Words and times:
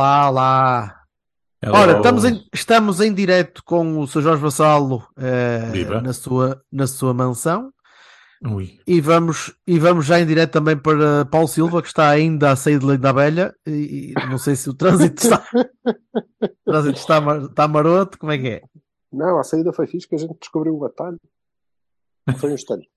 Olá, 0.00 0.30
olá. 0.30 1.02
Hello. 1.62 1.76
Ora, 1.76 1.96
estamos 1.98 2.24
em, 2.24 2.48
estamos 2.54 3.00
em 3.02 3.12
direto 3.12 3.62
com 3.62 3.98
o 4.00 4.06
Sr. 4.06 4.22
Jorge 4.22 4.40
Vassalo 4.42 5.06
eh, 5.18 6.00
na, 6.00 6.14
sua, 6.14 6.64
na 6.72 6.86
sua 6.86 7.12
mansão 7.12 7.70
Ui. 8.42 8.80
e 8.86 8.98
vamos, 8.98 9.54
e 9.66 9.78
vamos 9.78 10.06
já 10.06 10.18
em 10.18 10.24
direto 10.24 10.52
também 10.52 10.74
para 10.74 11.26
Paulo 11.26 11.46
Silva, 11.46 11.82
que 11.82 11.88
está 11.88 12.08
ainda 12.08 12.50
a 12.50 12.56
sair 12.56 12.78
de 12.78 12.86
Leite 12.86 13.02
da 13.02 13.10
Abelha 13.10 13.54
e, 13.66 14.14
e 14.16 14.26
não 14.30 14.38
sei 14.38 14.56
se 14.56 14.70
o 14.70 14.74
trânsito 14.74 15.22
está, 15.22 15.44
o 16.42 16.70
trânsito 16.70 16.98
está, 16.98 17.20
mar- 17.20 17.42
está 17.42 17.68
maroto, 17.68 18.18
como 18.18 18.32
é 18.32 18.38
que 18.38 18.48
é? 18.48 18.62
Não, 19.12 19.38
a 19.38 19.42
saída 19.44 19.70
foi 19.70 19.86
fixe 19.86 20.08
que 20.08 20.14
a 20.14 20.18
gente 20.18 20.34
descobriu 20.40 20.74
o 20.78 20.84
atalho. 20.86 21.18
Foi 22.38 22.52
um 22.52 22.54
instante. 22.54 22.88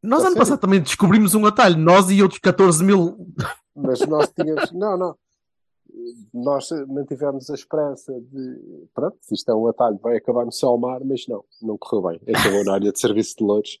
Nós 0.00 0.20
A 0.20 0.26
ano 0.28 0.34
sério? 0.34 0.38
passado 0.38 0.60
também 0.60 0.80
descobrimos 0.80 1.34
um 1.34 1.44
atalho, 1.46 1.76
nós 1.76 2.08
e 2.10 2.22
outros 2.22 2.38
14 2.38 2.84
mil. 2.84 3.26
Mas 3.74 3.98
nós 4.06 4.30
tínhamos. 4.30 4.70
Não, 4.70 4.96
não. 4.96 5.16
Nós 6.32 6.68
mantivemos 6.88 7.50
a 7.50 7.54
esperança 7.54 8.12
de. 8.20 8.88
Pronto, 8.94 9.16
se 9.20 9.34
isto 9.34 9.50
é 9.50 9.54
um 9.54 9.66
atalho, 9.66 9.98
vai 10.02 10.16
acabar 10.16 10.44
no 10.44 10.52
céu 10.52 10.76
mar, 10.78 11.00
mas 11.04 11.26
não, 11.28 11.44
não 11.62 11.76
correu 11.78 12.08
bem. 12.08 12.34
Acabou 12.34 12.64
na 12.64 12.74
área 12.74 12.92
de 12.92 13.00
serviço 13.00 13.36
de 13.38 13.44
loures. 13.44 13.78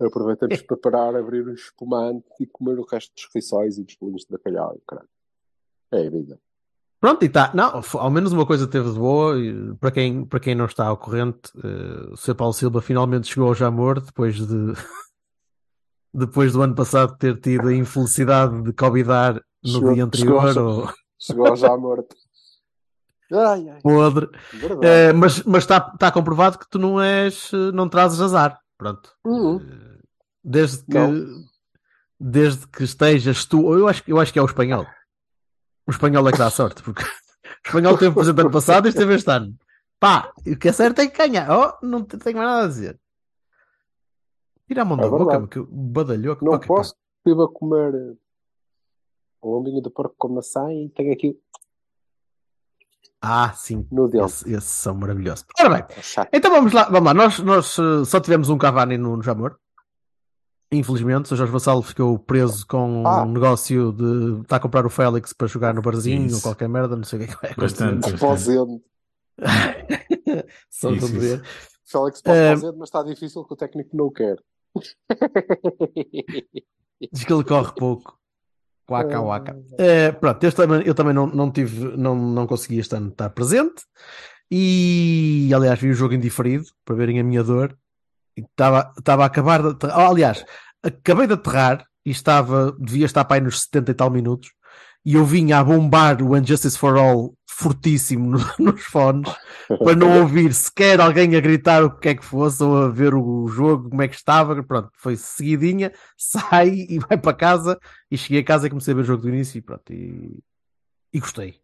Aproveitamos 0.00 0.60
para 0.62 0.76
parar, 0.76 1.16
abrir 1.16 1.46
um 1.46 1.52
espumante 1.54 2.26
e 2.40 2.46
comer 2.46 2.78
o 2.78 2.84
resto 2.84 3.12
dos 3.14 3.28
rissóis 3.34 3.78
e 3.78 3.84
dos 3.84 3.94
bolinhos 4.00 4.22
de 4.22 4.30
bacalhau. 4.30 4.78
Caralho. 4.86 5.08
É 5.92 6.06
a 6.06 6.10
vida. 6.10 6.38
Pronto, 7.00 7.22
e 7.22 7.26
está. 7.26 7.52
Não, 7.54 7.82
ao 7.98 8.10
menos 8.10 8.32
uma 8.32 8.46
coisa 8.46 8.66
teve 8.66 8.90
de 8.90 8.98
boa. 8.98 9.34
Para 9.78 9.90
quem, 9.90 10.24
para 10.24 10.40
quem 10.40 10.54
não 10.54 10.64
está 10.64 10.86
ao 10.86 10.96
corrente, 10.96 11.50
eh, 11.62 12.12
o 12.12 12.16
Sr. 12.16 12.34
Paulo 12.34 12.52
Silva 12.54 12.80
finalmente 12.80 13.28
chegou 13.28 13.48
ao 13.48 13.54
Jamor 13.54 14.00
depois 14.00 14.36
de. 14.36 14.72
Depois 16.16 16.52
do 16.52 16.62
ano 16.62 16.76
passado 16.76 17.16
ter 17.18 17.40
tido 17.40 17.66
a 17.66 17.74
infelicidade 17.74 18.62
de 18.62 18.72
covidar 18.72 19.34
no 19.64 19.70
Chegou- 19.72 19.94
dia 19.94 20.04
anterior, 20.04 20.52
chegou- 20.52 20.80
ou 20.82 20.88
Chegou 21.18 21.54
já 21.56 21.76
morto. 21.76 22.14
Ai, 23.32 23.68
ai. 23.70 23.80
podre. 23.80 24.28
Eh, 24.82 25.12
mas 25.12 25.42
mas 25.44 25.64
está 25.64 25.90
está 25.94 26.12
comprovado 26.12 26.58
que 26.58 26.68
tu 26.68 26.78
não 26.78 27.00
és, 27.00 27.50
eh, 27.52 27.72
não 27.72 27.88
trazes 27.88 28.20
azar. 28.20 28.60
Pronto. 28.76 29.10
Uhum. 29.24 29.56
Eh, 29.60 29.94
Desde 30.46 30.84
que, 30.84 30.92
Não. 30.92 31.42
desde 32.20 32.66
que 32.68 32.84
estejas 32.84 33.46
tu, 33.46 33.72
eu 33.78 33.88
acho, 33.88 34.04
que- 34.04 34.12
eu 34.12 34.20
acho 34.20 34.30
que 34.30 34.38
é 34.38 34.42
o 34.42 34.46
espanhol. 34.46 34.86
O 35.86 35.90
espanhol 35.90 36.28
é 36.28 36.32
que 36.32 36.38
dá 36.38 36.50
sorte, 36.50 36.82
porque 36.82 37.02
o 37.64 37.66
espanhol 37.66 37.96
teve 37.96 38.14
presente 38.14 38.40
ano 38.42 38.50
passado 38.50 38.86
e 38.86 38.88
este 38.90 38.98
teve 38.98 39.14
este 39.14 39.30
ano. 39.30 39.56
Pá, 39.98 40.30
o 40.46 40.54
que 40.56 40.68
é 40.68 40.72
certo 40.72 40.98
é 41.00 41.06
que 41.08 41.16
ganha. 41.16 41.46
Oh, 41.50 41.86
não 41.86 42.04
te- 42.04 42.18
tenho 42.18 42.36
mais 42.36 42.48
nada 42.50 42.64
a 42.64 42.68
dizer. 42.68 43.00
Tira 44.68 44.82
a 44.82 44.84
mão 44.84 44.98
É 44.98 45.00
da 45.02 45.08
boca, 45.08 45.46
que 45.48 45.66
badalhou. 45.70 46.36
que 46.36 46.44
Não 46.44 46.58
posso, 46.60 46.94
estive 47.24 47.42
a 47.42 47.48
comer 47.48 48.16
um 49.44 49.50
lombinho 49.50 49.82
de 49.82 49.90
porco 49.90 50.14
com 50.18 50.28
maçã 50.28 50.72
e 50.72 50.88
tenho 50.90 51.12
aqui 51.12 51.38
Ah, 53.20 53.52
sim. 53.54 53.86
no 53.90 54.08
dele. 54.08 54.24
Esse- 54.24 54.52
esses 54.52 54.70
são 54.70 54.94
maravilhosos. 54.94 55.44
Ora 55.58 55.68
bem, 55.70 55.84
É 56.32 56.36
então 56.36 56.50
vamos 56.50 56.72
lá. 56.72 56.84
Vamos 56.84 57.04
lá. 57.06 57.14
Nós, 57.14 57.38
nós 57.40 57.78
eh, 57.78 58.04
só 58.04 58.20
tivemos 58.20 58.48
um 58.50 58.58
Cavani 58.58 58.98
no, 58.98 59.16
no 59.16 59.22
Jamor. 59.22 59.56
Infelizmente, 60.72 61.32
o 61.32 61.36
Jorge 61.36 61.52
Vassalo 61.52 61.82
ficou 61.82 62.18
preso 62.18 62.66
com 62.66 63.06
Ah. 63.06 63.22
um 63.22 63.32
negócio 63.32 63.92
de 63.92 64.40
estar 64.42 64.56
a 64.56 64.60
comprar 64.60 64.84
o 64.84 64.90
Félix 64.90 65.32
para 65.32 65.46
jogar 65.46 65.72
no 65.72 65.80
barzinho 65.82 66.26
Isso. 66.26 66.36
ou 66.36 66.42
qualquer 66.42 66.68
merda, 66.68 66.96
não 66.96 67.04
sei 67.04 67.18
o 67.20 67.22
que 67.22 67.30
é 67.30 67.34
que 67.34 67.40
vai 67.42 67.50
acontecer. 67.52 67.94
Bastante. 67.94 68.18
Fazendo. 68.18 68.82
Só 70.70 70.90
Isso. 70.90 71.06
Félix 71.86 72.22
pode 72.22 72.38
Eh, 72.38 72.50
fazer, 72.56 72.72
mas 72.72 72.88
está 72.88 73.02
difícil 73.04 73.44
que 73.44 73.52
o 73.54 73.56
técnico 73.56 73.96
não 73.96 74.10
quer. 74.10 74.36
Diz 77.12 77.24
que 77.24 77.32
ele 77.32 77.44
corre 77.44 77.72
pouco. 77.74 78.18
Waka 78.88 79.20
waka. 79.20 79.56
Eh, 79.78 80.12
pronto, 80.12 80.44
este 80.44 80.56
também, 80.56 80.82
eu 80.86 80.94
também 80.94 81.14
não, 81.14 81.26
não 81.26 81.50
tive, 81.50 81.96
não, 81.96 82.14
não 82.14 82.46
consegui 82.46 82.78
este 82.78 82.94
ano 82.94 83.08
estar 83.08 83.30
presente. 83.30 83.82
E 84.50 85.50
aliás, 85.54 85.80
vi 85.80 85.90
o 85.90 85.94
jogo 85.94 86.14
indiferido 86.14 86.66
para 86.84 86.94
verem 86.94 87.18
a 87.18 87.24
minha 87.24 87.42
dor. 87.42 87.76
E 88.36 88.42
Estava, 88.42 88.92
estava 88.98 89.22
a 89.22 89.26
acabar 89.26 89.62
de 89.62 89.68
aterrar. 89.68 90.10
Aliás, 90.10 90.44
acabei 90.82 91.26
de 91.26 91.34
aterrar 91.34 91.86
e 92.04 92.10
estava, 92.10 92.76
devia 92.78 93.06
estar 93.06 93.24
para 93.24 93.36
aí 93.36 93.40
nos 93.40 93.62
70 93.62 93.90
e 93.90 93.94
tal 93.94 94.10
minutos. 94.10 94.52
E 95.04 95.14
eu 95.14 95.24
vinha 95.24 95.58
a 95.58 95.64
bombar 95.64 96.22
o 96.22 96.36
Injustice 96.36 96.78
for 96.78 96.96
All 96.96 97.34
fortíssimo 97.46 98.30
no- 98.30 98.38
nos 98.58 98.82
fones 98.84 99.32
para 99.68 99.94
não 99.94 100.20
ouvir 100.22 100.52
sequer 100.52 101.00
alguém 101.00 101.36
a 101.36 101.40
gritar 101.40 101.84
o 101.84 101.96
que 101.98 102.08
é 102.08 102.14
que 102.14 102.24
fosse 102.24 102.62
ou 102.62 102.76
a 102.76 102.88
ver 102.88 103.14
o 103.14 103.46
jogo, 103.48 103.90
como 103.90 104.02
é 104.02 104.08
que 104.08 104.16
estava. 104.16 104.60
Pronto, 104.62 104.90
foi 104.96 105.16
seguidinha, 105.16 105.92
sai 106.16 106.86
e 106.88 106.98
vai 106.98 107.18
para 107.18 107.36
casa. 107.36 107.78
E 108.10 108.16
cheguei 108.16 108.40
a 108.40 108.44
casa 108.44 108.66
e 108.66 108.70
comecei 108.70 108.92
a 108.92 108.96
ver 108.96 109.02
o 109.02 109.04
jogo 109.04 109.22
do 109.22 109.28
início 109.28 109.58
e 109.58 109.62
pronto. 109.62 109.92
E, 109.92 110.42
e 111.12 111.20
gostei. 111.20 111.60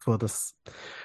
Foda-se. 0.00 0.52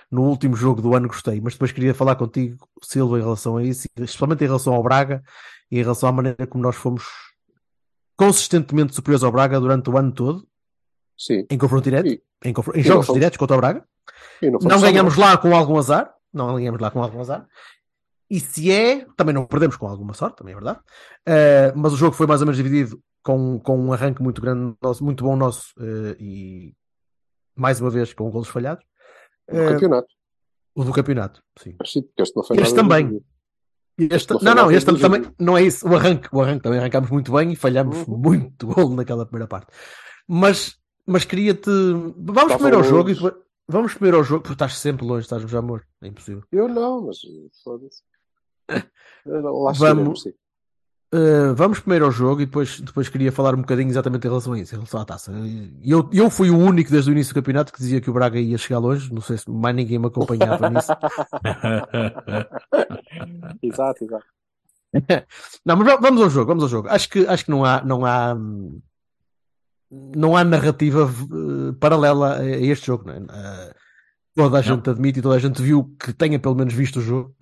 No 0.09 0.23
último 0.23 0.55
jogo 0.55 0.81
do 0.81 0.95
ano 0.95 1.07
gostei, 1.07 1.39
mas 1.39 1.53
depois 1.53 1.71
queria 1.71 1.93
falar 1.93 2.15
contigo, 2.15 2.67
Silva, 2.81 3.19
em 3.19 3.21
relação 3.21 3.57
a 3.57 3.63
isso, 3.63 3.87
especialmente 3.95 4.43
em 4.43 4.47
relação 4.47 4.73
ao 4.73 4.81
Braga 4.81 5.21
e 5.69 5.77
em 5.77 5.83
relação 5.83 6.09
à 6.09 6.11
maneira 6.11 6.47
como 6.47 6.63
nós 6.63 6.75
fomos 6.75 7.03
consistentemente 8.15 8.95
superiores 8.95 9.23
ao 9.23 9.31
Braga 9.31 9.59
durante 9.59 9.89
o 9.89 9.97
ano 9.97 10.11
todo, 10.11 10.47
Sim. 11.17 11.45
em 11.49 11.57
confronto 11.57 11.83
direto, 11.83 12.07
E- 12.07 12.21
em, 12.45 12.53
confron- 12.53 12.73
em 12.75 12.83
jogos 12.83 13.07
diretos 13.07 13.37
contra 13.37 13.55
o 13.55 13.59
Braga. 13.59 13.83
Não, 14.41 14.59
Não 14.59 14.81
ganhamos 14.81 15.15
lá 15.17 15.37
com 15.37 15.55
algum 15.55 15.77
azar. 15.77 16.13
Não 16.33 16.55
ganhamos 16.55 16.79
lá 16.79 16.91
com 16.91 17.01
algum 17.01 17.19
azar. 17.19 17.47
E 18.29 18.39
se 18.39 18.71
é, 18.71 19.05
também 19.15 19.33
não 19.33 19.45
perdemos 19.45 19.77
com 19.77 19.87
alguma 19.87 20.13
sorte, 20.13 20.37
também 20.37 20.51
é 20.51 20.55
verdade. 20.55 20.79
Eh, 21.25 21.71
mas 21.75 21.93
o 21.93 21.97
jogo 21.97 22.13
foi 22.15 22.27
mais 22.27 22.41
ou 22.41 22.45
menos 22.45 22.57
dividido 22.57 23.01
com, 23.23 23.59
com 23.59 23.77
um 23.79 23.93
arranque 23.93 24.21
muito 24.21 24.41
grande, 24.41 24.75
nosso, 24.81 25.03
muito 25.03 25.23
bom 25.23 25.35
nosso, 25.35 25.73
eh, 25.79 26.15
e 26.19 26.73
mais 27.55 27.79
uma 27.81 27.89
vez 27.89 28.13
com 28.13 28.29
golos 28.29 28.49
falhados. 28.49 28.83
No 29.49 29.61
Eh, 29.61 29.69
campeonato. 29.73 30.07
o 30.75 30.83
do 30.83 30.91
campeonato, 30.91 31.41
sim. 31.57 31.75
Este 31.81 32.05
Este 32.17 32.75
também. 32.75 33.19
Este- 33.97 34.33
não 34.43 34.53
não, 34.53 34.71
este 34.71 34.93
também 34.99 35.23
não 35.39 35.57
é 35.57 35.63
isso. 35.63 35.87
O 35.87 35.95
arranque, 35.95 36.27
o 36.31 36.41
arranque 36.41 36.61
também 36.63 36.79
arrancámos 36.79 37.09
muito 37.09 37.31
bem 37.31 37.53
e 37.53 37.55
falhamos 37.55 37.97
Uhum. 38.07 38.17
muito 38.17 38.67
golo 38.91 38.95
naquela 38.95 39.25
primeira 39.25 39.47
parte. 39.47 39.67
Mas, 40.27 40.75
mas 41.07 41.25
queria-te. 41.25 41.69
Vamos 41.69 42.43
Estava 42.43 42.53
primeiro 42.55 42.77
ao 42.77 42.83
jogo 42.83 43.09
e 43.09 43.13
depois. 43.15 43.33
Vamos 43.69 43.93
primeiro 43.93 44.17
ao 44.17 44.23
jogo, 44.23 44.41
porque 44.43 44.53
estás 44.53 44.77
sempre 44.77 45.05
longe, 45.05 45.25
estás 45.25 45.41
no 45.41 45.47
Jamor, 45.47 45.83
é 46.01 46.07
impossível. 46.07 46.43
Eu 46.51 46.67
não, 46.69 47.07
mas 47.07 47.17
eh, 47.25 47.49
foda-se. 47.63 48.01
Lá 49.25 49.71
Vamos-. 49.73 50.25
Uh, 51.13 51.55
vamos 51.55 51.79
primeiro 51.79 52.03
ao 52.03 52.11
jogo 52.11 52.41
e 52.41 52.45
depois, 52.45 52.81
depois 52.81 53.07
queria 53.07 53.31
falar 53.31 53.55
um 53.55 53.61
bocadinho 53.61 53.89
exatamente 53.89 54.25
em 54.25 54.29
relação 54.29 54.51
a 54.51 54.59
isso, 54.59 54.75
em 54.75 54.77
relação 54.77 54.99
à 54.99 55.05
taça. 55.05 55.31
Eu, 55.81 56.09
eu 56.11 56.29
fui 56.29 56.49
o 56.49 56.57
único 56.57 56.91
desde 56.91 57.09
o 57.09 57.13
início 57.13 57.33
do 57.33 57.35
campeonato 57.35 57.71
que 57.71 57.79
dizia 57.79 58.01
que 58.01 58.09
o 58.09 58.13
Braga 58.13 58.37
ia 58.37 58.57
chegar 58.57 58.79
longe, 58.79 59.13
não 59.13 59.21
sei 59.21 59.37
se 59.37 59.49
mais 59.49 59.73
ninguém 59.73 59.99
me 59.99 60.07
acompanhava 60.07 60.67
nisso. 60.69 60.91
Exato, 63.61 64.03
exato. 64.03 64.25
Não, 65.65 65.75
mas 65.77 65.87
va- 65.87 65.97
vamos 65.97 66.21
ao 66.21 66.29
jogo, 66.29 66.47
vamos 66.47 66.63
ao 66.63 66.69
jogo. 66.69 66.89
Acho 66.89 67.09
que, 67.09 67.25
acho 67.27 67.45
que 67.45 67.51
não 67.51 67.63
há, 67.63 67.83
não 67.83 68.05
há, 68.05 68.33
hum, 68.33 68.81
não 69.91 70.35
há 70.35 70.43
narrativa 70.43 71.09
eh, 71.09 71.73
paralela 71.79 72.35
a 72.37 72.39
a 72.39 72.45
este 72.45 72.87
jogo, 72.87 73.05
não 73.05 73.13
é? 73.13 73.17
Eh, 73.17 73.73
toda 74.35 74.59
a 74.59 74.61
gente 74.61 74.89
admite 74.89 75.19
e 75.19 75.21
toda 75.21 75.35
a 75.35 75.39
gente 75.39 75.61
viu 75.61 75.95
que 75.99 76.13
tenha 76.13 76.39
pelo 76.39 76.55
menos 76.55 76.73
visto 76.73 76.97
o 76.99 77.01
jogo, 77.01 77.35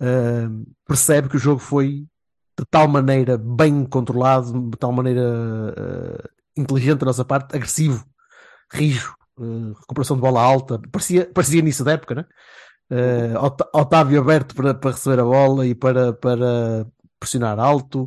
eh, 0.00 0.48
percebe 0.86 1.28
que 1.28 1.36
o 1.36 1.40
jogo 1.40 1.60
foi 1.60 2.06
de 2.58 2.66
tal 2.70 2.88
maneira 2.88 3.38
bem 3.38 3.84
controlado, 3.86 4.70
de 4.70 4.76
tal 4.78 4.92
maneira 4.92 5.22
inteligente 6.56 7.00
da 7.00 7.06
nossa 7.06 7.24
parte, 7.24 7.56
agressivo, 7.56 8.04
rijo, 8.72 9.14
recuperação 9.80 10.16
de 10.16 10.20
bola 10.22 10.42
alta, 10.42 10.78
parecia, 10.90 11.30
parecia 11.32 11.60
início 11.60 11.84
da 11.84 11.92
época, 11.92 12.14
né? 12.14 12.24
Ot- 13.40 13.68
Otávio 13.74 14.20
aberto 14.20 14.54
para, 14.54 14.74
para 14.74 14.90
receber 14.90 15.20
a 15.20 15.24
bola 15.24 15.66
e 15.66 15.74
para, 15.74 16.12
para 16.12 16.86
pressionar 17.18 17.58
alto. 17.58 18.06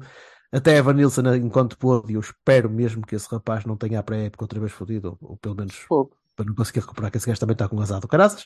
Até 0.56 0.78
Evan 0.78 0.94
Nilsson, 0.94 1.36
enquanto 1.36 1.78
pôde, 1.78 2.13
e 2.13 2.16
eu 2.16 2.22
espero 2.22 2.69
mesmo 2.69 3.06
que 3.06 3.13
esse 3.13 3.28
rapaz 3.30 3.66
não 3.66 3.75
tenha 3.75 4.00
a 4.00 4.04
pré-época 4.04 4.46
outra 4.46 4.60
vez 4.60 4.72
fodido, 4.72 5.18
ou, 5.22 5.31
ou 5.31 5.38
pelo 5.38 5.56
menos 5.56 5.86
para 6.36 6.46
não 6.46 6.56
conseguir 6.56 6.80
recuperar, 6.80 7.12
que 7.12 7.18
esse 7.18 7.28
gajo 7.28 7.40
também 7.40 7.54
está 7.54 7.68
com 7.68 7.80
azar 7.81 8.00
do 8.00 8.07
caraças. 8.07 8.46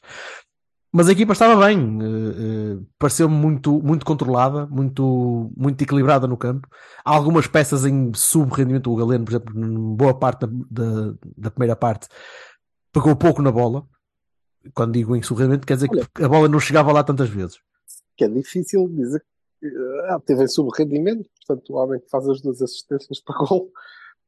Mas 0.92 1.08
a 1.08 1.12
equipa 1.12 1.34
estava 1.34 1.68
bem, 1.68 2.00
eh, 2.02 2.06
eh, 2.08 2.86
pareceu-me 2.98 3.36
muito, 3.36 3.80
muito 3.84 4.04
controlada, 4.04 4.66
muito, 4.66 5.52
muito 5.56 5.80
equilibrada 5.84 6.26
no 6.26 6.36
campo. 6.36 6.68
Há 7.06 7.16
algumas 7.16 7.46
peças 7.46 7.86
em 7.86 8.12
sub-rendimento. 8.16 8.92
O 8.92 8.96
Galeno, 8.96 9.24
por 9.24 9.32
exemplo, 9.32 9.60
em 9.60 9.96
boa 9.96 10.18
parte 10.18 10.48
da, 10.48 10.50
da, 10.72 11.14
da 11.38 11.52
primeira 11.52 11.76
parte, 11.76 12.08
pegou 12.92 13.16
pouco 13.16 13.40
na 13.40 13.52
bola. 13.52 13.86
Quando 14.74 14.94
digo 14.94 15.16
em 15.16 15.22
sub-rendimento, 15.22 15.68
quer 15.68 15.76
dizer 15.76 15.90
que 15.90 16.24
a 16.24 16.28
bola 16.28 16.48
não 16.48 16.60
chegava 16.60 16.92
lá 16.92 17.04
tantas 17.04 17.30
vezes. 17.30 17.60
Que 18.18 18.26
é 18.26 18.28
difícil 18.28 18.90
dizer 18.90 19.24
que 19.60 19.68
ah, 20.08 20.20
teve 20.26 20.44
em 20.44 20.48
sub-rendimento, 20.48 21.30
portanto, 21.50 21.74
o 21.74 21.76
homem 21.78 22.00
que 22.00 22.10
faz 22.10 22.28
as 22.30 22.42
duas 22.42 22.62
assistências 22.62 23.20
para 23.20 23.36
gol. 23.46 23.72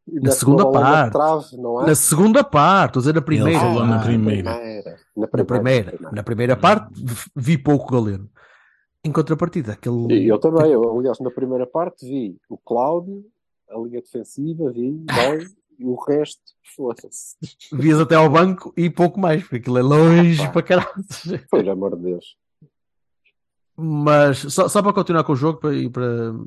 E 0.08 0.20
Na 0.20 0.32
segunda 0.32 0.64
na 0.66 0.72
parte. 0.72 1.14
trave, 1.14 1.58
não 1.58 1.82
é? 1.84 1.86
Na 1.88 1.96
segunda 1.96 2.44
parte, 2.44 2.98
estou 2.98 3.00
a 3.00 3.04
dizer 3.04 3.14
na 3.14 3.22
primeira. 3.22 3.60
falou 3.60 3.86
na 3.86 3.96
parte. 3.98 4.06
primeira. 4.08 4.52
Na 5.16 5.22
Na 5.38 5.46
primeira, 5.46 6.00
na 6.12 6.24
primeira 6.24 6.58
parte 6.58 6.90
vi 7.36 7.58
pouco 7.58 7.92
Galeno. 7.94 8.28
Em 9.04 9.12
contrapartida, 9.12 9.74
aquele. 9.74 10.14
E 10.24 10.28
eu 10.28 10.40
também, 10.40 10.72
eu, 10.72 10.98
aliás, 11.00 11.20
na 11.20 11.30
primeira 11.32 11.66
parte 11.68 12.06
vi 12.06 12.38
o 12.50 12.58
Cláudio, 12.58 13.24
a 13.70 13.78
linha 13.80 14.02
defensiva, 14.02 14.70
vi 14.72 14.92
bem, 14.92 15.48
e 15.80 15.86
o 15.86 15.96
resto, 15.96 16.42
foda-se. 16.76 17.36
Vias 17.74 18.00
até 18.00 18.16
ao 18.16 18.30
banco 18.30 18.74
e 18.78 18.90
pouco 18.90 19.20
mais, 19.20 19.42
porque 19.44 19.58
aquilo 19.58 19.78
é 19.78 19.82
longe 19.84 20.42
Ah, 20.44 20.50
para 20.52 20.62
caralho. 20.64 21.06
Por 21.50 21.70
amor 21.70 21.96
de 21.96 22.04
Deus. 22.04 22.38
Mas 23.76 24.38
só, 24.54 24.68
só 24.68 24.82
para 24.84 24.94
continuar 24.94 25.24
com 25.24 25.34
o 25.34 25.36
jogo 25.36 25.60
para, 25.60 25.74
e 25.74 25.90
para, 25.90 26.04
para, 26.34 26.34
para 26.34 26.44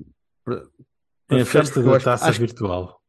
É 1.31 1.41
a 1.41 1.47
festa 1.47 1.81
eu 1.81 1.85
da 1.91 2.01
taça 2.01 2.27
acho, 2.29 2.39
virtual. 2.41 3.01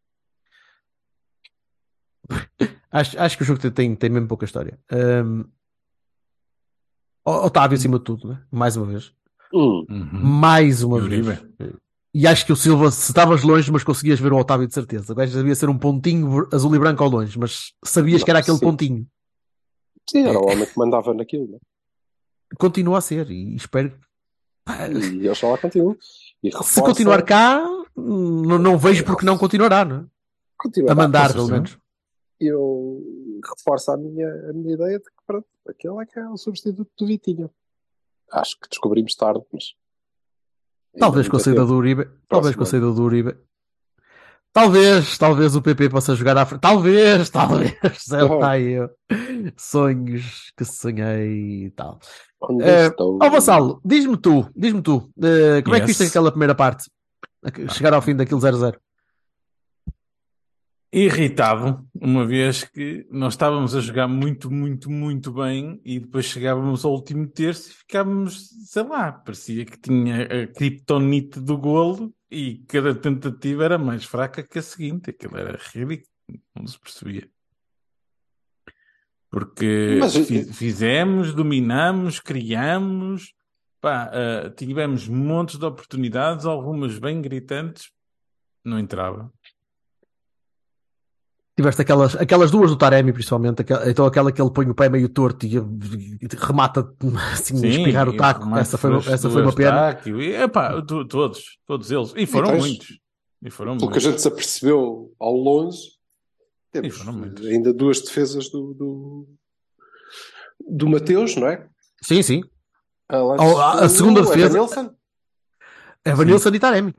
acho, 2.91 3.19
acho 3.19 3.37
que 3.37 3.43
o 3.43 3.45
jogo 3.45 3.71
tem- 3.71 3.95
tem, 3.95 4.09
mesmo 4.09 4.27
pouca 4.27 4.45
história. 4.45 4.79
Um, 4.91 5.45
Otávio 7.25 7.77
acima 7.77 7.97
de 7.97 8.05
tudo, 8.05 8.27
né? 8.29 8.43
mais 8.51 8.77
uma 8.77 8.85
vez. 8.85 9.11
Hum, 9.53 9.85
Uhum. 9.89 10.09
Mais 10.23 10.83
uma 10.83 10.97
E 10.99 11.07
vez. 11.09 11.27
Uribe. 11.27 11.77
E 12.13 12.25
acho 12.27 12.45
que 12.45 12.53
o 12.53 12.55
Silva, 12.55 12.89
se 12.91 13.09
estavas 13.11 13.43
longe, 13.43 13.69
mas 13.71 13.83
conseguias 13.83 14.19
ver 14.19 14.31
o 14.31 14.37
Otávio 14.37 14.67
de 14.67 14.73
certeza. 14.73 15.11
O 15.11 15.15
gajo 15.15 15.35
devia 15.37 15.53
ser 15.55 15.67
um 15.69 15.77
pontinho 15.77 16.47
azul 16.53 16.73
e 16.75 16.79
branco 16.79 17.03
ao 17.03 17.09
longe, 17.09 17.37
mas 17.37 17.73
sabias 17.83 18.23
que 18.23 18.29
era 18.29 18.39
aquele 18.39 18.57
Sim. 18.57 18.63
pontinho. 18.65 19.07
sim, 20.09 20.25
era 20.25 20.39
o 20.39 20.45
homem 20.49 20.65
que 20.65 20.77
mandava 20.77 21.13
naquilo, 21.13 21.51
né? 21.51 21.57
Continua 22.57 22.99
a 22.99 23.01
ser 23.01 23.29
e 23.29 23.55
espero. 23.55 23.99
E 25.13 25.25
eu 25.25 25.35
só 25.35 25.51
lá 25.51 25.57
continuo. 25.57 25.97
E 26.47 26.51
Se 26.51 26.57
reforça- 26.57 26.81
continuar 26.81 27.21
cá, 27.23 27.63
não, 27.95 28.59
não 28.59 28.77
vejo 28.77 29.03
porque 29.05 29.25
não 29.25 29.37
continuará, 29.37 29.83
não 29.85 29.97
é? 29.97 30.05
continuará. 30.57 30.93
A 30.93 30.95
mandar, 30.95 31.33
pelo 31.33 31.47
menos. 31.47 31.77
eu 32.39 33.01
reforço 33.55 33.91
a 33.91 33.97
minha, 33.97 34.27
a 34.49 34.53
minha 34.53 34.73
ideia 34.73 34.99
de 34.99 35.05
que 35.05 35.11
pronto, 35.25 35.47
aquele 35.67 36.01
é 36.01 36.05
que 36.05 36.19
é 36.19 36.27
o 36.29 36.37
substituto 36.37 36.89
do 36.97 37.07
Vitinho. 37.07 37.49
Acho 38.31 38.59
que 38.59 38.67
descobrimos 38.69 39.15
tarde, 39.15 39.43
mas. 39.51 39.73
Talvez 40.97 41.27
com 41.27 41.37
a 41.37 41.39
saída 41.39 41.65
do 41.65 41.75
Uribe. 41.75 42.07
Talvez 42.27 42.55
com 42.55 42.63
a 42.63 42.65
saída 42.65 42.91
do 42.91 43.03
Uribe. 43.03 43.35
Talvez, 44.53 45.17
talvez 45.17 45.53
o 45.55 45.61
PP 45.61 45.89
possa 45.89 46.15
jogar 46.15 46.37
à 46.37 46.45
frente. 46.45 46.61
Talvez, 46.61 47.29
talvez. 47.31 47.73
Sei 47.97 48.21
lá 48.21 48.57
eu. 48.57 48.89
Sonhos 49.57 50.51
que 50.57 50.63
sonhei 50.65 51.65
e 51.65 51.71
tal. 51.71 51.99
Onde 52.41 52.63
Eh, 52.63 52.87
estou? 52.87 53.19
Ó 53.21 53.29
Vassalo, 53.29 53.81
diz-me 53.83 54.17
tu, 54.17 54.49
diz-me 54.55 54.81
tu, 54.81 55.11
eh, 55.21 55.61
como 55.63 55.75
é 55.75 55.79
que 55.79 55.87
Yes. 55.87 55.97
viste 55.97 56.09
aquela 56.09 56.31
primeira 56.31 56.55
parte? 56.55 56.89
Chegar 57.73 57.93
ao 57.93 58.01
fim 58.01 58.15
daquilo 58.15 58.39
0-0. 58.39 58.77
Irritado, 60.93 61.85
uma 61.93 62.25
vez 62.25 62.63
que 62.63 63.05
nós 63.11 63.33
estávamos 63.33 63.75
a 63.75 63.81
jogar 63.81 64.07
muito, 64.07 64.49
muito, 64.49 64.89
muito 64.89 65.29
bem 65.33 65.81
e 65.83 65.99
depois 65.99 66.23
chegávamos 66.25 66.85
ao 66.85 66.93
último 66.93 67.27
terço 67.27 67.69
e 67.69 67.73
ficávamos, 67.73 68.47
sei 68.65 68.83
lá, 68.83 69.11
parecia 69.11 69.65
que 69.65 69.77
tinha 69.77 70.23
a 70.23 70.47
criptonite 70.47 71.41
do 71.41 71.57
golo 71.57 72.13
e 72.31 72.59
cada 72.67 72.95
tentativa 72.95 73.65
era 73.65 73.77
mais 73.77 74.05
fraca 74.05 74.41
que 74.41 74.57
a 74.57 74.61
seguinte. 74.61 75.09
Aquilo 75.09 75.37
era 75.37 75.59
ridículo, 75.73 76.07
não 76.55 76.65
se 76.65 76.79
percebia. 76.79 77.29
Porque 79.35 79.97
Mas, 79.99 80.15
fi- 80.15 80.45
fizemos, 80.45 81.33
dominamos, 81.33 82.21
criamos, 82.21 83.33
pá, 83.81 84.09
ah, 84.13 84.49
tivemos 84.55 85.09
montes 85.09 85.59
de 85.59 85.65
oportunidades, 85.65 86.45
algumas 86.45 86.97
bem 86.99 87.21
gritantes, 87.21 87.89
não 88.63 88.79
entrava. 88.79 89.29
Tiveste 91.57 91.81
aquelas, 91.81 92.15
aquelas 92.15 92.49
duas 92.49 92.69
do 92.71 92.77
Taremi, 92.77 93.11
principalmente. 93.11 93.61
aquela- 93.61 93.89
então 93.89 94.05
aquela 94.05 94.31
que 94.31 94.41
ele 94.41 94.51
põe 94.51 94.69
o 94.69 94.73
pé 94.73 94.87
meio 94.87 95.09
torto 95.09 95.45
e, 95.45 95.55
e 95.57 96.27
remata 96.37 96.89
assim, 97.33 97.61
a 97.61 97.67
espirrar 97.67 98.07
o 98.07 98.15
taco. 98.15 98.55
Essa 98.57 98.77
foi, 98.77 98.95
essa 99.11 99.29
foi 99.29 99.41
uma 99.41 99.53
pena. 99.53 99.99
e, 100.05 100.31
epá, 100.33 100.81
to- 100.81 101.05
todos, 101.05 101.43
todos 101.65 101.91
eles. 101.91 102.13
E 102.15 102.25
foram 102.25 102.57
muitos. 102.57 102.99
E 103.43 103.49
foram 103.49 103.77
Pelo 103.77 103.91
que 103.91 103.97
a 103.97 104.01
muitos. 104.01 104.03
gente 104.11 104.21
se 104.21 104.27
apercebeu 104.29 105.13
ao 105.19 105.33
longe, 105.33 105.79
temos 106.81 107.39
ainda 107.45 107.73
duas 107.73 108.01
defesas 108.01 108.49
do, 108.49 108.73
do, 108.73 109.27
do 110.69 110.89
Mateus, 110.89 111.35
não 111.35 111.47
é? 111.47 111.67
Sim, 112.01 112.21
sim. 112.21 112.43
A, 113.09 113.21
Oh, 113.21 113.33
a- 113.59 113.73
a 113.73 113.81
do 113.81 113.89
segunda 113.89 114.21
defesa- 114.21 114.45
Evanilson. 114.57 114.95
Evanilson 116.03 116.49
e 116.49 116.59
Taremi. 116.59 116.95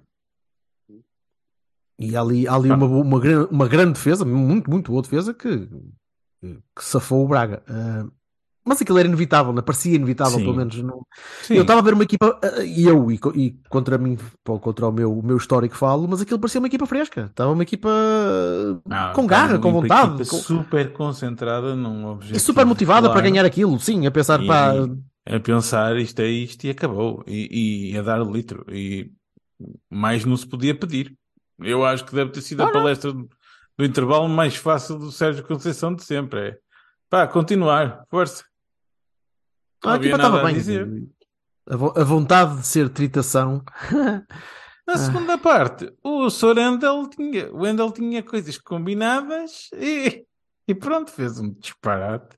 E 1.99 2.15
há 2.17 2.21
ali, 2.21 2.47
há 2.47 2.55
ali 2.55 2.71
uma, 2.71 2.87
bo- 2.89 3.01
uma, 3.01 3.21
gran- 3.21 3.47
uma 3.51 3.69
grande 3.69 3.95
defesa, 3.95 4.25
muito, 4.25 4.69
muito 4.71 4.91
boa 4.91 5.03
defesa, 5.03 5.33
que, 5.33 5.67
que 6.41 6.85
safou 6.85 7.25
o 7.25 7.29
Braga. 7.29 7.63
Ah, 7.67 8.07
mas 8.67 8.83
aquilo 8.83 8.99
era 8.99 9.07
inevitável, 9.07 9.53
né? 9.53 9.63
parecia 9.63 9.95
inevitável, 9.95 10.39
Sim. 10.39 10.45
pelo 10.45 10.57
menos. 10.57 10.75
Sim. 11.43 11.55
Eu 11.55 11.63
estava 11.63 11.81
a 11.81 11.83
ver 11.83 11.95
uma 11.95 12.03
equipa, 12.03 12.39
ah, 12.43 12.63
e 12.65 12.85
eu, 12.85 13.11
e, 13.11 13.21
e 13.35 13.51
contra 13.69 13.97
mim, 13.97 14.19
contra 14.45 14.89
o 14.89 14.93
meu, 14.93 15.17
o 15.19 15.23
meu 15.25 15.37
histórico 15.37 15.77
falo, 15.77 16.07
mas 16.09 16.21
aquilo 16.21 16.39
parecia 16.41 16.59
uma 16.61 16.67
equipa 16.67 16.85
fresca. 16.87 17.27
Estava 17.31 17.53
uma 17.53 17.63
equipa 17.63 17.89
Não, 18.85 19.13
com 19.13 19.27
garra, 19.27 19.59
com 19.59 19.73
vontade. 19.73 20.29
com- 20.29 20.37
Super 20.37 20.93
concentrada 20.93 21.75
num 21.77 22.07
objetivo. 22.07 22.37
E 22.37 22.41
super 22.41 22.67
motivada 22.67 23.09
para 23.09 23.21
claro. 23.21 23.31
ganhar 23.31 23.45
aquilo, 23.45 23.79
sim, 23.79 24.07
a 24.07 24.11
pensar, 24.11 24.43
E- 24.43 24.47
pá, 24.47 24.73
A 25.29 25.41
pensar 25.41 25.97
isto 25.97 26.21
é 26.21 26.29
isto 26.29 26.65
e 26.65 26.71
acabou. 26.71 27.23
E, 27.27 27.93
e 27.93 27.99
a 27.99 28.03
dar 28.03 28.21
o 28.23 28.31
litro. 28.33 28.65
E 28.71 29.11
mais 29.91 30.25
não 30.25 30.37
se 30.37 30.47
podia 30.47 30.75
pedir. 30.75 31.15
Eu 31.61 31.85
acho 31.85 32.05
que 32.05 32.15
deve 32.15 32.31
ter 32.31 32.43
sido 32.43 32.63
a 32.63 32.71
palestra 32.71 33.13
do, 33.13 33.29
do 33.79 33.85
intervalo 33.85 34.29
mais 34.29 34.57
fácil 34.57 34.99
do 34.99 35.11
Sérgio 35.11 35.45
Conceição 35.45 35.95
de 35.95 36.05
sempre. 36.05 36.41
É 36.41 36.57
pá, 37.09 37.27
continuar, 37.27 38.05
força. 38.11 38.45
Não 39.85 39.93
a 39.93 39.97
equipa 39.97 40.17
estava 40.17 40.41
a 40.41 40.45
bem. 40.45 40.55
dizer. 40.55 40.89
A, 41.69 41.77
vo- 41.77 41.95
a 41.97 42.05
vontade 42.05 42.61
de 42.61 42.67
ser 42.67 42.89
tritação. 42.89 43.63
Na 44.87 44.97
segunda 44.97 45.37
parte, 45.37 45.93
o 46.05 46.31
Sorandel 46.31 47.09
tinha, 47.09 47.51
o 47.53 47.63
Wendel 47.63 47.91
tinha 47.91 48.23
coisas 48.23 48.57
combinadas 48.57 49.69
e, 49.77 50.25
e 50.69 50.75
pronto, 50.77 51.11
fez 51.11 51.41
um 51.41 51.53
disparate. 51.55 52.37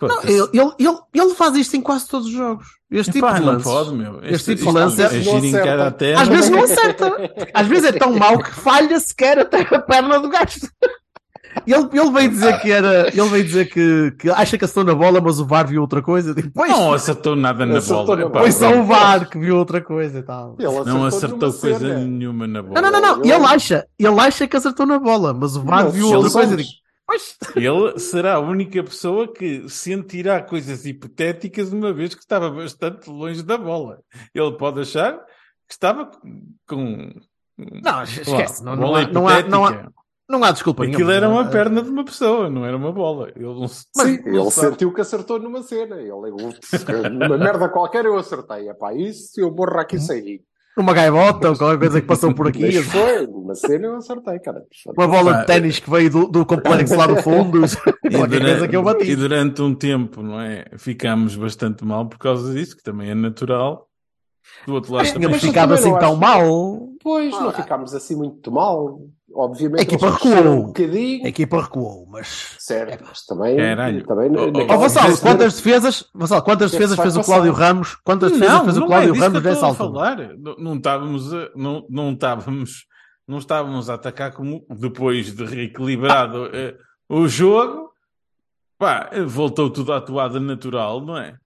Não, 0.00 0.22
ele, 0.22 0.48
ele, 0.54 0.72
ele, 0.78 0.98
ele 1.12 1.34
faz 1.34 1.54
isto 1.56 1.76
em 1.76 1.82
quase 1.82 2.06
todos 2.08 2.28
os 2.28 2.32
jogos. 2.32 2.66
Este 2.90 3.12
tipo 3.12 3.26
Epá, 3.26 3.38
de 3.38 3.44
não 3.44 3.52
lances. 3.54 3.64
pode, 3.70 3.92
meu. 3.94 4.24
Este 4.24 4.54
tipo 4.56 4.68
de 4.70 4.74
lance 4.78 5.02
é 5.02 5.04
é- 5.06 5.20
girincar 5.20 5.62
acerta. 5.62 5.86
a 5.86 5.90
terra. 5.90 6.22
Às 6.22 6.28
vezes 6.28 6.50
não 6.50 6.62
acerta. 6.62 7.12
Às 7.52 7.66
vezes 7.66 7.84
é 7.84 7.92
tão 7.98 8.16
mau 8.16 8.38
que 8.42 8.50
falha 8.52 8.98
sequer 9.00 9.38
até 9.40 9.60
a 9.62 9.80
perna 9.82 10.18
do 10.20 10.28
gajo. 10.30 10.60
Ele, 11.66 11.88
ele 11.92 12.10
veio 12.12 12.28
dizer 12.30 12.60
que 12.60 12.70
era. 12.70 13.08
Ele 13.08 13.28
veio 13.28 13.44
dizer 13.44 13.64
que, 13.70 14.12
que 14.18 14.30
acha 14.30 14.56
que 14.56 14.64
acertou 14.64 14.84
na 14.84 14.94
bola, 14.94 15.20
mas 15.20 15.40
o 15.40 15.44
VAR 15.46 15.66
viu 15.66 15.80
outra 15.82 16.00
coisa. 16.00 16.34
Tipo, 16.34 16.50
pois, 16.54 16.70
Não 16.70 16.92
acertou 16.92 17.34
nada 17.34 17.66
na 17.66 17.78
Acertou 17.78 18.06
bola. 18.06 18.28
na 18.28 18.40
foi 18.40 18.52
só 18.52 18.78
o 18.78 18.84
VAR 18.84 19.28
que 19.28 19.38
viu 19.38 19.56
outra 19.56 19.80
coisa 19.80 20.18
e 20.18 20.22
tal. 20.22 20.56
Ele 20.58 20.84
Não 20.84 21.04
acertou 21.04 21.52
coisa 21.52 21.78
cena. 21.78 21.98
nenhuma 21.98 22.46
na 22.46 22.62
bola. 22.62 22.80
Não, 22.80 22.90
não, 22.90 23.00
não, 23.00 23.16
não. 23.18 23.24
Ele 23.24 23.44
acha, 23.44 23.86
ele 23.98 24.20
acha 24.20 24.46
que 24.46 24.56
acertou 24.56 24.86
na 24.86 24.98
bola, 24.98 25.34
mas 25.34 25.56
o 25.56 25.62
VAR 25.62 25.84
Não, 25.84 25.90
viu 25.90 26.08
outra 26.08 26.30
coisa. 26.30 26.56
digo, 26.56 26.68
Pois, 27.06 27.36
Ele 27.56 27.98
será 27.98 28.34
a 28.34 28.38
única 28.38 28.84
pessoa 28.84 29.26
que 29.32 29.68
sentirá 29.68 30.40
coisas 30.40 30.86
hipotéticas 30.86 31.72
uma 31.72 31.92
vez 31.92 32.14
que 32.14 32.20
estava 32.20 32.48
bastante 32.50 33.10
longe 33.10 33.42
da 33.42 33.58
bola. 33.58 33.98
Ele 34.32 34.52
pode 34.52 34.80
achar 34.82 35.14
que 35.68 35.72
estava 35.74 36.08
com. 36.68 37.10
Não, 37.58 38.02
esquece. 38.04 38.62
Não, 38.64 38.76
não, 38.76 38.82
bola 38.84 39.00
há, 39.02 39.08
não, 39.08 39.28
há, 39.28 39.42
não, 39.42 39.64
há. 39.66 39.88
Não 40.30 40.42
há 40.44 40.52
desculpa 40.52 40.84
Aquilo 40.84 40.98
nenhuma. 41.08 41.14
era 41.14 41.28
uma 41.28 41.44
perna 41.50 41.82
de 41.82 41.90
uma 41.90 42.04
pessoa, 42.04 42.48
não 42.48 42.64
era 42.64 42.76
uma 42.76 42.92
bola. 42.92 43.30
Ele 43.36 43.44
não 43.44 43.68
Sim, 43.68 44.22
não 44.24 44.42
ele 44.42 44.50
sentiu 44.50 44.92
que 44.94 45.00
acertou 45.00 45.38
numa 45.38 45.62
cena. 45.62 45.96
Ele, 45.96 46.10
"Ups, 46.12 46.84
numa 47.12 47.36
merda 47.36 47.68
qualquer 47.68 48.04
eu 48.06 48.16
acertei. 48.16 48.68
Epá, 48.70 48.94
isso 48.94 49.40
eu 49.40 49.50
morro 49.52 49.78
aqui 49.78 49.98
sem 49.98 50.20
rir. 50.22 50.40
Uma 50.78 50.94
gaivota 50.94 51.50
ou 51.50 51.56
qualquer 51.58 51.78
coisa 51.78 52.00
que 52.00 52.06
passou 52.06 52.32
por 52.32 52.46
aqui. 52.46 52.62
Mas 52.62 52.86
foi, 52.86 53.26
numa 53.26 53.54
cena 53.56 53.86
eu 53.88 53.96
acertei, 53.96 54.38
cara. 54.38 54.62
Uma 54.96 55.08
bola 55.08 55.32
Pá, 55.32 55.40
de 55.40 55.46
ténis 55.46 55.78
que 55.80 55.90
veio 55.90 56.08
do, 56.10 56.28
do 56.28 56.46
complexo 56.46 56.96
lá 56.96 57.06
do 57.06 57.16
fundo. 57.16 57.60
E 58.04 58.16
Qualquer 58.16 58.40
coisa 58.40 58.68
que 58.68 58.76
eu 58.76 58.82
durante, 58.82 58.98
bati. 59.00 59.10
e 59.10 59.16
durante 59.16 59.62
um 59.62 59.74
tempo, 59.74 60.22
não 60.22 60.40
é? 60.40 60.64
Ficámos 60.78 61.36
bastante 61.36 61.84
mal 61.84 62.08
por 62.08 62.18
causa 62.18 62.52
disso, 62.54 62.76
que 62.76 62.82
também 62.82 63.10
é 63.10 63.14
natural. 63.14 63.88
Do 64.66 64.74
outro 64.74 64.92
lado, 64.92 65.02
Mas 65.04 65.12
também 65.12 65.28
tínhamos 65.28 65.36
Mas 65.36 65.44
eu 65.44 65.48
ficado 65.50 65.76
também 65.76 65.90
assim 65.92 66.00
tão 66.00 66.12
acho- 66.12 66.20
mal. 66.20 66.88
Pois, 67.02 67.30
não 67.32 67.52
ficámos 67.52 67.94
assim 67.94 68.16
muito 68.16 68.50
mal. 68.50 69.00
Obviamente, 69.34 69.80
A 69.80 69.82
equipa 69.82 70.10
recuou. 70.10 70.54
um 70.54 70.62
bocadinho. 70.66 71.24
A 71.24 71.28
equipa 71.28 71.60
recuou, 71.62 72.06
mas. 72.10 72.56
Certo, 72.58 73.04
mas 73.08 73.24
também. 73.24 73.56
Caralho. 73.56 74.06
também 74.06 74.30
Oh, 74.30 74.52
oh, 74.54 74.72
Ó 74.72 74.76
Vassal, 74.78 75.16
quantas 75.18 75.54
defesas, 75.54 76.04
Vassal, 76.14 76.42
quantas 76.42 76.70
defesas 76.70 76.98
fez 76.98 77.16
o? 77.16 77.22
Cláudio 77.22 77.52
Ramos? 77.52 77.96
Quantas 78.04 78.32
defesas 78.32 78.54
Não, 78.54 78.64
fez 78.64 78.76
o 78.76 78.80
não 78.80 78.86
é 78.86 78.88
Cláudio 78.88 79.12
disso 79.12 79.24
que 79.24 79.28
Ramos 79.30 79.42
nessa 79.44 79.66
altura? 79.66 79.90
falar. 79.90 80.16
Não, 80.38 80.56
não 80.56 80.76
estávamos 80.76 81.34
a, 81.34 81.50
não, 81.54 81.86
não 81.88 82.12
estávamos 82.12 82.86
não 83.28 83.38
estávamos 83.38 83.88
a 83.88 83.94
atacar 83.94 84.32
como 84.32 84.66
depois 84.68 85.32
de 85.34 85.44
reequilibrado 85.44 86.46
eh, 86.52 86.74
o 87.08 87.28
jogo. 87.28 87.90
Pá, 88.76 89.08
voltou 89.26 89.70
tudo 89.70 89.92
à 89.92 90.00
toada 90.00 90.40
natural, 90.40 91.00
não 91.04 91.16
é? 91.16 91.36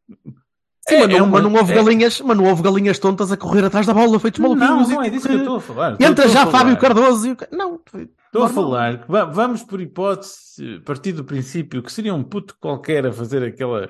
Sim, 0.88 0.96
É- 0.96 1.00
mas, 1.00 1.08
não, 1.08 1.16
é 1.16 1.22
uma- 1.22 1.30
mas 1.30 1.42
não 1.44 1.54
houve 1.54 1.72
é- 1.72 1.76
galinhas, 1.76 2.20
mas 2.20 2.36
não 2.36 2.44
houve 2.44 2.62
galinhas 2.62 2.98
tontas 2.98 3.32
a 3.32 3.36
correr 3.36 3.64
atrás 3.64 3.86
da 3.86 3.94
bola, 3.94 4.20
feitos 4.20 4.38
Não, 4.40 4.54
maluquinhos. 4.54 4.88
não 4.90 5.02
e- 5.02 5.06
é 5.06 5.10
disso 5.10 5.26
que 5.26 5.34
eu 5.34 5.38
estou 5.38 5.56
a 5.56 5.60
falar. 5.60 5.96
Entra 6.00 6.28
já. 6.28 6.46
Fábio 6.46 6.76
Cardoso 6.76 7.26
e 7.28 7.32
o 7.32 7.36
Não, 7.50 7.80
Estou 8.26 8.42
a 8.42 8.48
falar 8.48 9.02
que 9.04 9.10
va- 9.10 9.24
vamos 9.24 9.62
por 9.62 9.80
hipótese, 9.80 10.80
partir 10.84 11.12
do 11.12 11.24
princípio 11.24 11.82
que 11.82 11.92
seria 11.92 12.12
um 12.14 12.22
puto 12.24 12.56
qualquer 12.60 13.06
a 13.06 13.12
fazer 13.12 13.42
aquela 13.44 13.88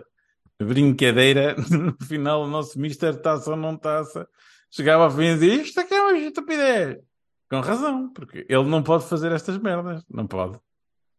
brincadeira, 0.63 1.55
no 1.71 1.97
final 2.07 2.43
o 2.45 2.47
nosso 2.47 2.79
mister 2.79 3.15
taça 3.21 3.51
ou 3.51 3.57
não 3.57 3.77
taça, 3.77 4.27
chegava 4.71 5.07
a 5.07 5.11
fim 5.11 5.23
e 5.25 5.35
dizia 5.35 5.55
isto 5.63 5.81
aqui 5.81 5.95
é 5.95 6.01
uma 6.01 6.17
estupidez. 6.19 6.99
Com 7.51 7.61
razão, 7.61 8.11
porque 8.13 8.47
ele 8.49 8.65
não 8.65 8.83
pode 8.83 9.05
fazer 9.05 9.31
estas 9.33 9.59
merdas, 9.59 10.03
não 10.11 10.27
pode. 10.27 10.59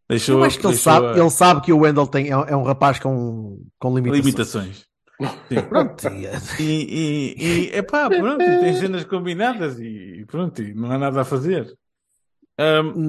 Deixou, 0.10 0.38
Eu 0.40 0.44
acho 0.44 0.60
que 0.60 0.68
ele 0.68 0.76
sabe, 0.76 1.08
a- 1.08 1.18
ele 1.18 1.30
sabe 1.30 1.62
que 1.62 1.74
o 1.74 1.80
Wendell 1.80 2.08
tem, 2.08 2.30
é, 2.30 2.38
um- 2.38 2.44
é 2.44 2.56
um 2.56 2.64
rapaz 2.64 3.00
com, 3.00 3.60
com 3.80 3.96
limitações. 3.96 4.26
limitações. 4.26 4.86
Sim. 5.48 5.62
Pronto, 5.70 6.08
e- 6.10 6.28
E, 6.62 7.36
e, 7.38 7.76
epá, 7.78 8.10
pronto, 8.10 8.38
tem 8.44 8.74
cenas 8.76 9.06
combinadas 9.06 9.80
e, 9.80 10.20
e 10.22 10.26
pronto, 10.26 10.62
e 10.62 10.74
não 10.74 10.92
há 10.92 10.98
nada 10.98 11.22
a 11.22 11.26
fazer. 11.26 11.74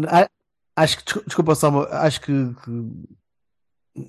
A- 0.08 0.28
acho 0.76 0.98
que, 0.98 1.04
descu- 1.04 1.24
desculpa 1.26 1.54
só, 1.54 1.68
uma- 1.68 1.88
acho 1.88 2.20
que, 2.20 2.32
que 2.64 3.06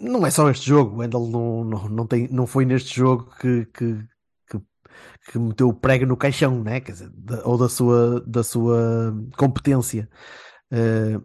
não 0.04 0.26
é 0.26 0.30
só 0.32 0.50
este 0.50 0.68
jogo. 0.68 0.96
O 0.96 1.00
Wendell 1.00 1.28
não, 1.28 1.64
não, 1.64 1.90
não, 1.90 2.08
tem, 2.08 2.28
não 2.30 2.46
foi 2.46 2.66
neste 2.66 2.96
jogo 2.96 3.32
que, 3.40 3.66
que, 3.68 4.04
que, 4.50 4.62
que 5.32 5.40
meteu 5.40 5.70
o 5.70 5.74
prego 5.74 6.06
no 6.06 6.18
caixão, 6.18 6.64
né? 6.64 6.80
Quer 6.80 6.92
dizer, 6.92 7.10
da- 7.14 7.42
ou 7.46 7.58
da 7.58 7.70
sua, 7.70 8.22
da 8.28 8.44
sua 8.44 9.16
competência. 9.38 10.10
Eh, 10.72 11.20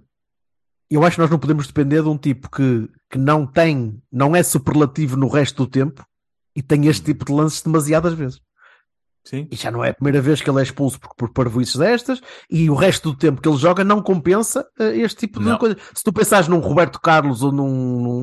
eu 0.91 1.03
acho 1.05 1.17
que 1.17 1.23
nós 1.23 1.31
não 1.31 1.39
podemos 1.39 1.67
depender 1.67 2.03
de 2.03 2.09
um 2.09 2.19
tipo 2.19 2.51
que, 2.51 2.89
que 3.11 3.19
não 3.19 3.47
tem, 3.47 4.01
não 4.13 4.37
é 4.37 4.43
superlativo 4.43 5.17
no 5.17 5.27
resto 5.29 5.65
do 5.65 5.71
tempo 5.71 6.07
e 6.55 6.63
tem 6.63 6.87
este 6.87 7.05
tipo 7.05 7.25
de 7.25 7.33
lances 7.33 7.63
demasiadas 7.63 8.15
vezes. 8.15 8.41
sim. 9.25 9.47
E 9.51 9.57
já 9.57 9.71
não 9.71 9.85
é 9.85 9.91
a 9.91 9.95
primeira 9.95 10.21
vez 10.21 10.41
que 10.41 10.51
ele 10.51 10.59
é 10.61 10.63
expulso 10.63 10.99
por, 10.99 11.15
por 11.15 11.33
parvoices 11.33 11.77
destas, 11.77 12.21
e 12.51 12.69
o 12.69 12.75
resto 12.75 13.11
do 13.13 13.17
tempo 13.17 13.41
que 13.41 13.49
ele 13.49 13.57
joga 13.57 13.85
não 13.85 14.03
compensa 14.03 14.67
eh, 14.79 14.97
este 14.99 15.21
tipo 15.21 15.39
de 15.39 15.47
Não. 15.47 15.59
coisa. 15.59 15.77
Se 15.95 16.03
tu 16.03 16.13
pensares 16.13 16.49
num 16.49 16.59
Roberto 16.59 17.01
Carlos 17.01 17.43
ou 17.43 17.53
num, 17.53 17.71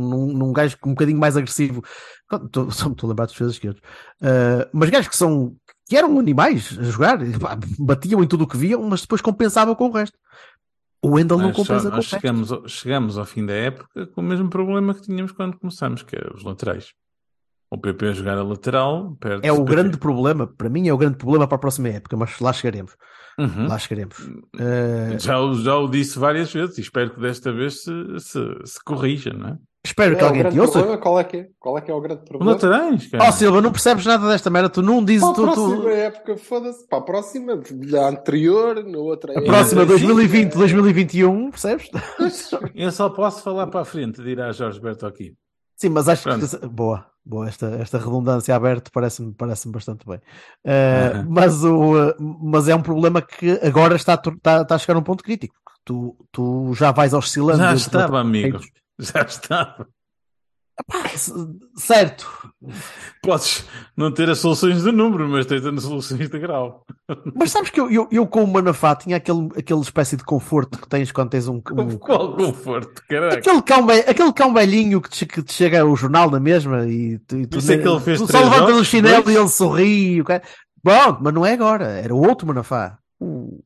num, 0.09 0.33
num, 0.33 0.51
gajo 0.53 0.75
um 0.85 0.89
bocadinho 0.89 1.17
mais 1.19 1.37
agressivo, 1.37 1.81
tô- 2.51 2.69
só 2.71 2.85
me 2.87 2.91
estou 2.93 3.07
a 3.07 3.09
lembrar 3.11 3.25
dos 3.25 3.33
defesas 3.33 3.53
esquerdos, 3.53 3.81
Eh, 4.21 4.69
mas 4.73 4.89
gajos 4.89 5.07
que 5.09 5.17
são 5.17 5.55
que 5.87 5.97
eram 5.97 6.19
animais 6.19 6.77
a 6.77 6.83
jogar, 6.83 7.17
pá, 7.39 7.57
batiam 7.79 8.21
em 8.23 8.27
tudo 8.27 8.43
o 8.43 8.47
que 8.47 8.57
viam, 8.57 8.83
mas 8.83 9.01
depois 9.01 9.21
compensavam 9.21 9.73
com 9.73 9.87
o 9.87 9.91
resto. 9.91 10.15
O 11.01 11.11
Wendell 11.15 11.37
não 11.37 11.47
Nós 11.47 11.55
só- 11.55 11.63
compensa 11.63 11.89
com 11.89 11.95
o 11.95 11.99
resto. 11.99 12.09
chegamos, 12.09 12.51
ao, 12.51 12.67
chegamos 12.67 13.17
ao 13.17 13.25
fim 13.25 13.45
da 13.45 13.53
época 13.53 14.05
com 14.07 14.19
o 14.21 14.23
mesmo 14.23 14.49
problema 14.49 14.93
que 14.93 15.01
tínhamos 15.01 15.31
quando 15.31 15.57
começamos, 15.57 16.03
que 16.03 16.15
é 16.15 16.21
os 16.35 16.43
laterais. 16.43 16.91
O 17.71 17.77
PP 17.77 18.07
a 18.07 18.11
jogar 18.13 18.37
a 18.37 18.43
lateral 18.43 19.15
perde 19.19 19.47
É 19.47 19.51
o 19.53 19.63
grande 19.63 19.97
problema, 19.97 20.47
para 20.47 20.69
mim 20.69 20.87
é 20.87 20.93
o 20.93 20.97
grande 20.97 21.17
problema 21.17 21.47
para 21.47 21.55
a 21.55 21.59
próxima 21.59 21.89
época, 21.89 22.17
mas 22.17 22.39
lá 22.39 22.51
chegaremos. 22.51 22.95
Uhum. 23.37 23.67
Lá 23.67 23.77
chegaremos. 23.77 24.17
Eh, 24.59 25.17
Já, 25.19 25.39
o- 25.39 25.53
já 25.53 25.75
o 25.77 25.87
disse 25.87 26.17
várias 26.17 26.51
vezes 26.51 26.77
e 26.77 26.81
espero 26.81 27.11
que 27.11 27.21
desta 27.21 27.51
vez 27.53 27.83
se, 27.83 27.91
se, 28.19 28.39
se 28.65 28.83
corrija, 28.83 29.31
não 29.31 29.49
é? 29.49 29.57
espero 29.85 30.15
que 30.15 30.21
É, 30.21 30.25
o 30.25 30.27
alguém 30.27 30.41
grande 30.41 30.55
te 30.57 30.59
ouça. 30.61 30.73
problema, 30.73 30.97
qual 31.01 31.19
é 31.19 31.23
que 31.23 31.37
é? 31.37 31.47
Qual 31.59 31.77
é 31.77 31.81
que 31.81 31.89
é 31.89 31.93
o 31.93 32.01
grande 32.01 32.25
problema? 32.25 32.51
laterais, 32.51 33.07
Ó 33.13 33.17
cara. 33.17 33.31
Silva, 33.31 33.61
não 33.61 33.71
percebes 33.71 34.05
nada 34.05 34.27
desta 34.27 34.49
merda, 34.49 34.69
tu 34.69 34.81
não 34.81 35.05
dizes 35.05 35.21
Para 35.21 35.31
a 35.31 35.35
tu, 35.35 35.41
tu- 35.53 35.53
próxima 35.69 35.91
época, 35.91 36.37
foda-se. 36.37 36.87
Para 36.87 36.97
a 36.97 37.01
próxima, 37.01 37.55
da 37.89 38.09
anterior, 38.09 38.83
na 38.83 38.97
outra 38.97 39.31
a 39.39 39.41
próxima 39.43 39.81
Sim, 39.83 39.87
2020, 39.87 40.53
2021, 40.55 41.49
percebes? 41.51 41.89
Eu 42.75 42.91
só 42.91 43.09
posso 43.09 43.41
falar 43.43 43.67
para 43.67 43.81
a 43.81 43.85
frente, 43.85 44.21
dirá 44.23 44.51
Jorge 44.51 44.81
Berto 44.81 45.05
aqui. 45.05 45.33
Sim, 45.77 45.89
mas 45.89 46.09
acho 46.09 46.23
Pronto. 46.23 46.45
que 46.59 46.67
boa, 46.67 47.05
boa 47.25 47.47
esta, 47.47 47.67
esta 47.79 47.97
redundância 47.97 48.55
aberta 48.55 48.89
parece-me 48.93 49.33
parece 49.33 49.69
bastante 49.69 50.05
bem. 50.05 50.19
Aham. 50.65 51.25
mas, 51.29 51.63
o, 51.63 52.09
eh, 52.09 52.15
mas 52.19 52.67
é 52.67 52.75
um 52.75 52.81
problema 52.81 53.21
que 53.21 53.51
agora 53.63 53.95
está, 53.95 54.13
está, 54.15 54.61
está 54.61 54.75
a 54.75 54.77
chegar 54.77 54.95
a 54.95 54.99
um 54.99 55.03
ponto 55.03 55.23
crítico. 55.23 55.55
Tu, 55.85 56.15
tu 56.31 56.73
já 56.73 56.91
vais 56.91 57.13
oscilando. 57.13 57.59
Já 57.59 57.73
estava, 57.73 58.19
amigo. 58.19 58.59
Já 58.99 59.21
estava. 59.21 59.87
C- 61.15 61.33
Certo, 61.75 62.27
Podes 63.21 63.65
não 63.95 64.11
ter 64.11 64.29
as 64.29 64.39
soluções 64.39 64.83
de 64.83 64.91
número, 64.91 65.27
mas 65.27 65.45
tens 65.45 65.65
as 65.65 65.83
soluções 65.83 66.29
de 66.29 66.39
grau. 66.39 66.85
mas 67.35 67.51
sabes 67.51 67.69
que 67.69 67.79
eu, 67.79 67.89
eu, 67.91 68.07
eu 68.11 68.27
com 68.27 68.43
o 68.43 68.47
Manafá 68.47 68.95
tinha 68.95 69.17
aquele, 69.17 69.49
aquele 69.57 69.81
espécie 69.81 70.15
de 70.17 70.23
conforto 70.23 70.79
que 70.79 70.87
tens 70.87 71.11
quando 71.11 71.29
tens 71.29 71.47
um, 71.47 71.55
um, 71.57 71.61
Qual 71.99 72.35
conforto, 72.35 73.01
caraca. 73.09 73.37
Aquele 73.37 73.61
cão, 73.61 73.87
aquele 73.89 74.33
cão 74.33 74.53
velhinho 74.53 75.01
que 75.01 75.09
te, 75.09 75.25
que 75.25 75.41
te 75.43 75.53
chega 75.53 75.85
o 75.85 75.95
jornal 75.95 76.29
na 76.31 76.39
mesma 76.39 76.85
e 76.87 77.19
tu, 77.19 77.37
e 77.37 77.45
tu, 77.47 77.57
é 77.59 77.77
que 77.77 77.87
ele 77.87 77.99
fez 77.99 78.19
tu 78.19 78.31
só 78.31 78.39
levantas 78.39 78.77
o 78.77 78.85
chinelo 78.85 79.23
dois? 79.23 79.35
e 79.35 79.39
ele 79.39 79.49
sorri. 79.49 80.11
e 80.15 80.21
o 80.21 80.25
cara- 80.25 80.43
Bom, 80.83 81.17
mas 81.21 81.33
não 81.33 81.45
é 81.45 81.53
agora, 81.53 81.85
era 81.85 82.13
o 82.15 82.25
outro 82.25 82.47
Manafá. 82.47 82.97
O, 83.19 83.61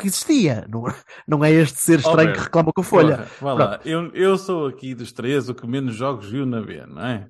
que- 0.00 0.06
existia. 0.08 0.66
Não, 0.68 0.84
não 1.26 1.44
é 1.44 1.50
este 1.52 1.80
ser 1.80 1.98
estranho 1.98 2.18
Alberto, 2.18 2.38
que 2.38 2.44
reclama 2.44 2.72
com 2.72 2.80
a 2.80 2.84
folha. 2.84 3.26
Porra, 3.38 3.54
lá. 3.54 3.80
Eu, 3.84 4.08
eu 4.14 4.36
sou 4.38 4.66
aqui 4.66 4.94
dos 4.94 5.12
três 5.12 5.48
o 5.48 5.54
que 5.54 5.66
menos 5.66 5.94
jogos 5.94 6.30
viu 6.30 6.44
na 6.46 6.60
B, 6.60 6.84
não 6.86 7.02
é? 7.04 7.28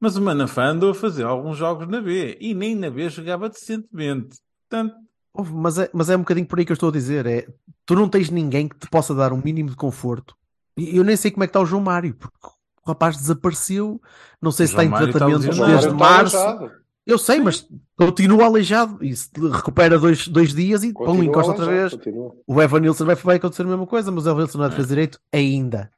Mas 0.00 0.16
o 0.16 0.22
Manafá 0.22 0.66
andou 0.66 0.90
a 0.90 0.94
fazer 0.94 1.24
alguns 1.24 1.56
jogos 1.56 1.88
na 1.88 2.00
B 2.00 2.36
e 2.40 2.54
nem 2.54 2.74
na 2.74 2.90
B 2.90 3.08
jogava 3.08 3.48
decentemente. 3.48 4.36
Portanto, 4.68 4.94
Mas 5.54 5.78
é, 5.78 5.90
mas 5.92 6.10
é 6.10 6.16
um 6.16 6.20
bocadinho 6.20 6.46
por 6.46 6.58
aí 6.58 6.64
que 6.66 6.72
eu 6.72 6.74
estou 6.74 6.88
a 6.90 6.92
dizer. 6.92 7.24
É, 7.26 7.46
tu 7.86 7.94
não 7.94 8.08
tens 8.08 8.28
ninguém 8.30 8.68
que 8.68 8.76
te 8.78 8.88
possa 8.90 9.14
dar 9.14 9.32
um 9.32 9.40
mínimo 9.42 9.70
de 9.70 9.76
conforto. 9.76 10.34
E 10.76 10.96
eu 10.96 11.02
nem 11.04 11.16
sei 11.16 11.30
como 11.30 11.44
é 11.44 11.46
que 11.46 11.50
está 11.50 11.60
o 11.60 11.66
João 11.66 11.82
Mário, 11.82 12.14
porque 12.14 12.36
o 12.46 12.88
rapaz 12.88 13.16
desapareceu. 13.16 13.98
Não 14.40 14.50
sei 14.52 14.64
O 14.64 14.68
se 14.68 14.72
está 14.74 14.84
em 14.84 14.88
Mário 14.88 15.06
está 15.08 15.18
tratamento 15.18 15.40
desde 15.40 15.62
está 15.62 15.94
março. 15.94 16.36
aleijado. 16.36 16.72
Eu 17.06 17.18
sei, 17.18 17.38
mas 17.38 17.68
continua 17.96 18.46
aleijado 18.46 18.98
e 19.04 19.14
se 19.14 19.30
recupera 19.52 19.96
dois, 19.98 20.26
dois 20.26 20.52
dias 20.52 20.82
e 20.82 20.92
pum, 20.92 21.22
encosta 21.22 21.52
outra 21.52 21.66
vez. 21.66 21.92
continua. 21.94 22.34
O 22.46 22.60
Evan 22.60 22.80
Nilsson 22.80 23.04
vai, 23.04 23.14
vai 23.14 23.36
acontecer 23.36 23.62
a 23.62 23.66
mesma 23.66 23.86
coisa, 23.86 24.10
mas 24.10 24.26
o 24.26 24.30
Evan 24.30 24.38
Nilsson 24.40 24.58
não 24.58 24.64
é 24.64 24.68
defesa 24.70 24.88
direito 24.88 25.20
ainda. 25.32 25.90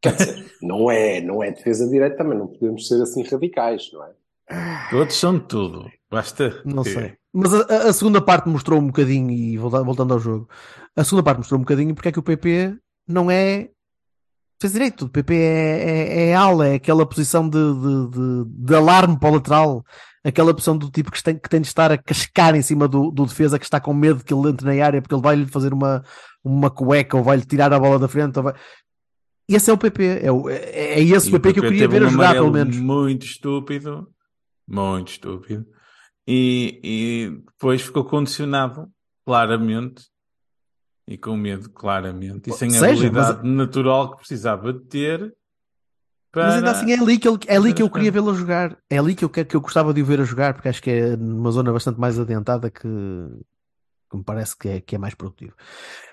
Quer 0.00 0.14
dizer, 0.16 0.46
não 0.62 0.90
é, 0.90 1.20
não 1.20 1.42
é 1.42 1.50
defesa 1.50 1.88
direta, 1.88 2.16
também 2.18 2.38
não 2.38 2.46
podemos 2.46 2.86
ser 2.88 3.00
assim 3.02 3.22
radicais, 3.24 3.90
não 3.92 4.04
é? 4.04 4.10
todos 4.90 5.16
são 5.16 5.34
de 5.38 5.44
tudo. 5.44 5.90
Basta. 6.10 6.60
Não 6.64 6.84
sei. 6.84 7.14
Mas 7.32 7.52
a, 7.54 7.88
a- 7.88 7.92
segunda 7.92 8.20
parte 8.20 8.48
mostrou 8.48 8.78
um 8.78 8.86
bocadinho, 8.86 9.30
e 9.30 9.56
volta- 9.56 9.82
voltando 9.82 10.12
ao 10.14 10.20
jogo, 10.20 10.48
a 10.94 11.02
segunda 11.02 11.22
parte 11.22 11.38
mostrou 11.38 11.58
um 11.58 11.62
bocadinho 11.62 11.94
porque 11.94 12.08
é 12.08 12.12
que 12.12 12.18
o 12.18 12.22
PP 12.22 12.76
não 13.08 13.30
é 13.30 13.70
defesa 14.64 14.72
direito. 14.74 15.04
O 15.04 15.08
PP 15.08 15.34
é, 15.34 15.38
é, 15.38 16.28
é 16.28 16.34
ala, 16.34 16.68
é 16.68 16.74
aquela 16.74 17.06
posição 17.06 17.48
de, 17.48 17.58
de, 17.58 18.10
de, 18.10 18.44
de 18.66 18.74
alarme 18.74 19.18
para 19.18 19.28
o 19.30 19.34
lateral. 19.34 19.84
Aquela 20.24 20.54
posição 20.54 20.76
do 20.78 20.90
tipo 20.90 21.10
que 21.12 21.22
tem, 21.22 21.38
que 21.38 21.48
tem 21.48 21.60
de 21.60 21.66
estar 21.66 21.92
a 21.92 21.98
cascar 21.98 22.54
em 22.54 22.62
cima 22.62 22.88
do, 22.88 23.10
do 23.10 23.26
defesa 23.26 23.58
que 23.58 23.64
está 23.64 23.78
com 23.78 23.92
medo 23.92 24.24
que 24.24 24.32
ele 24.32 24.48
entre 24.48 24.66
na 24.66 24.84
área 24.84 25.02
porque 25.02 25.14
ele 25.14 25.22
vai-lhe 25.22 25.46
fazer 25.46 25.72
uma, 25.74 26.02
uma 26.42 26.70
cueca 26.70 27.16
ou 27.16 27.22
vai-lhe 27.22 27.44
tirar 27.44 27.72
a 27.72 27.78
bola 27.78 27.98
da 27.98 28.08
frente. 28.08 28.38
Ou 28.38 28.42
vai... 28.44 28.54
Esse 29.46 29.70
é 29.70 29.72
o 29.74 29.78
PP. 29.78 30.20
É, 30.22 30.32
o- 30.32 30.48
é, 30.48 30.54
é 30.54 31.00
esse 31.02 31.28
o 31.28 31.32
PP 31.32 31.52
que 31.52 31.58
eu 31.58 31.64
queria 31.64 31.88
ver 31.88 32.02
um 32.02 32.06
a 32.06 32.10
jogar, 32.10 32.32
pelo 32.34 32.50
menos. 32.50 32.76
Muito 32.76 33.26
estúpido. 33.26 34.08
Muito 34.66 35.08
estúpido. 35.12 35.66
E, 36.26 36.80
e 36.82 37.30
depois 37.52 37.82
ficou 37.82 38.02
condicionado, 38.04 38.88
claramente, 39.26 40.04
e 41.06 41.18
com 41.18 41.36
medo, 41.36 41.68
claramente, 41.70 42.50
e 42.50 42.52
sem 42.52 42.68
a 42.68 42.72
Seja, 42.72 43.10
mas- 43.12 43.26
habilidade 43.26 43.48
natural 43.48 44.10
que 44.12 44.18
precisava 44.18 44.72
de 44.72 44.80
ter. 44.80 45.36
Para... 46.32 46.46
Mas 46.46 46.54
ainda 46.56 46.70
assim 46.70 46.92
é 46.92 46.98
ali 46.98 47.18
que, 47.18 47.28
ele, 47.28 47.38
é 47.46 47.56
ali 47.56 47.72
que 47.72 47.82
eu 47.82 47.90
queria 47.90 48.10
vê-lo 48.10 48.30
a 48.30 48.34
jogar. 48.34 48.76
É 48.90 48.98
ali 48.98 49.14
que 49.14 49.24
eu, 49.24 49.28
quero, 49.28 49.46
que 49.46 49.54
eu 49.54 49.60
gostava 49.60 49.94
de 49.94 50.02
o 50.02 50.04
ver 50.04 50.20
a 50.20 50.24
jogar, 50.24 50.54
porque 50.54 50.68
acho 50.68 50.82
que 50.82 50.90
é 50.90 51.16
numa 51.16 51.50
zona 51.50 51.72
bastante 51.72 52.00
mais 52.00 52.18
adiantada 52.18 52.70
que, 52.70 52.88
que 54.10 54.16
me 54.16 54.24
parece 54.24 54.56
que 54.56 54.68
é, 54.68 54.80
que 54.80 54.96
é 54.96 54.98
mais 54.98 55.14
produtivo. 55.14 55.54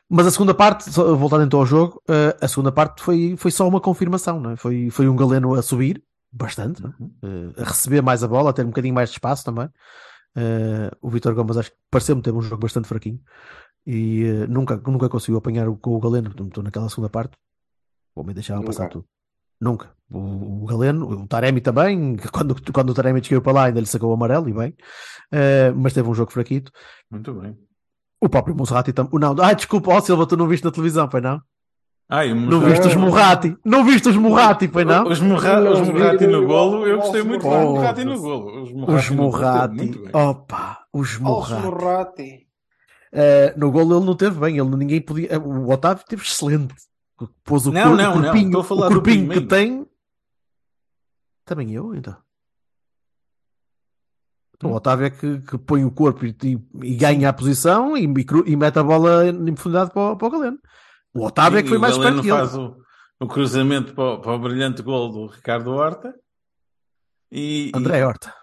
Mas 0.07 0.27
a 0.27 0.31
segunda 0.31 0.53
parte, 0.53 0.89
voltando 0.91 1.45
então 1.45 1.59
ao 1.59 1.65
jogo, 1.65 2.03
eh, 2.07 2.37
a 2.41 2.47
segunda 2.47 2.71
parte 2.71 3.01
foi, 3.01 3.35
foi 3.37 3.49
só 3.49 3.65
uma 3.65 3.79
confirmação, 3.79 4.41
não 4.41 4.51
é? 4.51 4.57
foi, 4.57 4.89
foi 4.89 5.07
um 5.07 5.15
galeno 5.15 5.55
a 5.55 5.61
subir, 5.61 6.03
bastante, 6.29 6.85
é? 6.85 6.89
Eh, 6.89 7.61
a 7.61 7.63
receber 7.63 8.01
mais 8.01 8.21
a 8.21 8.27
bola, 8.27 8.49
a 8.49 8.53
ter 8.53 8.63
um 8.63 8.69
bocadinho 8.69 8.93
mais 8.93 9.09
de 9.09 9.15
espaço 9.15 9.45
também. 9.45 9.69
Eh, 10.35 10.91
o 11.01 11.09
Vitor 11.09 11.33
Gomes 11.33 11.55
acho 11.57 11.71
que 11.71 11.77
pareceu-me 11.89 12.21
ter 12.21 12.33
um 12.33 12.41
jogo 12.41 12.61
bastante 12.61 12.87
fraquinho 12.87 13.21
e 13.85 14.23
eh, 14.23 14.47
nunca, 14.47 14.77
nunca 14.85 15.09
conseguiu 15.09 15.37
apanhar 15.37 15.67
o, 15.67 15.75
com 15.75 15.91
o 15.95 15.99
Galeno, 15.99 16.29
estou 16.29 16.63
naquela 16.63 16.89
segunda 16.89 17.09
parte, 17.09 17.35
vou-me 18.15 18.33
deixar 18.33 18.55
Nunca. 18.55 18.67
passar 18.67 18.89
tudo. 18.89 19.05
Nunca. 19.59 19.91
O, 20.09 20.63
o 20.63 20.65
Galeno, 20.65 21.07
o 21.07 21.27
Taremi 21.27 21.61
também, 21.61 22.17
quando, 22.31 22.55
quando 22.73 22.89
o 22.89 22.93
Taremi 22.93 23.23
chegou 23.23 23.41
para 23.41 23.53
lá 23.53 23.63
ainda 23.65 23.79
lhe 23.79 23.85
sacou 23.85 24.09
o 24.09 24.13
amarelo 24.13 24.49
e 24.49 24.53
bem, 24.53 24.73
Eh, 25.31 25.71
mas 25.71 25.93
teve 25.93 26.09
um 26.09 26.13
jogo 26.13 26.31
fraquito. 26.31 26.71
Muito 27.09 27.33
bem. 27.33 27.57
O 28.19 28.27
próprio 28.27 28.53
Musrati 28.55 28.91
também. 28.91 29.17
Não, 29.19 29.33
ah, 29.41 29.53
desculpa, 29.53 29.93
ó 29.93 30.01
Silva, 30.01 30.27
tu 30.27 30.35
não 30.35 30.47
viste 30.47 30.63
na 30.65 30.71
televisão, 30.71 31.09
foi 31.09 31.21
não? 31.21 31.41
Ai, 32.09 32.33
o 32.33 32.35
Não 32.35 32.59
viste 32.59 32.85
os 32.87 32.95
Murrati? 32.95 33.55
Não 33.63 33.85
viste 33.85 34.09
os 34.09 34.17
Murrati, 34.17 34.67
foi 34.67 34.83
não? 34.83 35.07
Os, 35.07 35.21
Murra, 35.21 35.61
Não 35.61 35.71
os 35.71 35.79
não 35.79 35.85
no 36.27 36.45
golo, 36.45 36.85
eu 36.85 36.97
os 36.97 37.03
gostei 37.03 37.23
muito 37.23 37.45
Murrati. 37.45 37.63
do 37.65 37.71
Murrati 37.71 38.03
no 38.03 38.19
golo. 38.19 38.63
Os 38.63 39.09
bem. 39.09 40.11
Opa, 40.13 40.79
os. 40.91 41.17
Morrati. 41.17 42.50
Eh, 43.13 43.53
no 43.57 43.71
golo 43.71 43.97
ele 43.97 44.05
não 44.05 44.15
teve 44.15 44.39
bem, 44.39 44.57
ele 44.57 44.75
ninguém 44.75 45.01
podia. 45.01 45.27
eh, 45.33 45.37
O 45.37 45.69
Otávio 45.69 46.05
teve 46.07 46.23
excelente. 46.23 46.73
Pôs 47.43 47.67
o, 47.67 47.71
Não, 47.71 47.89
cor- 47.89 47.97
não, 47.97 48.13
o 48.13 48.15
não, 48.15 48.23
corpinho, 48.23 48.63
falar 48.63 48.87
o 48.87 48.93
corpinho 48.93 49.29
que 49.29 49.41
tem. 49.41 49.85
Também 51.45 51.71
eu, 51.73 51.93
então. 51.93 52.15
Então, 54.55 54.71
O 54.71 54.75
Otávio 54.75 55.05
é 55.07 55.09
que, 55.09 55.39
que 55.41 55.57
põe 55.57 55.83
o 55.83 55.91
corpo 55.91 56.25
e, 56.25 56.35
e- 56.43 56.59
e 56.83 56.95
ganha 56.95 57.29
a 57.29 57.33
posição 57.33 57.97
e, 57.97 58.03
e 58.45 58.55
mete 58.55 58.77
a 58.79 58.83
bola 58.83 59.27
em 59.27 59.53
profundidade 59.53 59.91
para, 59.91 60.11
o- 60.13 60.17
para 60.17 60.27
o 60.27 60.31
Galeno. 60.31 60.59
O 61.13 61.25
Otávio 61.25 61.59
é 61.59 61.63
que 61.63 61.69
foi 61.69 61.77
mais 61.77 61.95
o 61.97 61.99
Galeno 61.99 62.21
esperto 62.21 62.37
que 62.39 62.41
ele. 62.41 62.49
faz 62.49 62.55
o, 62.57 62.77
o 63.19 63.27
cruzamento 63.27 63.93
para, 63.93 64.03
o- 64.13 64.21
para 64.21 64.31
o 64.33 64.39
brilhante 64.39 64.81
gol 64.81 65.09
do 65.11 65.27
Ricardo 65.27 65.71
Horta. 65.71 66.13
E- 67.31 67.71
André 67.75 68.05
Horta. 68.05 68.33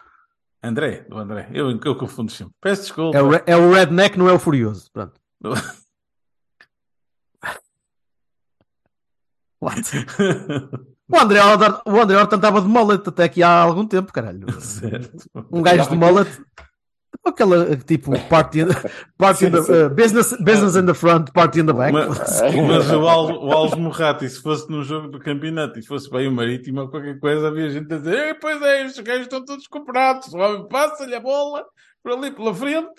André, 0.69 1.07
do 1.09 1.19
André. 1.19 1.49
Eu, 1.53 1.71
eu 1.71 1.97
confundo 1.97 2.31
sempre. 2.31 2.55
Peço 2.61 2.83
desculpa. 2.83 3.17
É 3.19 3.23
o, 3.23 3.35
é 3.35 3.57
o 3.57 3.73
redneck, 3.73 4.19
não 4.19 4.29
é 4.29 4.33
o 4.33 4.39
furioso. 4.39 4.91
Pronto. 4.93 5.21
What? 9.61 9.91
O 11.11 11.19
André 11.19 11.41
Horta, 11.41 11.83
o 11.87 12.01
André 12.01 12.17
Horta 12.17 12.37
andava 12.37 12.61
de 12.61 12.69
mullet 12.69 13.03
até 13.09 13.25
aqui 13.25 13.43
há 13.43 13.49
algum 13.63 13.87
tempo, 13.87 14.13
caralho. 14.13 14.61
certo. 14.61 15.29
Um 15.51 15.63
gajo 15.63 15.89
de 15.89 15.97
mullet. 15.97 16.29
Aquela 17.29 17.77
tipo 17.77 18.13
party, 18.29 18.61
party 19.17 19.47
in 19.47 19.51
the, 19.51 19.59
uh, 19.59 19.91
business, 19.91 20.33
business 20.41 20.75
in 20.77 20.87
the 20.87 20.95
front, 20.95 21.31
party 21.33 21.61
in 21.61 21.67
the 21.67 21.73
back. 21.73 21.93
Mas, 21.93 22.09
mas 22.69 22.91
o, 22.91 23.07
Al, 23.09 23.45
o 23.47 23.53
Alves 23.53 23.79
Morrati, 23.79 24.29
se 24.29 24.41
fosse 24.43 24.71
num 24.71 24.83
jogo 24.83 25.09
do 25.09 25.19
campeonato 25.19 25.79
e 25.79 25.83
fosse 25.87 26.11
bem 26.11 26.27
o 26.29 26.33
Marítimo 26.33 26.81
ou 26.83 26.89
qualquer 26.89 27.19
coisa, 27.21 27.49
havia 27.49 27.69
gente 27.71 27.93
a 27.93 27.99
dizer: 27.99 28.29
"Ei, 28.29 28.35
Pois 28.35 28.61
é, 28.63 28.85
estes 28.87 29.03
gajos 29.05 29.23
estão 29.23 29.45
todos 29.45 29.67
comprados. 29.67 30.33
O 30.33 30.39
homem 30.39 30.67
passa-lhe 30.69 31.15
a 31.15 31.21
bola 31.21 31.65
por 32.03 32.13
ali 32.13 32.31
pela 32.31 32.55
frente, 32.55 32.91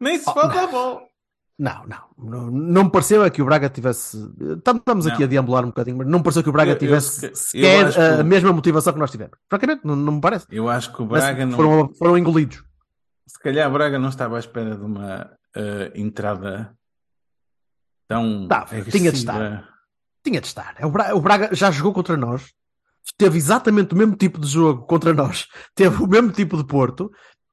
nem 0.00 0.18
se 0.18 0.24
Oh, 0.28 0.32
falta 0.34 0.60
a 0.62 0.66
bola. 0.66 1.00
Não, 1.60 1.82
não, 1.88 1.98
não, 2.30 2.50
não 2.52 2.84
me 2.84 2.90
pareceu 2.92 3.24
é 3.24 3.30
que 3.30 3.42
o 3.42 3.44
Braga 3.44 3.68
tivesse. 3.68 4.16
Estamos 4.56 5.08
aqui 5.08 5.18
Não. 5.18 5.24
a 5.24 5.28
deambular 5.28 5.64
um 5.64 5.68
bocadinho, 5.68 5.96
mas 5.98 6.06
não 6.06 6.18
me 6.18 6.22
pareceu 6.22 6.40
que 6.44 6.48
o 6.48 6.52
Braga 6.52 6.70
Eu- 6.70 6.74
eu 6.74 6.78
tivesse 6.78 7.18
se- 7.18 7.26
eu 7.26 7.34
sequer 7.34 7.92
que 7.92 8.00
a 8.00 8.20
o- 8.20 8.24
mesma 8.24 8.52
motivação 8.52 8.92
que 8.92 8.98
nós 9.00 9.10
tivemos. 9.10 9.32
Francamente, 9.50 9.80
não, 9.84 9.96
não 9.96 10.12
me 10.12 10.20
parece. 10.20 10.46
Eu 10.52 10.68
acho 10.68 10.92
que 10.94 11.02
o 11.02 11.06
Braga 11.06 11.34
que 11.36 11.44
não. 11.46 11.56
foram, 11.56 11.90
foram 11.98 12.16
engolidos. 12.16 12.62
Se 13.38 13.44
calhar 13.44 13.70
Braga 13.70 14.00
não 14.00 14.08
estava 14.08 14.36
à 14.36 14.40
espera 14.40 14.76
de 14.76 14.82
uma 14.82 15.30
eh, 15.54 15.92
entrada 15.94 16.76
tão. 18.08 18.48
Agressiva. 18.50 18.90
tinha 18.90 19.12
de 19.12 19.18
estar. 19.18 19.68
Tinha 20.24 20.40
de 20.40 20.46
estar. 20.48 20.74
É, 20.76 20.84
O 20.84 20.90
Braga, 20.90 21.14
o 21.14 21.20
Braga 21.20 21.54
já 21.54 21.70
jogou 21.70 21.92
contra 21.92 22.16
nós, 22.16 22.52
teve 23.16 23.38
exatamente 23.38 23.94
o 23.94 23.96
mesmo 23.96 24.16
tipo 24.16 24.40
de 24.40 24.48
jogo 24.48 24.86
contra 24.86 25.14
nós, 25.14 25.46
teve 25.72 26.02
o 26.02 26.08
mesmo 26.08 26.32
tipo 26.32 26.56
de 26.56 26.66
Porto. 26.66 27.12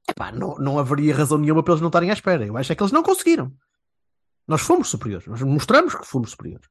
Epá, 0.09 0.31
não, 0.31 0.55
não 0.55 0.79
haveria 0.79 1.15
razão 1.15 1.37
nenhuma 1.37 1.61
para 1.61 1.73
eles 1.73 1.81
não 1.81 1.89
estarem 1.89 2.09
à 2.09 2.13
espera. 2.13 2.43
Eu 2.43 2.57
acho 2.57 2.71
é 2.71 2.75
que 2.75 2.81
eles 2.81 2.91
não 2.91 3.03
conseguiram. 3.03 3.53
Nós 4.47 4.61
fomos 4.61 4.89
superiores, 4.89 5.27
nós 5.27 5.41
mostramos 5.43 5.93
que 5.93 6.05
fomos 6.05 6.31
superiores. 6.31 6.67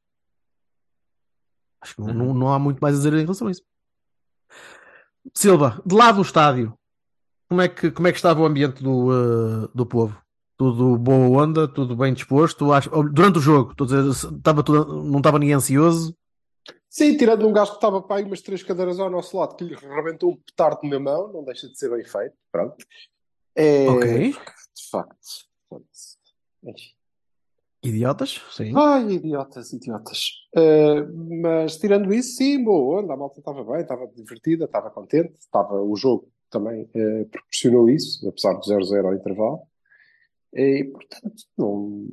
Acho 1.80 1.94
que 1.94 2.00
não, 2.00 2.14
não, 2.14 2.34
não 2.34 2.52
há 2.52 2.58
muito 2.58 2.80
mais 2.80 2.96
a 2.96 2.98
dizer 2.98 3.12
em 3.14 3.22
relação 3.22 3.46
a 3.46 3.50
isso. 3.52 3.62
Silva, 5.32 5.80
de 5.86 5.94
lá 5.94 6.10
do 6.10 6.22
estádio, 6.22 6.76
como 7.48 7.60
é 7.62 7.68
que, 7.68 7.90
como 7.90 8.08
é 8.08 8.12
que 8.12 8.18
estava 8.18 8.40
o 8.40 8.46
ambiente 8.46 8.82
do, 8.82 9.12
eh, 9.12 9.68
do 9.74 9.86
povo? 9.86 10.16
Tudo 10.56 10.96
boa 10.96 11.42
onda, 11.44 11.66
tudo 11.66 11.96
bem 11.96 12.14
disposto? 12.14 12.72
Acho- 12.72 12.90
durante 13.12 13.38
o 13.38 13.42
jogo, 13.42 13.74
dizer, 13.84 14.04
estava 14.06 14.62
tudo- 14.62 15.02
não 15.02 15.18
estava 15.18 15.38
ninguém 15.38 15.54
ansioso? 15.56 16.16
Sim, 16.88 17.16
tirando 17.16 17.46
um 17.46 17.52
gajo 17.52 17.72
que 17.72 17.76
estava 17.78 18.00
para 18.00 18.16
aí 18.16 18.24
umas 18.24 18.40
três 18.40 18.62
cadeiras 18.62 19.00
ao 19.00 19.10
nosso 19.10 19.36
lado, 19.36 19.56
que 19.56 19.64
lhe 19.64 19.74
rebentou 19.74 20.30
um 20.32 20.36
petardo 20.36 20.88
na 20.88 21.00
mão, 21.00 21.32
não 21.32 21.44
deixa 21.44 21.68
de 21.68 21.76
ser 21.76 21.90
bem 21.90 22.04
feito. 22.04 22.34
Pronto. 22.52 22.76
É, 23.56 23.88
Ok. 23.90 24.30
De 24.32 24.90
facto. 24.90 25.16
foda-se. 25.68 26.16
Idiotas? 27.82 28.40
Sim. 28.50 28.72
Ai, 28.76 29.10
idiotas, 29.12 29.72
idiotas. 29.72 30.30
Uh, 30.56 31.40
mas 31.42 31.76
tirando 31.76 32.14
isso, 32.14 32.36
sim, 32.36 32.62
boa 32.64 33.02
onda, 33.02 33.12
a 33.12 33.16
malta 33.16 33.40
estava 33.40 33.62
bem, 33.62 33.82
estava 33.82 34.06
divertida, 34.06 34.64
estava 34.64 34.90
contente, 34.90 35.34
estava, 35.38 35.74
o 35.82 35.94
jogo 35.94 36.30
também 36.54 36.82
uh, 36.84 37.26
proporcionou 37.30 37.88
isso, 37.90 38.26
apesar 38.28 38.54
do 38.54 38.60
0-0 38.60 39.04
ao 39.06 39.14
intervalo. 39.14 39.60
E, 40.54 40.84
portanto, 40.84 41.34
não, 41.58 42.06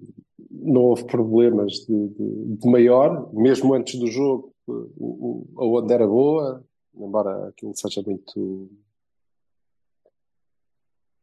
não 0.49 0.81
houve 0.81 1.05
problemas 1.05 1.73
de, 1.73 2.07
de- 2.09 2.55
de 2.57 2.69
maior, 2.69 3.31
mesmo 3.33 3.73
antes 3.73 3.99
do 3.99 4.07
jogo, 4.07 4.53
uh, 4.67 4.91
o, 4.97 5.47
o- 5.55 5.61
a 5.61 5.65
onda 5.81 5.93
era 5.93 6.07
boa, 6.07 6.65
embora 6.95 7.49
aquilo 7.49 7.71
seja 7.75 8.01
muito 8.05 8.69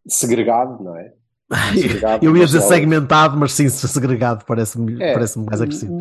segregado, 0.07 0.83
não 0.83 0.97
é? 0.97 1.15
Segregado, 1.75 2.25
Eu 2.25 2.37
ia 2.37 2.45
dizer 2.45 2.59
ela- 2.59 2.67
segmentado, 2.69 3.37
mas 3.39 3.53
sim, 3.53 3.69
segregado 3.69 4.45
parece-me 4.45 5.03
É, 5.03 5.13
parece 5.15 5.39
mais 5.39 5.61
agressivo. 5.63 5.95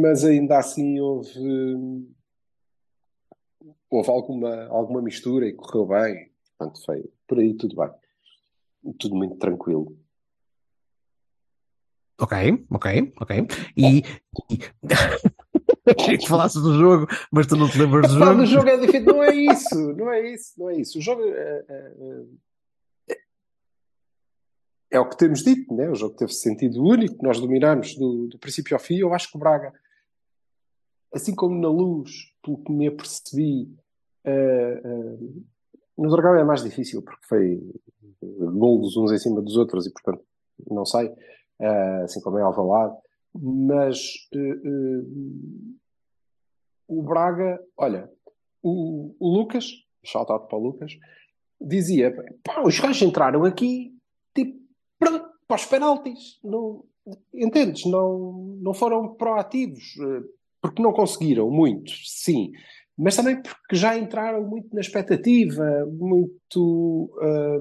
Mas 0.00 0.24
ainda 0.24 0.58
assim 0.58 0.98
houve, 0.98 1.30
houve 3.88 4.10
alguma, 4.10 4.64
alguma 4.66 5.00
mistura 5.00 5.46
e 5.46 5.52
correu 5.52 5.86
bem. 5.86 6.31
Portanto, 6.62 6.84
foi 6.84 7.04
por 7.26 7.38
aí 7.38 7.54
tudo 7.54 7.76
bem. 7.76 7.90
Tudo 8.98 9.14
muito 9.16 9.36
tranquilo. 9.36 9.96
Ok, 12.20 12.66
ok, 12.70 13.12
ok. 13.20 13.46
E. 13.76 14.02
Queria 15.98 16.18
que 16.18 16.26
falasses 16.28 16.62
do 16.62 16.78
jogo, 16.78 17.06
mas 17.32 17.46
tu 17.46 17.56
não 17.56 17.68
te 17.68 17.78
lembras 17.78 18.12
do 18.12 18.18
jogo. 18.18 18.42
o 18.42 18.46
jogo 18.46 18.68
é 18.68 18.76
difícil. 18.78 19.06
Não 19.06 19.22
é 19.22 19.34
isso, 19.34 19.92
não 19.94 20.12
é 20.12 20.32
isso, 20.32 20.52
não 20.56 20.70
é 20.70 20.76
isso. 20.76 20.98
O 20.98 21.02
jogo 21.02 21.22
é, 21.22 21.64
é- 21.68 22.24
é- 24.90 25.00
o 25.00 25.08
que 25.08 25.16
temos 25.16 25.42
dito, 25.42 25.74
né? 25.74 25.88
O 25.90 25.94
jogo 25.96 26.14
teve 26.14 26.32
sentido 26.32 26.84
único, 26.84 27.24
nós 27.24 27.40
dominamos 27.40 27.96
do, 27.96 28.28
do 28.28 28.38
princípio 28.38 28.76
ao 28.76 28.80
fim. 28.80 28.98
Eu 28.98 29.12
acho 29.14 29.30
que 29.30 29.36
o 29.36 29.40
Braga, 29.40 29.72
assim 31.12 31.34
como 31.34 31.60
na 31.60 31.68
luz, 31.68 32.32
pelo 32.42 32.62
que 32.62 32.70
me 32.70 32.86
apercebi, 32.86 33.74
eh, 34.24 34.82
eh, 34.84 35.18
no 35.96 36.10
Dragão 36.10 36.34
é 36.34 36.44
mais 36.44 36.62
difícil 36.62 37.02
porque 37.02 37.26
foi 37.26 37.60
golos 38.22 38.96
uns 38.96 39.12
em 39.12 39.18
cima 39.18 39.40
dos 39.40 39.56
outros 39.56 39.86
e, 39.86 39.92
portanto, 39.92 40.24
não 40.70 40.84
sei, 40.84 41.12
eh, 41.60 42.02
assim 42.04 42.20
como 42.20 42.38
é 42.38 42.42
Alvalade. 42.42 42.96
Mas 43.34 43.98
eh, 44.34 44.38
eh, 44.38 45.02
o 46.88 47.02
Braga, 47.02 47.60
olha, 47.76 48.10
o, 48.62 49.14
o 49.18 49.28
Lucas, 49.38 49.66
shout-out 50.04 50.48
para 50.48 50.58
o 50.58 50.62
Lucas, 50.62 50.92
dizia: 51.60 52.14
pá, 52.44 52.62
os 52.62 52.78
gajos 52.78 53.02
entraram 53.02 53.44
aqui 53.44 53.94
tipo 54.34 54.58
para, 54.98 55.20
para 55.46 55.56
os 55.56 55.64
penaltis. 55.64 56.38
Não, 56.44 56.84
entendes? 57.34 57.84
Não, 57.86 58.56
não 58.60 58.74
foram 58.74 59.14
proativos, 59.14 59.94
porque 60.60 60.82
não 60.82 60.92
conseguiram 60.92 61.50
muito, 61.50 61.90
sim, 62.04 62.52
mas 63.02 63.16
também 63.16 63.42
porque 63.42 63.74
já 63.74 63.98
entraram 63.98 64.48
muito 64.48 64.72
na 64.72 64.80
expectativa, 64.80 65.86
muito, 65.90 67.10
eh, 67.20 67.60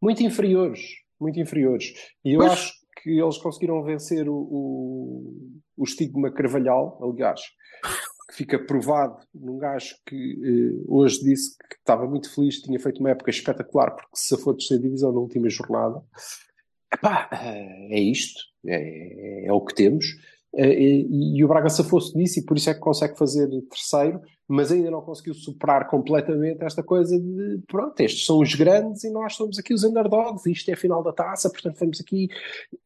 muito 0.00 0.22
inferiores. 0.22 0.80
Muito 1.18 1.40
inferiores. 1.40 1.94
E 2.24 2.34
eu 2.34 2.40
Pois. 2.40 2.52
acho 2.52 2.72
que 3.02 3.18
eles 3.18 3.38
conseguiram 3.38 3.82
vencer 3.82 4.28
o, 4.28 4.34
o, 4.34 5.62
o 5.76 5.84
estigma 5.84 6.30
Carvalhal, 6.30 6.98
aliás, 7.02 7.40
que 8.28 8.36
fica 8.36 8.58
provado 8.58 9.16
num 9.34 9.58
gajo 9.58 9.94
que 10.06 10.14
eh, 10.16 10.84
hoje 10.86 11.22
disse 11.22 11.56
que 11.58 11.76
estava 11.76 12.06
muito 12.06 12.32
feliz, 12.34 12.60
tinha 12.60 12.78
feito 12.78 13.00
uma 13.00 13.10
época 13.10 13.30
espetacular 13.30 13.90
porque 13.92 14.10
se 14.16 14.28
safou 14.28 14.52
de 14.52 14.58
terceira 14.58 14.82
divisão 14.82 15.12
na 15.12 15.20
última 15.20 15.48
jornada. 15.48 16.02
Epá, 16.92 17.28
eh, 17.32 17.88
é 17.90 18.00
isto, 18.00 18.40
é, 18.66 19.46
é 19.46 19.52
o 19.52 19.60
que 19.62 19.74
temos. 19.74 20.06
Eh, 20.56 20.74
E, 20.82 21.38
e 21.38 21.44
o 21.44 21.48
Braga 21.48 21.68
safou-se 21.68 22.12
disso 22.14 22.38
e 22.38 22.44
por 22.44 22.56
isso 22.56 22.70
é 22.70 22.74
que 22.74 22.80
consegue 22.80 23.16
fazer 23.18 23.48
terceiro, 23.68 24.20
mas 24.46 24.70
ainda 24.70 24.90
não 24.90 25.00
conseguiu 25.00 25.34
superar 25.34 25.88
completamente 25.88 26.62
esta 26.62 26.82
coisa 26.82 27.18
de 27.18 27.60
pronto, 27.66 27.98
estes 28.00 28.26
são 28.26 28.38
os 28.38 28.54
grandes 28.54 29.02
e 29.04 29.10
nós 29.10 29.34
somos 29.34 29.58
aqui 29.58 29.72
os 29.74 29.82
underdogs, 29.84 30.44
isto 30.46 30.68
é 30.70 30.74
a 30.74 30.76
final 30.76 31.02
da 31.02 31.12
taça, 31.12 31.48
portanto 31.50 31.78
vamos 31.80 32.00
aqui 32.00 32.28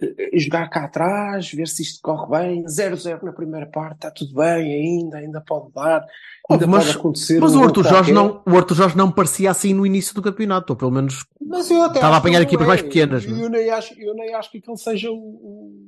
eh, 0.00 0.38
jogar 0.38 0.68
cá 0.70 0.84
atrás, 0.84 1.50
ver 1.52 1.66
se 1.68 1.82
isto 1.82 2.00
corre 2.02 2.28
bem, 2.38 2.64
0-0 2.64 3.22
na 3.22 3.32
primeira 3.32 3.66
parte, 3.66 3.96
está 3.96 4.10
tudo 4.10 4.34
bem 4.34 4.72
ainda, 4.72 5.18
ainda 5.18 5.40
pode 5.40 5.72
dar, 5.72 6.06
ainda 6.48 6.66
mas, 6.66 6.86
pode 6.86 6.98
acontecer. 6.98 7.40
mas 7.40 7.54
um 7.54 7.58
o 7.58 7.62
Horto 7.62 7.82
Jorge, 7.82 8.12
não, 8.12 8.42
o 8.46 8.52
Horto 8.54 8.74
Jorge 8.74 8.96
não 8.96 9.10
parecia 9.10 9.50
assim 9.50 9.74
no 9.74 9.84
início 9.84 10.14
do 10.14 10.22
campeonato, 10.22 10.72
ou 10.72 10.76
pelo 10.76 10.92
menos 10.92 11.26
eu 11.40 11.86
Estava 11.86 12.14
a 12.14 12.16
apanhar 12.18 12.38
ele 12.38 12.44
equipas 12.44 12.62
não 12.66 12.68
mais 12.68 12.82
pequenas, 12.82 13.26
não 13.26 13.36
é? 13.36 13.44
Eu 13.44 13.50
nem 13.50 13.68
acho, 13.70 13.94
eu 14.00 14.14
nem 14.14 14.32
acho 14.34 14.50
que 14.50 14.58
aquele 14.58 14.76
seja 14.76 15.10
o, 15.10 15.16
o- 15.16 15.87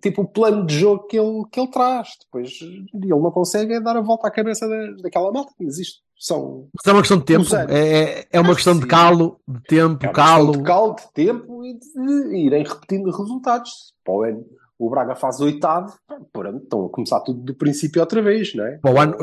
tipo 0.00 0.22
o 0.22 0.28
plano 0.28 0.66
de 0.66 0.78
jogo 0.78 1.06
que 1.06 1.18
ele, 1.18 1.42
que 1.50 1.58
ele 1.60 1.70
traz. 1.70 2.08
Depois 2.24 2.58
ele 2.60 2.86
não 3.08 3.30
consegue 3.30 3.74
é 3.74 3.80
dar 3.80 3.96
a 3.96 4.00
volta 4.00 4.28
à 4.28 4.30
cabeça 4.30 4.68
da, 4.68 4.92
daquela 5.02 5.30
malta, 5.32 5.52
mas 5.60 5.78
isto 5.78 6.00
são. 6.18 6.68
Mas 6.74 6.86
é 6.86 6.92
uma 6.92 7.00
questão 7.02 7.18
de 7.18 7.24
tempo, 7.24 7.44
é, 7.70 8.20
é- 8.20 8.26
é 8.32 8.40
uma 8.40 8.52
Ah, 8.52 8.54
questão 8.54 8.74
de 8.74 8.82
sim. 8.82 8.88
calo, 8.88 9.40
de 9.46 9.62
tempo, 9.64 10.04
É 10.06 10.08
calo. 10.08 10.52
de 10.52 10.62
calo, 10.62 10.94
de 10.96 11.12
tempo 11.12 11.64
e 11.64 11.74
de 11.78 12.36
irem 12.38 12.64
repetindo 12.64 13.10
resultados. 13.10 13.70
Para 14.04 14.14
o 14.14 14.22
ano, 14.22 14.44
o 14.78 14.90
Braga 14.90 15.14
faz 15.16 15.40
oitavo, 15.40 15.92
pronto, 16.32 16.58
estão 16.62 16.86
a 16.86 16.88
começar 16.90 17.20
tudo 17.20 17.40
do 17.40 17.54
princípio 17.54 18.00
outra 18.00 18.20
vez, 18.22 18.54
não 18.54 18.64
é? 18.66 18.78
Para 18.78 18.94
o 18.94 19.00
ano, 19.00 19.16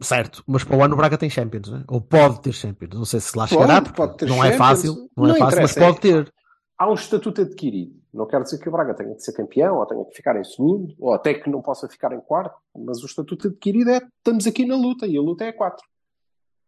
certo, 0.00 0.42
mas 0.46 0.64
para 0.64 0.76
o 0.76 0.82
ano 0.84 0.94
o 0.94 0.96
Braga 0.96 1.16
tem 1.18 1.30
Champions, 1.30 1.70
né? 1.70 1.84
ou 1.88 2.00
pode 2.00 2.40
ter 2.42 2.52
Champions. 2.52 2.94
Não 2.94 3.04
sei 3.04 3.20
se 3.20 3.36
lá 3.36 3.46
Pode, 3.46 3.60
chegará, 3.62 3.80
pode 3.82 4.16
ter 4.16 4.28
não 4.28 4.36
é 4.44 4.52
Champions. 4.52 4.58
fácil, 4.58 4.94
não, 5.16 5.26
Não 5.28 5.36
é 5.36 5.38
fácil, 5.38 5.60
mas 5.62 5.70
interessa, 5.72 5.80
pode 5.80 5.96
é- 5.96 6.00
ter. 6.24 6.32
há 6.78 6.90
um 6.90 6.94
estatuto 6.94 7.40
adquirido. 7.42 7.92
Não 8.14 8.26
quer 8.26 8.42
dizer 8.42 8.58
que 8.58 8.68
o 8.68 8.72
Braga 8.72 8.94
tenha 8.94 9.14
que 9.14 9.22
ser 9.22 9.32
campeão, 9.32 9.76
ou 9.76 9.86
tenha 9.86 10.04
que 10.04 10.14
ficar 10.14 10.38
em 10.38 10.44
segundo, 10.44 10.94
ou 11.00 11.12
até 11.12 11.34
que 11.34 11.50
não 11.50 11.60
possa 11.60 11.88
ficar 11.88 12.12
em 12.12 12.20
quarto, 12.20 12.56
mas 12.76 13.02
o 13.02 13.06
estatuto 13.06 13.48
adquirido 13.48 13.90
é 13.90 14.00
estamos 14.18 14.46
aqui 14.46 14.64
na 14.64 14.76
luta 14.76 15.06
e 15.06 15.16
a 15.16 15.20
luta 15.20 15.44
é 15.44 15.48
a 15.48 15.52
quatro. 15.52 15.84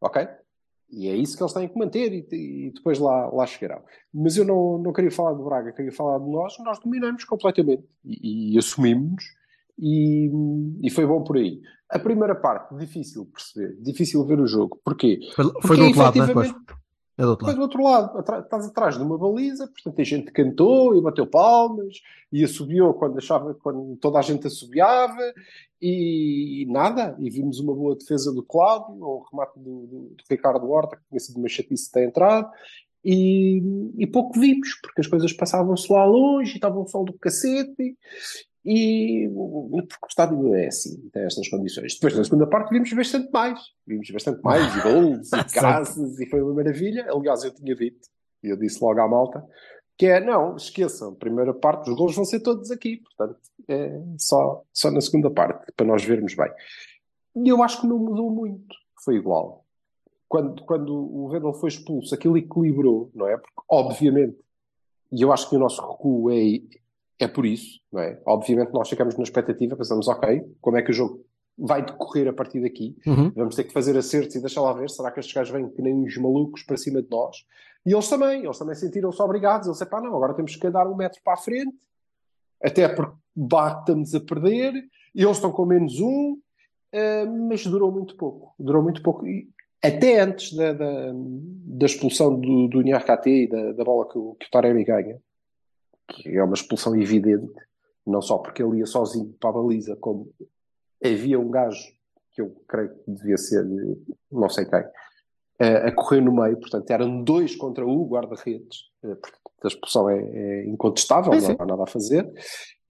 Ok? 0.00 0.26
E 0.90 1.08
é 1.08 1.14
isso 1.14 1.36
que 1.36 1.42
eles 1.42 1.52
têm 1.52 1.68
que 1.68 1.78
manter 1.78 2.12
e, 2.12 2.26
e 2.32 2.72
depois 2.72 2.98
lá, 2.98 3.28
lá 3.30 3.46
chegarão. 3.46 3.82
Mas 4.12 4.36
eu 4.36 4.44
não, 4.44 4.78
não 4.78 4.92
queria 4.92 5.10
falar 5.10 5.34
do 5.34 5.44
Braga, 5.44 5.72
queria 5.72 5.92
falar 5.92 6.18
de 6.18 6.30
nós. 6.30 6.54
Nós 6.60 6.78
dominamos 6.80 7.24
completamente 7.24 7.84
e, 8.04 8.54
e 8.54 8.58
assumimos 8.58 9.24
e, 9.78 10.30
e 10.82 10.90
foi 10.90 11.06
bom 11.06 11.22
por 11.22 11.36
aí. 11.36 11.60
A 11.88 11.98
primeira 11.98 12.34
parte, 12.34 12.74
difícil 12.76 13.26
perceber, 13.26 13.76
difícil 13.80 14.24
ver 14.24 14.40
o 14.40 14.46
jogo. 14.46 14.80
Porquê? 14.84 15.20
Foi, 15.34 15.44
foi 15.44 15.52
Porque 15.52 15.76
do 15.76 15.84
outro 15.84 16.00
lado, 16.00 16.34
né? 16.34 16.54
É 17.18 17.22
do 17.22 17.30
outro 17.30 17.46
Pois 17.46 17.56
lado. 17.56 17.56
do 17.56 17.62
outro 17.62 17.82
lado, 17.82 18.40
estás 18.42 18.66
atrás 18.66 18.96
de 18.96 19.02
uma 19.02 19.16
baliza, 19.16 19.66
portanto 19.68 20.00
a 20.00 20.04
gente 20.04 20.30
cantou 20.32 20.94
e 20.94 21.00
bateu 21.00 21.26
palmas 21.26 22.00
e 22.30 22.44
assobiou 22.44 22.92
quando 22.94 23.16
achava, 23.18 23.54
quando 23.54 23.96
toda 23.96 24.18
a 24.18 24.22
gente 24.22 24.46
assobiava 24.46 25.32
e, 25.80 26.62
e 26.62 26.66
nada, 26.66 27.16
e 27.18 27.30
vimos 27.30 27.58
uma 27.60 27.74
boa 27.74 27.96
defesa 27.96 28.32
do 28.32 28.42
Cláudio, 28.42 29.02
ou 29.02 29.20
o 29.20 29.24
remate 29.30 29.58
do, 29.58 29.86
do- 29.86 30.08
do 30.10 30.24
Ricardo 30.30 30.68
Horta, 30.70 30.96
que 30.96 31.02
tinha 31.08 31.20
sido 31.20 31.38
uma 31.38 31.48
chatice 31.48 31.90
ter 31.90 32.06
entrado, 32.06 32.50
e, 33.04 33.62
e 33.98 34.06
pouco 34.06 34.38
vimos, 34.38 34.74
porque 34.82 35.00
as 35.00 35.06
coisas 35.06 35.32
passavam-se 35.32 35.90
lá 35.92 36.04
longe 36.04 36.52
e 36.52 36.54
estava 36.56 36.78
um 36.78 36.86
sol 36.86 37.04
do 37.04 37.12
cacete, 37.14 37.96
e 38.66 39.28
porque 39.28 40.06
o 40.06 40.08
estádio 40.08 40.54
é 40.56 40.66
assim, 40.66 41.08
tem 41.10 41.22
estas 41.22 41.48
condições. 41.48 41.94
Depois, 41.94 42.16
na 42.16 42.24
segunda 42.24 42.48
parte, 42.48 42.70
vimos 42.70 42.92
bastante 42.92 43.30
mais. 43.30 43.60
Vimos 43.86 44.10
bastante 44.10 44.42
mais, 44.42 44.74
e 44.74 44.82
gols, 44.82 45.30
e 45.32 45.44
graças, 45.54 46.18
e 46.18 46.26
foi 46.26 46.42
uma 46.42 46.52
maravilha. 46.52 47.06
Aliás, 47.08 47.44
eu 47.44 47.54
tinha 47.54 47.76
dito, 47.76 48.08
e 48.42 48.48
eu 48.48 48.56
disse 48.56 48.82
logo 48.82 49.00
à 49.00 49.06
malta, 49.06 49.44
que 49.96 50.06
é, 50.06 50.18
não, 50.18 50.56
esqueçam, 50.56 51.14
primeira 51.14 51.54
parte, 51.54 51.88
os 51.88 51.96
gols 51.96 52.16
vão 52.16 52.24
ser 52.24 52.40
todos 52.40 52.72
aqui, 52.72 52.96
portanto, 52.96 53.38
é 53.68 54.02
só, 54.18 54.64
só 54.72 54.90
na 54.90 55.00
segunda 55.00 55.30
parte, 55.30 55.72
para 55.76 55.86
nós 55.86 56.04
vermos 56.04 56.34
bem. 56.34 56.50
E 57.36 57.48
eu 57.48 57.62
acho 57.62 57.80
que 57.80 57.86
não 57.86 57.98
mudou 57.98 58.30
muito, 58.32 58.74
foi 59.04 59.14
igual. 59.14 59.64
Quando, 60.28 60.64
quando 60.64 60.92
o 60.92 61.28
Vendel 61.28 61.54
foi 61.54 61.68
expulso, 61.68 62.12
aquilo 62.12 62.36
equilibrou, 62.36 63.12
não 63.14 63.28
é? 63.28 63.36
Porque, 63.36 63.62
obviamente, 63.70 64.36
e 65.12 65.22
eu 65.22 65.32
acho 65.32 65.48
que 65.48 65.54
o 65.54 65.58
nosso 65.60 65.80
recuo 65.80 66.32
é, 66.32 66.60
é 67.18 67.26
por 67.26 67.46
isso, 67.46 67.80
não 67.92 68.00
é? 68.00 68.20
Obviamente 68.26 68.72
nós 68.72 68.88
ficamos 68.88 69.16
na 69.16 69.22
expectativa, 69.22 69.76
pensamos, 69.76 70.08
ok, 70.08 70.42
como 70.60 70.76
é 70.76 70.82
que 70.82 70.90
o 70.90 70.94
jogo 70.94 71.24
vai 71.58 71.84
decorrer 71.84 72.28
a 72.28 72.32
partir 72.32 72.60
daqui? 72.60 72.96
Uhum. 73.06 73.30
Vamos 73.34 73.54
ter 73.54 73.64
que 73.64 73.72
fazer 73.72 73.96
acertos 73.96 74.34
e 74.34 74.40
deixar 74.40 74.60
lá 74.60 74.72
ver, 74.72 74.90
será 74.90 75.10
que 75.10 75.20
estes 75.20 75.34
gajos 75.34 75.52
vêm 75.52 75.68
que 75.68 75.80
nem 75.80 75.94
uns 75.94 76.16
malucos 76.18 76.62
para 76.62 76.76
cima 76.76 77.02
de 77.02 77.10
nós? 77.10 77.36
E 77.84 77.92
eles 77.92 78.08
também, 78.08 78.44
eles 78.44 78.58
também 78.58 78.74
sentiram-se 78.74 79.22
obrigados, 79.22 79.66
eles 79.66 79.90
pá, 79.90 80.00
não, 80.00 80.14
agora 80.14 80.34
temos 80.34 80.54
que 80.56 80.66
andar 80.66 80.86
um 80.86 80.96
metro 80.96 81.20
para 81.24 81.34
a 81.34 81.38
frente, 81.38 81.74
até 82.62 82.88
porque 82.88 83.16
bate, 83.34 83.80
estamos 83.80 84.14
a 84.14 84.20
perder, 84.20 84.74
e 85.14 85.22
eles 85.22 85.36
estão 85.36 85.52
com 85.52 85.64
menos 85.64 86.00
um, 86.00 86.38
eh, 86.92 87.24
mas 87.24 87.66
durou 87.66 87.92
muito 87.92 88.16
pouco, 88.16 88.54
durou 88.58 88.82
muito 88.82 89.02
pouco. 89.02 89.26
E 89.26 89.48
até 89.82 90.20
antes 90.20 90.54
da, 90.54 90.72
da, 90.72 91.12
da 91.14 91.86
expulsão 91.86 92.38
do, 92.38 92.68
do 92.68 92.82
Nyarkate 92.82 93.30
e 93.30 93.48
da, 93.48 93.72
da 93.72 93.84
bola 93.84 94.08
que 94.08 94.18
o, 94.18 94.34
que 94.34 94.46
o 94.46 94.50
Taremi 94.50 94.84
ganha, 94.84 95.18
que 96.08 96.36
é 96.36 96.42
uma 96.42 96.54
expulsão 96.54 96.94
evidente, 96.96 97.52
não 98.06 98.22
só 98.22 98.38
porque 98.38 98.62
ele 98.62 98.78
ia 98.78 98.86
sozinho 98.86 99.34
para 99.40 99.50
a 99.50 99.52
baliza, 99.52 99.96
como 99.96 100.32
havia 101.04 101.38
um 101.38 101.50
gajo 101.50 101.84
que 102.32 102.40
eu 102.40 102.50
creio 102.68 102.90
que 102.90 103.10
devia 103.10 103.36
ser, 103.36 103.64
não 104.30 104.48
sei 104.48 104.66
quem, 104.66 104.84
a, 105.58 105.90
correr 105.92 106.20
no 106.20 106.32
meio, 106.32 106.58
portanto 106.58 106.90
eram 106.90 107.22
dois 107.22 107.56
contra 107.56 107.86
um 107.86 108.04
guarda-redes, 108.06 108.90
eh, 109.02 109.14
portanto 109.14 109.40
a 109.64 109.68
expulsão 109.68 110.10
é, 110.10 110.18
é 110.18 110.66
incontestável, 110.66 111.32
não 111.32 111.56
há 111.58 111.66
nada 111.66 111.82
a 111.82 111.86
fazer. 111.86 112.30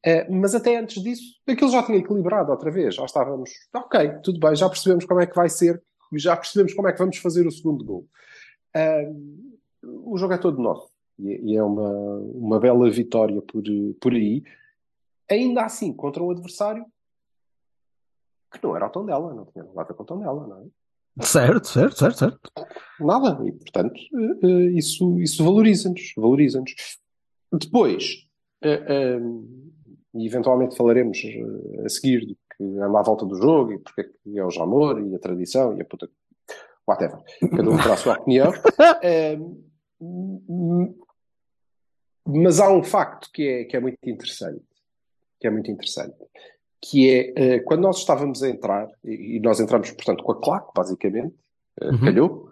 Eh, 0.04 0.28
mas 0.28 0.54
até 0.54 0.76
antes 0.76 1.02
disso, 1.02 1.22
aquilo 1.48 1.70
já 1.70 1.82
tinha 1.82 1.98
equilibrado 1.98 2.50
outra 2.50 2.70
vez, 2.70 2.96
já 2.96 3.04
estávamos, 3.04 3.50
ok, 3.72 4.18
tudo 4.22 4.40
bem, 4.40 4.54
já 4.54 4.68
percebemos 4.68 5.04
como 5.04 5.20
é 5.20 5.26
que 5.26 5.34
vai 5.34 5.48
ser, 5.48 5.82
já 6.14 6.36
percebemos 6.36 6.74
como 6.74 6.88
é 6.88 6.92
que 6.92 6.98
vamos 6.98 7.16
fazer 7.18 7.46
o 7.46 7.50
segundo 7.50 7.84
gol. 7.84 8.06
Ah, 8.74 9.04
o 9.82 10.18
jogo 10.18 10.34
é 10.34 10.38
todo 10.38 10.60
nosso 10.60 10.95
e, 11.18 11.52
e 11.52 11.56
é 11.56 11.62
uma, 11.62 11.90
uma 12.34 12.60
bela 12.60 12.90
vitória 12.90 13.40
por, 13.42 13.62
por 14.00 14.12
aí. 14.12 14.42
Ainda 15.30 15.62
assim, 15.62 15.92
contra 15.92 16.22
um 16.22 16.30
adversário 16.30 16.84
que 18.52 18.62
não 18.62 18.76
era 18.76 18.86
o 18.86 18.90
tom 18.90 19.04
dela, 19.04 19.34
não 19.34 19.44
tinha 19.46 19.64
nada 19.64 19.80
a 19.80 19.84
ver 19.84 19.94
com 19.94 20.02
o 20.02 20.06
tom 20.06 20.18
dela, 20.18 20.46
não 20.46 20.62
é? 20.62 20.66
Certo, 21.22 21.66
certo, 21.66 21.96
certo, 21.96 22.18
certo. 22.18 22.52
Nada. 23.00 23.42
E, 23.46 23.52
portanto, 23.52 23.94
eh, 23.94 24.46
eh, 24.46 24.70
isso, 24.72 25.18
isso 25.20 25.42
valoriza-nos. 25.42 26.12
Valoriza-nos. 26.16 26.74
Depois, 27.52 28.26
eh, 28.62 29.18
e 30.14 30.26
eventualmente 30.26 30.76
falaremos 30.76 31.18
a 31.84 31.88
seguir 31.88 32.26
do 32.26 32.36
que 32.56 32.64
anda 32.64 32.98
à 32.98 33.02
volta 33.02 33.24
do 33.24 33.36
jogo 33.36 33.72
e 33.72 33.78
porque 33.78 34.00
é 34.02 34.04
que 34.04 34.38
é 34.38 34.44
o 34.44 34.50
Jamor 34.50 35.00
e 35.00 35.14
a 35.14 35.18
tradição 35.18 35.76
e 35.76 35.80
a 35.80 35.84
puta. 35.84 36.08
Whatever. 36.86 37.18
Cada 37.50 37.68
um 37.68 37.76
terá 37.76 37.94
a 37.94 37.96
sua 37.96 38.14
opinião. 38.14 38.52
Mas 42.26 42.58
há 42.60 42.70
um 42.70 42.82
facto 42.82 43.30
que 43.32 43.46
é, 43.46 43.64
que 43.64 43.76
é 43.76 43.80
muito 43.80 43.98
interessante. 44.04 44.62
Que 45.40 45.46
é 45.46 45.50
muito 45.50 45.70
interessante. 45.70 46.16
Que 46.82 47.08
é, 47.10 47.32
eh, 47.36 47.60
quando 47.60 47.82
nós 47.82 47.98
estávamos 47.98 48.42
a 48.42 48.48
entrar, 48.48 48.88
e, 49.04 49.38
nós 49.40 49.60
entramos, 49.60 49.90
portanto, 49.92 50.22
com 50.24 50.32
a 50.32 50.40
claque, 50.40 50.70
basicamente, 50.74 51.34
eh, 51.80 51.86
Uhum. 51.90 52.00
calhou, 52.00 52.50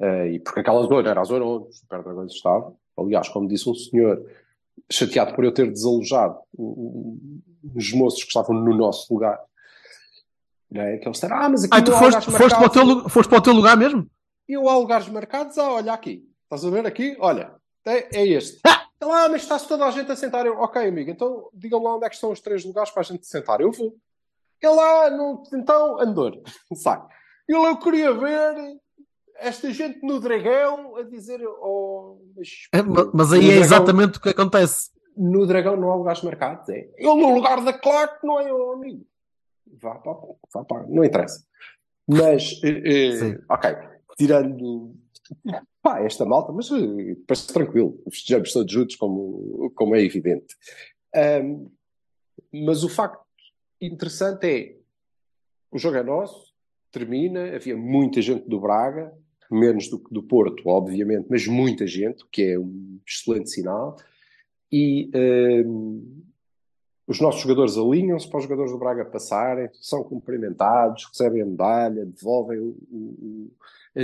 eh, 0.00 0.32
e 0.32 0.38
porque 0.40 0.60
aquela 0.60 0.82
zona 0.86 1.10
era 1.10 1.20
a 1.20 1.24
zona 1.24 1.44
onde 1.44 1.68
os 1.68 1.78
Super 1.78 2.02
Dragões 2.02 2.32
estavam. 2.32 2.76
Aliás, 2.96 3.28
como 3.28 3.48
disse 3.48 3.68
um 3.68 3.74
senhor, 3.74 4.24
chateado 4.90 5.34
por 5.34 5.44
eu 5.44 5.52
ter 5.52 5.70
desalojado 5.70 6.38
os 6.56 7.92
moços 7.92 8.22
que 8.22 8.28
estavam 8.28 8.54
no 8.54 8.74
nosso 8.74 9.12
lugar, 9.12 9.38
não 10.70 10.82
é? 10.82 10.98
que 10.98 11.04
eles 11.06 11.16
disseram, 11.16 11.36
ah, 11.36 11.48
mas 11.48 11.64
aqui 11.64 11.74
Ah, 11.76 11.82
tu 11.82 11.92
foste, 11.92 12.30
foste, 12.30 12.54
para 12.56 12.66
o 12.66 12.70
teu, 12.70 12.84
marcados." 12.86 13.04
lu- 13.04 13.08
foste 13.08 13.28
para 13.28 13.38
o 13.38 13.42
teu 13.42 13.52
lugar 13.52 13.76
mesmo? 13.76 14.06
E 14.48 14.52
eu 14.52 14.68
há 14.68 14.76
lugares 14.76 15.08
marcados, 15.08 15.56
ah, 15.58 15.72
olha 15.72 15.92
aqui. 15.92 16.24
Estás 16.44 16.64
a 16.64 16.70
ver 16.70 16.86
aqui? 16.86 17.16
Olha, 17.18 17.52
é, 17.84 18.18
é 18.20 18.26
este. 18.28 18.60
Ele, 19.00 19.10
ah, 19.10 19.28
mas 19.28 19.42
está-se 19.42 19.68
toda 19.68 19.84
a 19.84 19.90
gente 19.90 20.10
a 20.10 20.16
sentar. 20.16 20.46
Eu, 20.46 20.58
ok, 20.58 20.86
amigo, 20.88 21.10
então 21.10 21.48
digam 21.52 21.82
lá 21.82 21.96
onde 21.96 22.06
é 22.06 22.08
que 22.08 22.14
estão 22.14 22.30
os 22.30 22.40
três 22.40 22.64
lugares 22.64 22.90
para 22.90 23.00
a 23.02 23.04
gente 23.04 23.26
sentar. 23.26 23.60
Eu 23.60 23.70
vou. 23.72 23.94
Ele 24.62 24.72
lá, 24.74 25.10
não, 25.10 25.42
então, 25.54 26.00
Andor, 26.00 26.40
sai. 26.74 27.02
Ele, 27.48 27.58
eu 27.66 27.76
queria 27.78 28.12
ver 28.14 28.78
esta 29.38 29.70
gente 29.70 30.02
no 30.02 30.18
dragão 30.18 30.96
a 30.96 31.02
dizer, 31.02 31.40
oh, 31.46 32.18
mas, 32.34 32.48
É, 32.72 32.80
ma- 32.82 33.10
mas 33.12 33.32
aí 33.32 33.40
é 33.40 33.42
dragão- 33.48 33.62
exatamente 33.64 34.18
o 34.18 34.20
que 34.20 34.30
acontece. 34.30 34.90
No 35.16 35.46
dragão 35.46 35.76
não 35.76 35.90
há 35.92 35.94
lugares 35.94 36.22
marcados, 36.22 36.68
é. 36.70 36.88
Ele 36.96 37.14
no 37.14 37.34
lugar 37.34 37.62
da 37.62 37.72
claque 37.72 38.26
não 38.26 38.40
é, 38.40 38.50
oh, 38.52 38.72
amigo. 38.72 39.04
Vá 39.80 39.96
para, 39.96 40.16
vá 40.54 40.64
para, 40.64 40.86
não 40.86 41.04
interessa. 41.04 41.44
Mas, 42.08 42.60
eh, 42.64 42.82
eh, 43.24 43.38
ok, 43.48 43.76
tirando 44.16 44.94
pá, 45.82 46.00
esta 46.02 46.24
malta, 46.24 46.52
mas 46.52 46.70
eh, 46.70 47.14
depois 47.14 47.46
tranquilo, 47.46 48.00
festejamos 48.10 48.52
todos 48.52 48.72
juntos, 48.72 48.96
como, 48.96 49.70
como 49.74 49.94
é 49.94 50.02
evidente. 50.02 50.54
Ahm, 51.14 51.66
mas 52.52 52.84
o 52.84 52.88
facto 52.88 53.24
interessante 53.80 54.46
é 54.46 54.76
o 55.70 55.78
jogo 55.78 55.96
é 55.96 56.02
nosso, 56.02 56.54
termina, 56.90 57.54
havia 57.54 57.76
muita 57.76 58.22
gente 58.22 58.48
do 58.48 58.60
Braga, 58.60 59.12
menos 59.50 59.88
do 59.88 59.98
que 59.98 60.12
do 60.12 60.22
Porto, 60.22 60.62
obviamente, 60.68 61.26
mas 61.28 61.46
muita 61.46 61.86
gente, 61.86 62.24
o 62.24 62.28
que 62.28 62.42
é 62.42 62.58
um 62.58 62.98
excelente 63.06 63.50
sinal. 63.50 63.96
E 64.72 65.10
ahm, 65.14 66.22
os 67.06 67.20
nossos 67.20 67.40
jogadores 67.42 67.76
alinham-se 67.76 68.28
para 68.28 68.38
os 68.38 68.44
jogadores 68.44 68.72
do 68.72 68.78
Braga 68.78 69.04
passarem, 69.04 69.68
são 69.74 70.02
cumprimentados, 70.02 71.04
recebem 71.04 71.42
a 71.42 71.46
medalha, 71.46 72.04
devolvem 72.04 72.58
o- 72.58 72.76
o- 72.90 73.52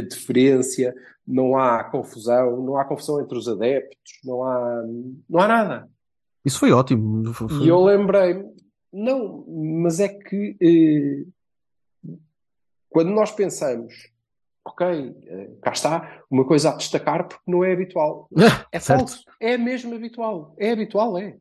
deferência, 0.01 0.95
não 1.27 1.57
há 1.57 1.85
confusão, 1.85 2.57
não 2.63 2.77
há 2.77 2.85
confusão 2.85 3.21
entre 3.21 3.37
os 3.37 3.47
adeptos, 3.49 4.13
não 4.25 4.43
há, 4.45 4.83
não 5.29 5.41
há 5.41 5.49
nada. 5.49 5.89
Isso 6.45 6.59
foi 6.59 6.73
ótimo. 6.73 7.33
Foi- 7.35 7.49
E 7.63 7.69
eu 7.69 7.83
lembrei, 7.85 8.43
não, 8.93 9.45
mas 9.83 10.01
é 10.01 10.09
que 10.09 10.57
eh, 10.61 12.11
quando 12.89 13.11
nós 13.11 13.31
pensamos, 13.31 13.93
ok, 14.65 14.87
eh, 15.27 15.51
cá 15.63 15.73
está, 15.73 16.23
uma 16.31 16.45
coisa 16.45 16.71
a 16.71 16.77
destacar 16.77 17.29
porque 17.29 17.43
não 17.51 17.65
é 17.65 17.73
habitual. 17.73 18.29
É 18.73 18.79
certo. 18.81 18.99
falso, 19.01 19.25
é 19.41 19.57
mesmo 19.59 19.95
habitual. 19.95 20.55
É 20.59 20.73
habitual, 20.73 21.19
é. 21.19 21.37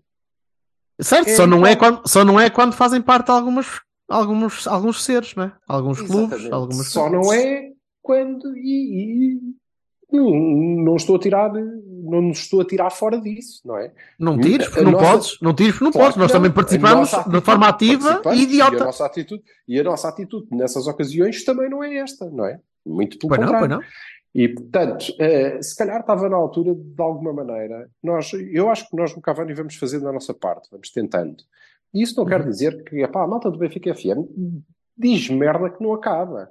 Certo, 1.01 1.29
É 1.29 1.35
só, 1.35 1.47
não 1.47 1.65
é 1.65 1.75
quando, 1.75 2.07
só 2.07 2.23
não 2.25 2.39
é 2.39 2.49
quando 2.49 2.73
fazem 2.73 3.01
parte 3.01 3.25
de 3.27 3.31
algumas, 3.31 3.79
alguns, 4.07 4.67
alguns 4.67 5.03
seres, 5.03 5.33
não 5.33 5.45
é? 5.45 5.53
Alguns 5.67 5.99
clubes, 6.01 6.33
Exatamente. 6.33 6.53
algumas 6.53 6.87
Só 6.89 7.09
não 7.09 7.33
é 7.33 7.71
quando. 8.01 8.55
E, 8.57 9.35
e- 9.35 9.61
não, 10.11 10.29
não 10.83 10.95
estou 10.97 11.15
a 11.15 11.19
tirar. 11.19 11.51
Não 11.53 12.21
nos 12.21 12.39
estou 12.39 12.61
a 12.61 12.65
tirar 12.65 12.89
fora 12.89 13.19
disso, 13.21 13.61
não 13.65 13.77
é? 13.77 13.93
Não 14.19 14.37
tires, 14.37 14.67
porque 14.67 14.81
não 14.83 14.91
nossa- 14.91 15.11
podes, 15.11 15.37
não 15.41 15.53
tires 15.53 15.71
porque 15.73 15.85
não 15.85 15.91
Claro 15.91 16.05
podes. 16.07 16.17
Nós 16.19 16.31
não. 16.31 16.37
também 16.39 16.51
participamos 16.51 17.09
de 17.11 17.41
forma 17.41 17.67
ativa 17.69 18.21
e 18.25 18.27
E 18.27 18.31
a, 18.31 18.43
idiota. 18.43 18.83
nossa 18.85 19.05
atitude, 19.05 19.43
e 19.67 19.79
a 19.79 19.83
nossa 19.83 20.09
atitude 20.09 20.47
nessas 20.51 20.87
ocasiões 20.87 21.43
também 21.45 21.69
não 21.69 21.81
é 21.83 21.95
esta, 21.97 22.29
não 22.29 22.45
é? 22.45 22.59
Muito 22.85 23.17
pelo 23.17 23.29
Pois 23.29 23.39
não, 23.39 23.47
contrário. 23.47 23.77
pois 23.77 23.79
não. 23.79 23.91
E, 24.33 24.47
portanto, 24.49 25.05
eh, 25.19 25.61
se 25.61 25.75
calhar 25.77 25.99
estava 26.01 26.27
na 26.29 26.35
altura, 26.37 26.73
de 26.73 27.01
alguma 27.01 27.31
maneira, 27.33 27.89
nós, 28.03 28.31
eu 28.33 28.69
acho 28.69 28.89
que 28.89 28.95
nós 28.97 29.13
no 29.15 29.21
Cavani 29.21 29.53
vamos 29.53 29.75
fazendo 29.75 30.07
a 30.07 30.11
nossa 30.13 30.33
parte, 30.33 30.69
vamos 30.71 30.89
tentando. 30.89 31.37
E 31.93 32.01
isso 32.01 32.17
não 32.17 32.25
quer 32.25 32.43
dizer 32.45 32.83
que, 32.83 33.01
epá, 33.03 33.23
a 33.23 33.27
malta 33.27 33.51
do 33.51 33.57
Benfica 33.59 33.93
FM 33.93 34.25
diz 34.97 35.29
merda 35.29 35.69
que 35.69 35.83
não 35.83 35.93
acaba. 35.93 36.49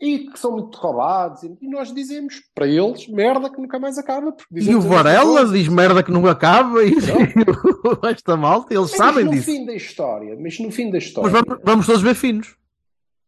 E 0.00 0.30
que 0.30 0.38
são 0.38 0.52
muito 0.52 0.76
roubados. 0.78 1.42
E 1.42 1.68
nós 1.68 1.92
dizemos 1.92 2.42
para 2.54 2.66
eles 2.66 3.06
merda 3.08 3.50
que 3.50 3.60
nunca 3.60 3.78
mais 3.78 3.96
acaba. 3.98 4.34
E 4.50 4.74
o 4.74 4.80
Varela 4.80 5.46
diz 5.46 5.68
merda 5.68 6.02
que 6.02 6.10
não 6.10 6.26
acaba 6.26 6.82
e 6.84 6.92
esta 8.10 8.36
malta, 8.36 8.72
eles 8.74 8.90
Mas 8.90 8.96
sabem 8.98 9.24
no 9.24 9.30
disso. 9.30 9.44
fim 9.46 9.64
da 9.66 9.74
história, 9.74 10.36
mas 10.40 10.58
no 10.58 10.70
fim 10.70 10.90
da 10.90 10.96
Mas 10.96 11.04
história, 11.04 11.30
vamos, 11.30 11.58
vamos 11.64 11.86
todos 11.86 12.02
ver 12.02 12.14
finos. 12.14 12.56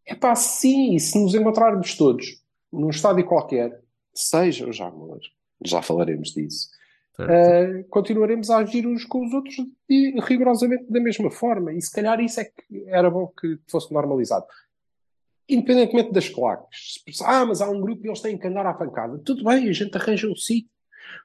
é 0.06 0.14
pá, 0.14 0.34
sim, 0.34 0.98
se 0.98 1.18
nos 1.22 1.34
encontrarmos 1.34 1.94
todos 1.96 2.40
num 2.72 2.90
estádio 2.90 3.24
qualquer, 3.26 3.80
seja 4.14 4.66
o 4.66 4.72
Jamor, 4.72 5.18
já 5.62 5.82
falaremos 5.82 6.30
disso, 6.30 6.68
eh, 7.20 7.84
continuaremos 7.90 8.48
a 8.50 8.58
agir 8.58 8.86
uns 8.86 9.04
com 9.04 9.24
os 9.26 9.32
outros 9.34 9.54
e, 9.88 10.18
rigorosamente 10.22 10.86
da 10.90 10.98
mesma 11.00 11.30
forma. 11.30 11.72
E 11.74 11.80
se 11.82 11.90
calhar 11.92 12.18
isso 12.20 12.40
é 12.40 12.44
que 12.46 12.84
era 12.86 13.10
bom 13.10 13.26
que 13.38 13.58
fosse 13.70 13.92
normalizado. 13.92 14.46
Independentemente 15.48 16.12
das 16.12 16.28
claques. 16.28 17.02
Ah, 17.24 17.44
mas 17.44 17.60
há 17.60 17.68
um 17.68 17.80
grupo 17.80 18.04
e 18.06 18.08
eles 18.08 18.20
têm 18.20 18.38
que 18.38 18.46
andar 18.46 18.66
à 18.66 18.72
pancada. 18.74 19.18
Tudo 19.24 19.44
bem, 19.44 19.68
a 19.68 19.72
gente 19.72 19.96
arranja 19.96 20.28
um 20.28 20.36
sítio 20.36 20.70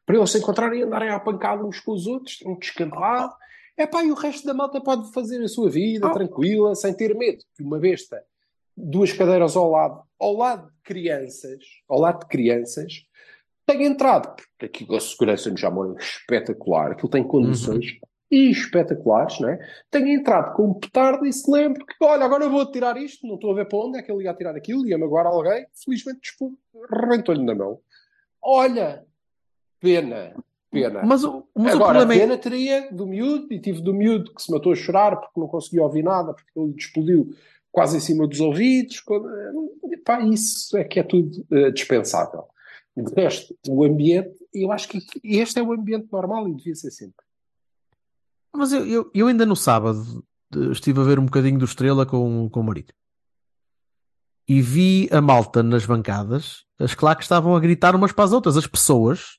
para 0.05 0.17
eles 0.17 0.31
se 0.31 0.39
encontrarem 0.39 0.79
e 0.79 0.83
andarem 0.83 1.09
à 1.09 1.19
pancada 1.19 1.63
uns 1.63 1.79
com 1.79 1.91
os 1.93 2.07
outros, 2.07 2.39
um 2.45 2.57
descambado. 2.57 3.33
É 3.77 3.85
pá, 3.85 4.03
e 4.03 4.11
o 4.11 4.15
resto 4.15 4.45
da 4.45 4.53
malta 4.53 4.81
pode 4.81 5.11
fazer 5.13 5.41
a 5.43 5.47
sua 5.47 5.69
vida 5.69 6.07
Oh. 6.07 6.13
tranquila, 6.13 6.75
sem 6.75 6.93
ter 6.93 7.15
medo 7.15 7.43
que 7.55 7.63
uma 7.63 7.77
besta, 7.79 8.21
duas 8.75 9.13
cadeiras 9.13 9.55
ao 9.55 9.69
lado, 9.69 10.01
ao 10.19 10.33
lado 10.33 10.67
de 10.67 10.81
crianças, 10.83 11.63
ao 11.87 11.99
lado 11.99 12.21
de 12.21 12.25
crianças, 12.27 13.03
tenha 13.65 13.85
entrado. 13.85 14.35
Porque 14.35 14.65
aquilo 14.65 14.95
a 14.95 14.99
segurança 14.99 15.49
no 15.51 15.57
Jamor 15.57 15.95
é 15.95 16.01
espetacular, 16.01 16.91
aquilo 16.91 17.09
tem 17.09 17.23
condições 17.23 17.99
espetaculares, 18.29 19.39
não 19.39 19.49
é? 19.49 19.59
Tenha 19.89 20.13
entrado 20.13 20.53
com 20.55 20.69
um 20.69 20.73
petardo 20.73 21.25
e 21.25 21.31
se 21.31 21.49
lembre 21.49 21.85
que, 21.85 21.93
olha, 22.03 22.25
agora 22.25 22.43
eu 22.43 22.49
vou 22.51 22.69
tirar 22.69 22.97
isto, 22.97 23.25
não 23.25 23.35
estou 23.35 23.51
a 23.51 23.55
ver 23.55 23.67
para 23.67 23.77
onde 23.79 23.97
é 23.97 24.01
que 24.01 24.11
ele 24.11 24.23
ia 24.25 24.33
tirar 24.33 24.55
aquilo, 24.55 24.85
ia-me 24.85 25.03
agora 25.05 25.29
alguém, 25.29 25.65
felizmente 25.73 26.31
rebentou-lhe 26.91 27.43
na 27.43 27.55
mão. 27.55 27.79
Olha, 28.41 29.05
pena, 29.79 30.33
pena. 30.71 31.03
Mas, 31.05 31.23
o- 31.23 31.43
mas 31.55 31.73
o 31.73 31.77
Agora, 31.77 31.99
problema 31.99 32.13
é. 32.13 32.19
pena 32.19 32.37
teria 32.37 32.91
do 32.91 33.05
miúdo, 33.07 33.51
e 33.53 33.59
tive 33.59 33.81
do 33.81 33.93
miúdo 33.93 34.33
que 34.33 34.41
se 34.41 34.51
matou 34.51 34.71
a 34.71 34.75
chorar 34.75 35.15
porque 35.17 35.39
não 35.39 35.47
conseguia 35.47 35.83
ouvir 35.83 36.03
nada, 36.03 36.33
porque 36.33 36.51
ele 36.59 36.73
explodiu 36.77 37.29
quase 37.71 37.97
em 37.97 37.99
cima 37.99 38.27
dos 38.27 38.39
ouvidos. 38.39 38.99
Quando, 38.99 39.29
pá, 40.05 40.19
isso 40.21 40.75
é 40.77 40.83
que 40.83 40.99
é 40.99 41.03
tudo 41.03 41.45
eh, 41.51 41.71
dispensável. 41.71 42.43
De 42.95 43.13
resto, 43.13 43.55
o 43.69 43.83
ambiente, 43.83 44.35
eu 44.53 44.71
acho 44.71 44.87
que 44.89 44.99
este 45.23 45.59
é 45.59 45.63
o 45.63 45.71
ambiente 45.71 46.07
normal 46.11 46.47
e 46.47 46.55
devia 46.55 46.73
ser 46.75 46.89
sempre. 46.89 47.26
Mas 48.55 48.71
eu, 48.71 48.85
eu, 48.85 49.11
eu 49.13 49.27
ainda 49.27 49.45
no 49.45 49.55
sábado 49.55 50.23
eh, 50.55 50.71
estive 50.71 50.99
a 50.99 51.03
ver 51.03 51.19
um 51.19 51.25
bocadinho 51.25 51.59
do 51.59 51.65
Estrela 51.65 52.05
com, 52.05 52.49
com 52.49 52.59
o 52.59 52.63
marido. 52.63 52.93
E 54.47 54.61
vi 54.61 55.09
a 55.11 55.19
malta 55.21 55.61
nas 55.61 55.85
bancadas, 55.85 56.63
as 56.79 56.95
claques 56.95 57.25
estavam 57.25 57.55
a 57.55 57.59
gritar 57.59 57.95
umas 57.95 58.11
para 58.13 58.23
as 58.25 58.31
outras, 58.31 58.55
as 58.55 58.65
pessoas 58.65 59.37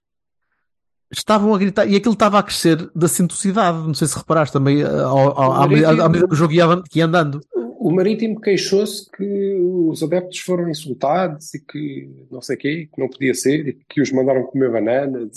estavam 1.11 1.55
a 1.55 1.59
gritar, 1.59 1.87
e 1.87 1.97
aquilo 1.97 2.13
estava 2.13 2.39
a 2.39 2.43
crescer 2.43 2.91
da 2.95 3.09
sintosidade. 3.09 3.79
Não 3.79 3.95
sei 3.95 4.07
se 4.07 4.19
reparaste 4.19 4.53
também, 4.53 4.83
eh, 4.83 4.87
ao- 4.87 5.41
ao- 5.41 5.53
à, 5.63 5.67
medida- 5.67 6.05
à 6.05 6.09
medida 6.09 6.27
que 6.29 6.35
o 6.35 6.37
jogo 6.37 6.53
ia, 6.53 6.65
ia 6.95 7.07
andando. 7.07 7.41
O 7.81 7.91
Marítimo 7.91 8.39
queixou-se 8.41 9.09
que 9.13 9.55
os 9.89 10.03
adeptos 10.03 10.41
foram 10.41 10.69
insultados 10.69 11.55
e 11.55 11.61
que 11.65 12.27
não 12.31 12.43
sei 12.43 12.57
o 12.57 12.59
quê, 12.59 12.89
que 12.93 13.01
não 13.01 13.09
podia 13.09 13.33
ser, 13.33 13.67
e 13.69 13.73
que 13.89 14.03
os 14.03 14.13
mandaram 14.13 14.43
comer 14.45 14.71
bananas. 14.71 15.31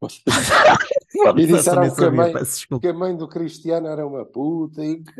E 1.36 1.46
disseram 1.46 1.94
que 1.94 2.04
a 2.04 2.10
mãe- 2.10 2.34
que 2.80 2.88
a 2.88 2.94
mãe 2.94 3.16
do 3.16 3.28
Cristiano 3.28 3.86
era 3.88 4.06
uma 4.06 4.24
puta 4.24 4.84
e 4.84 5.02
que 5.02 5.12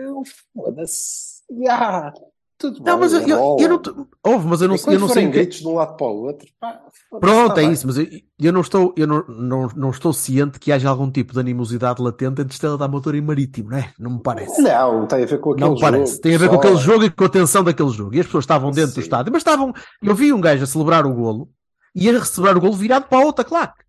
foda-se. 0.55 1.37
Ah, 1.69 2.13
tudo 2.59 2.79
Não, 2.79 2.85
bem, 2.85 2.97
mas 3.01 3.13
eu, 3.13 3.21
eu, 3.29 3.39
rola. 3.39 3.63
eu 3.63 3.69
não. 3.69 3.79
te- 3.79 3.95
Ouve, 4.25 4.47
mas 4.49 4.61
eu 4.63 4.69
não, 4.69 4.77
eu 4.77 4.99
não 5.01 5.09
sei. 5.09 5.09
forem 5.09 5.29
o 5.29 5.31
que- 5.33 5.39
gritos 5.39 5.59
de 5.59 5.69
um 5.69 5.75
lado 5.75 5.97
para 5.97 6.07
o 6.07 6.23
outro, 6.25 6.49
pá, 6.59 6.81
Pronto, 7.21 7.55
tá 7.55 7.61
é 7.61 7.65
bem. 7.65 7.73
isso, 7.73 7.87
mas 7.87 7.99
eu, 7.99 8.07
eu 8.41 8.53
não 8.53 8.61
estou, 8.63 8.95
eu 8.97 9.07
não, 9.07 9.25
não, 9.29 9.69
não 9.77 9.91
estou 9.91 10.13
ciente 10.13 10.59
que 10.59 10.73
haja 10.73 10.89
algum 10.89 11.11
tipo 11.11 11.33
de 11.35 11.39
animosidade 11.41 12.03
latente 12.03 12.41
entre 12.41 12.53
Estrela 12.55 12.77
da 12.79 12.89
Motor 12.89 13.15
e 13.15 13.21
Marítimo, 13.21 13.71
não 13.71 13.79
é? 13.79 13.93
Não 13.99 14.11
me 14.13 14.21
parece. 14.23 14.61
Não, 14.61 15.07
tem 15.07 15.23
a 15.23 15.27
ver 15.27 15.39
com 15.39 15.53
aquele 15.53 15.69
Não 15.69 15.77
parece. 15.79 16.13
jogo, 16.13 16.23
Tem 16.23 16.35
a 16.35 16.39
ver 16.39 16.49
com 16.49 16.55
só. 16.55 16.61
aquele 16.61 16.77
jogo 16.79 17.05
e 17.05 17.11
com 17.11 17.25
a 17.25 17.29
tensão 17.29 17.63
daquele 17.63 17.91
jogo. 17.91 18.15
E 18.15 18.21
as 18.21 18.27
pessoas 18.27 18.43
estavam 18.45 18.71
dentro 18.71 18.91
do 18.91 18.95
Sim. 18.95 19.01
estádio, 19.03 19.33
mas 19.33 19.41
estavam. 19.41 19.73
Eu 20.03 20.15
vi 20.15 20.33
um 20.33 20.41
gajo 20.41 20.65
a 20.65 20.67
celebrar 20.67 21.07
o 21.07 21.13
golo 21.15 21.49
e 21.95 22.09
a 22.09 22.25
celebrar 22.25 22.57
o 22.57 22.61
golo 22.61 22.73
virado 22.73 23.07
para 23.07 23.19
a 23.19 23.25
outra 23.25 23.45
claque. 23.45 23.85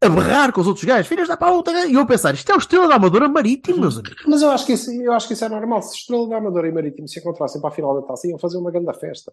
A 0.00 0.08
berrar 0.08 0.52
com 0.52 0.60
os 0.60 0.66
outros 0.68 0.84
gajos, 0.84 1.08
filhas 1.08 1.26
da 1.26 1.36
para 1.36 1.48
a 1.48 1.52
outra. 1.52 1.86
E 1.86 1.94
eu 1.94 2.00
a 2.02 2.06
pensar, 2.06 2.32
isto 2.32 2.50
é 2.52 2.54
o 2.54 2.58
Estrela 2.58 2.86
da 2.86 2.94
Amadora 2.94 3.28
Marítimo, 3.28 3.80
meus 3.80 3.98
amigos. 3.98 4.22
Mas 4.26 4.42
eu 4.42 4.50
acho, 4.50 4.64
que 4.64 4.72
isso, 4.74 4.92
eu 4.92 5.12
acho 5.12 5.26
que 5.26 5.34
isso 5.34 5.44
é 5.44 5.48
normal. 5.48 5.82
Se 5.82 5.96
Estrela 5.96 6.28
da 6.28 6.36
Amadora 6.36 6.68
e 6.68 6.72
Marítimo 6.72 7.08
se 7.08 7.18
encontrassem 7.18 7.60
para 7.60 7.70
a 7.70 7.72
final 7.72 8.00
da 8.00 8.06
taça, 8.06 8.28
iam 8.28 8.38
fazer 8.38 8.58
uma 8.58 8.70
grande 8.70 8.92
festa. 8.98 9.32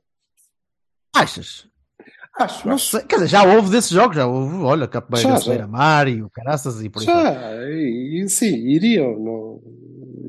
Achas? 1.15 1.67
Acho, 2.37 2.67
Não 2.67 2.75
acho. 2.75 2.87
sei. 2.87 3.01
Quer 3.01 3.15
dizer, 3.15 3.27
já 3.27 3.43
houve 3.43 3.69
desses 3.69 3.91
jogos, 3.91 4.15
já 4.17 4.25
houve, 4.27 4.55
olha, 4.57 4.87
Capoeira, 4.87 5.39
Beira. 5.39 5.67
Mar 5.67 6.07
e 6.07 6.21
o 6.21 6.29
Caraças 6.29 6.83
e 6.83 6.89
por 6.89 6.99
aí. 6.99 7.05
Já, 7.05 7.55
e 7.69 8.25
sim, 8.27 8.53
iriam. 8.55 9.17
Não, 9.17 9.61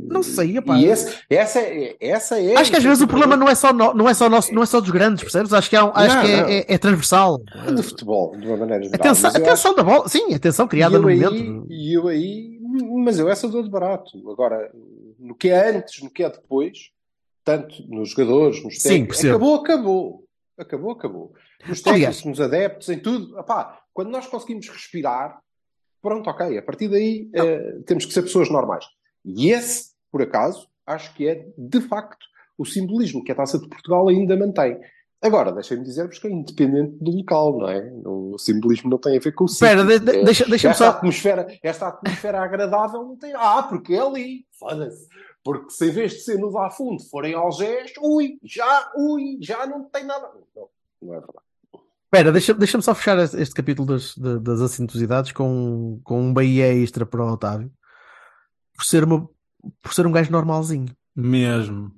Não 0.09 0.23
sei, 0.23 0.57
epá. 0.59 0.77
E 0.79 0.87
esse, 0.87 1.19
essa, 1.29 1.61
é, 1.61 1.97
essa 2.01 2.41
é. 2.41 2.57
Acho 2.57 2.71
que 2.71 2.77
às 2.77 2.83
vezes 2.85 3.03
o 3.03 3.07
problema 3.07 3.37
não 3.37 3.49
é 3.49 3.55
só, 3.55 3.73
no- 3.73 3.93
não 3.95 4.09
é 4.09 4.15
só 4.15 4.29
nosso, 4.29 4.55
não 4.55 4.63
é 4.63 4.67
só 4.67 4.81
dos 4.81 4.91
grandes, 4.91 5.23
percebes? 5.23 5.53
Acho 5.53 5.69
que, 5.71 5.77
é, 5.77 5.83
um- 5.83 5.91
acho 5.95 6.15
Não, 6.17 6.23
que 6.23 6.31
é, 6.31 6.59
é- 6.59 6.65
é 6.75 6.79
transversal. 6.79 7.41
é 7.67 7.73
do 7.73 7.83
futebol, 7.83 8.37
de 8.37 8.47
uma 8.47 8.57
maneira 8.57 8.85
geral. 8.85 9.01
Atenção, 9.01 9.31
atenção 9.31 9.75
da 9.75 9.83
bola, 9.83 10.09
sim, 10.09 10.33
atenção 10.35 10.67
criada 10.69 10.99
no 10.99 11.11
eu 11.11 11.17
momento. 11.31 11.67
aí, 11.69 11.77
e 11.77 11.93
eu 11.97 12.09
aí, 12.09 12.59
mas 13.05 13.19
eu 13.19 13.29
essa 13.29 13.49
dou 13.49 13.63
de 13.63 13.71
barato. 13.71 14.13
Agora, 14.31 14.71
no 15.19 15.35
que 15.35 15.49
é 15.49 15.71
antes, 15.77 16.03
no 16.03 16.11
que 16.11 16.23
é 16.23 16.31
depois, 16.31 16.91
tanto 17.45 17.83
nos 17.89 18.11
jogadores, 18.11 18.63
nos 18.65 18.81
Sim, 18.81 18.89
técnicos, 18.89 19.17
percebo. 19.17 19.35
acabou, 19.37 19.55
acabou. 19.57 20.25
Acabou, 20.59 20.91
acabou. 20.93 21.33
Nos 21.69 21.81
técnicos, 21.83 22.25
nos 22.25 22.41
adeptos, 22.41 22.89
em 22.89 22.99
tudo. 22.99 23.39
Epá, 23.39 23.79
quando 23.93 24.09
nós 24.11 24.27
conseguimos 24.27 24.69
respirar, 24.69 25.39
pronto, 26.01 26.29
ok. 26.31 26.57
A 26.59 26.63
partir 26.63 26.89
daí 26.89 27.29
eh, 27.35 27.79
temos 27.87 28.05
que 28.07 28.13
ser 28.13 28.23
pessoas 28.23 28.49
normais. 28.51 28.85
E 29.25 29.51
esse, 29.51 29.91
por 30.17 30.23
acaso, 30.23 30.67
acho 30.87 31.13
que 31.15 31.29
é, 31.29 31.47
de 31.59 31.81
facto, 31.83 32.25
o 32.57 32.65
simbolismo 32.65 33.23
que 33.23 33.31
a 33.31 33.35
Taça 33.35 33.59
de 33.59 33.69
Portugal 33.69 34.09
ainda 34.09 34.35
mantém. 34.35 34.81
Agora, 35.23 35.53
deixem-me 35.53 35.85
dizer-vos 35.85 36.19
que 36.19 36.27
é 36.27 36.31
independente 36.31 36.97
do 37.03 37.11
local, 37.11 37.59
não 37.59 37.69
é? 37.69 37.93
O 38.07 38.39
simbolismo 38.39 38.89
não 38.89 38.97
tem 38.99 39.17
a 39.19 39.21
ver 39.21 39.33
com 39.33 39.45
o. 39.45 39.47
Espera, 39.47 39.85
de- 39.85 39.99
de- 39.99 40.11
É- 40.19 40.25
deixa- 40.25 40.47
deixa-me 40.47 40.73
esta 40.73 40.85
só. 40.85 40.91
atmosfera, 40.93 41.47
esta 41.63 41.89
atmosfera 41.89 42.41
agradável 42.43 43.03
não 43.03 43.17
tem. 43.17 43.33
Ah, 43.35 43.63
porque 43.69 43.93
é 43.95 44.01
ali. 44.01 44.47
Foda-se. 44.59 45.07
Porque 45.45 45.71
se 45.71 45.87
em 45.87 45.91
vez 45.91 46.13
de 46.13 46.21
ser 46.21 46.39
no 46.39 46.51
Dá 46.51 46.71
Fundo 46.71 47.03
forem 47.11 47.35
Algés, 47.35 47.93
ui, 48.01 48.39
já, 48.43 48.91
ui, 48.97 49.37
já 49.43 49.67
não 49.67 49.85
tem 49.85 50.05
nada. 50.05 50.31
Não, 50.55 50.69
não 51.03 51.15
é 51.15 51.19
verdade. 51.21 51.45
Espera, 52.05 52.33
deixa- 52.33 52.55
deixa-me 52.55 52.83
só 52.83 52.95
fechar 52.95 53.19
este, 53.19 53.55
capítulo 53.55 53.87
das, 53.89 54.17
das 54.17 54.61
assintosidades 54.63 55.33
com, 55.33 56.01
com 56.05 56.21
um 56.23 56.33
Bahia 56.33 56.73
extra 56.73 57.05
para 57.05 57.23
o 57.25 57.33
Otávio. 57.33 57.71
Por 58.77 58.85
ser, 58.85 59.05
uma, 59.05 59.29
por 59.83 59.93
ser 59.95 60.07
um 60.07 60.13
gajo 60.13 60.31
normalzinho. 60.33 60.89
Mesmo. 61.15 61.93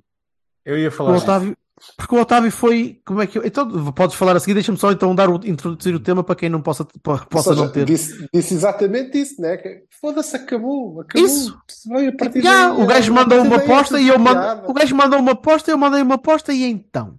Eu 0.65 0.77
ia 0.77 0.89
O 0.89 0.91
falar. 0.91 1.13
disso. 1.13 1.23
Otávio, 1.25 1.57
porque 1.97 2.15
o 2.15 2.19
Otávio 2.21 2.51
foi. 2.51 3.01
Como 3.05 3.21
é 3.21 3.27
que 3.27 3.37
eu- 3.37 3.45
Então, 3.45 3.91
podes 3.93 4.15
falar 4.15 4.35
a 4.35 4.39
seguir, 4.39 4.53
deixa-me 4.53 4.77
só 4.77 4.91
então 4.91 5.15
dar 5.15 5.29
o, 5.29 5.35
introduzir 5.45 5.95
o 5.95 5.99
tema 5.99 6.23
para 6.23 6.35
quem 6.35 6.49
não 6.49 6.61
possa, 6.61 6.83
po- 6.85 7.25
possa 7.27 7.49
seja, 7.51 7.61
não 7.65 7.71
ter. 7.71 7.85
Disse, 7.85 8.27
disse 8.33 8.53
exatamente 8.53 9.17
isso, 9.19 9.41
né? 9.41 9.57
Foda-se, 10.01 10.35
acabou, 10.35 11.01
acabou. 11.01 11.25
Isso. 11.27 11.57
Se 11.67 11.89
veio 11.89 12.09
a 12.09 12.15
partir 12.15 12.41
daí, 12.41 12.71
o 12.81 12.85
gajo 12.85 13.13
mandou 13.13 13.41
uma 13.41 13.55
aposta 13.57 13.99
e 13.99 14.07
eu 14.09 14.19
mando. 14.19 14.69
O 14.69 14.73
gajo 14.73 14.95
mandou 14.95 15.19
uma 15.19 15.31
aposta, 15.31 15.71
eu 15.71 15.77
mandei 15.77 16.01
uma 16.01 16.15
aposta 16.15 16.53
e 16.53 16.63
então. 16.63 17.17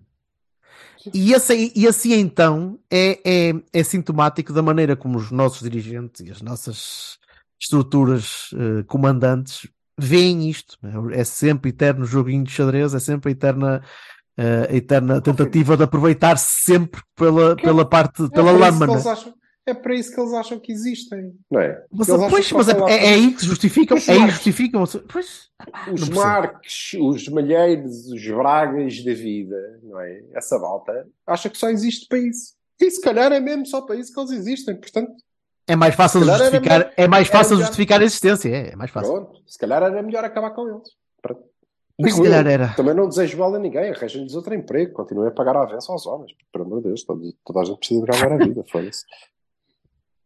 E 1.15 1.33
esse, 1.33 1.73
e 1.75 1.87
esse 1.87 2.13
então 2.13 2.79
é, 2.91 3.19
é, 3.25 3.55
é 3.73 3.83
sintomático 3.83 4.53
da 4.53 4.61
maneira 4.63 4.95
como 4.95 5.17
os 5.19 5.31
nossos 5.31 5.63
dirigentes 5.63 6.21
e 6.21 6.31
as 6.31 6.43
nossas 6.43 7.19
estruturas 7.59 8.51
eh, 8.55 8.83
comandantes 8.85 9.67
veem 10.07 10.49
isto. 10.49 10.79
É 11.13 11.25
sempre 11.25 11.71
eterno 11.71 12.05
joguinho 12.05 12.45
de 12.45 12.51
xadrez, 12.53 12.95
é 12.95 12.99
sempre 13.01 13.31
a 13.31 13.33
eterna, 13.33 13.83
eh, 14.37 14.69
a 14.71 14.75
eterna 14.77 15.21
tentativa 15.21 15.77
de 15.77 15.83
aproveitar 15.83 16.37
sempre 16.39 17.03
pela, 17.17 17.53
é- 17.53 17.55
pela 17.57 17.85
parte, 17.89 18.23
É 18.25 18.29
pela 18.29 18.51
eles 18.53 19.07
acham- 19.07 19.35
é 19.67 19.75
para 19.75 19.95
isso 19.95 20.13
que 20.13 20.21
eles 20.21 20.33
acham 20.33 20.59
que 20.59 20.73
existem, 20.73 21.33
não 21.51 21.61
é? 21.61 21.85
Mas, 21.93 22.09
pois, 22.09 22.51
mas 22.53 22.69
é, 22.69 22.73
é, 22.89 23.07
é 23.07 23.15
aí 23.15 23.33
que 23.35 23.41
se 23.41 23.47
justificam. 23.47 23.97
Os 23.97 24.09
É 24.09 24.13
aí 24.13 24.25
que 24.25 24.31
justificam. 24.31 24.85
Pois, 25.07 25.49
os. 25.93 26.09
Marques, 26.09 26.97
os 26.99 27.29
Malheiros, 27.29 28.07
os 28.07 28.27
Bragas 28.27 29.05
da 29.05 29.13
vida, 29.15 29.81
não 29.83 30.01
é? 30.01 30.23
Essa 30.35 30.59
volta 30.59 31.07
acha 31.27 31.49
que 31.49 31.59
só 31.59 31.69
existe 31.69 32.07
para 32.09 32.19
isso. 32.19 32.55
E 32.81 32.91
se 32.91 33.01
calhar 33.01 33.31
é 33.31 33.39
mesmo 33.39 33.67
só 33.67 33.83
para 33.83 33.97
isso 33.97 34.13
que 34.13 34.19
eles 34.19 34.31
existem. 34.33 34.75
Portanto, 34.75 35.13
é 35.71 35.77
mais 35.77 35.95
fácil 35.95 36.25
justificar. 36.25 36.93
É 36.97 37.07
mais 37.07 37.29
fácil 37.29 37.57
justificar 37.59 38.01
a 38.01 38.05
existência. 38.05 38.49
É, 38.49 38.73
é 38.73 38.77
mais 38.77 38.91
fácil. 38.91 39.13
pronto, 39.13 39.43
se 39.47 39.59
calhar 39.59 39.83
era 39.83 40.03
melhor 40.03 40.25
acabar 40.25 40.51
com 40.51 40.69
eles. 40.69 40.89
Pronto. 41.23 41.43
Mas 42.01 42.15
se 42.15 42.23
calhar 42.23 42.47
era. 42.47 42.69
Também 42.75 42.95
não 42.95 43.09
desejo 43.09 43.39
mal 43.39 43.55
a 43.55 43.59
ninguém, 43.59 43.91
arranjem-lhes 43.91 44.35
outro 44.35 44.55
emprego, 44.55 44.93
continuem 44.93 45.29
a 45.29 45.31
pagar 45.31 45.57
a 45.57 45.63
avança 45.63 45.93
aos 45.93 46.07
homens. 46.07 46.33
Pelo 46.53 46.65
amor 46.65 46.79
de 46.79 46.89
Deus, 46.89 47.05
toda, 47.05 47.21
toda 47.45 47.61
a 47.61 47.65
gente 47.65 47.79
precisa 47.79 48.01
de 48.01 48.07
ganhar 48.07 48.33
a 48.33 48.45
vida, 48.45 48.65
foda-se. 48.71 49.05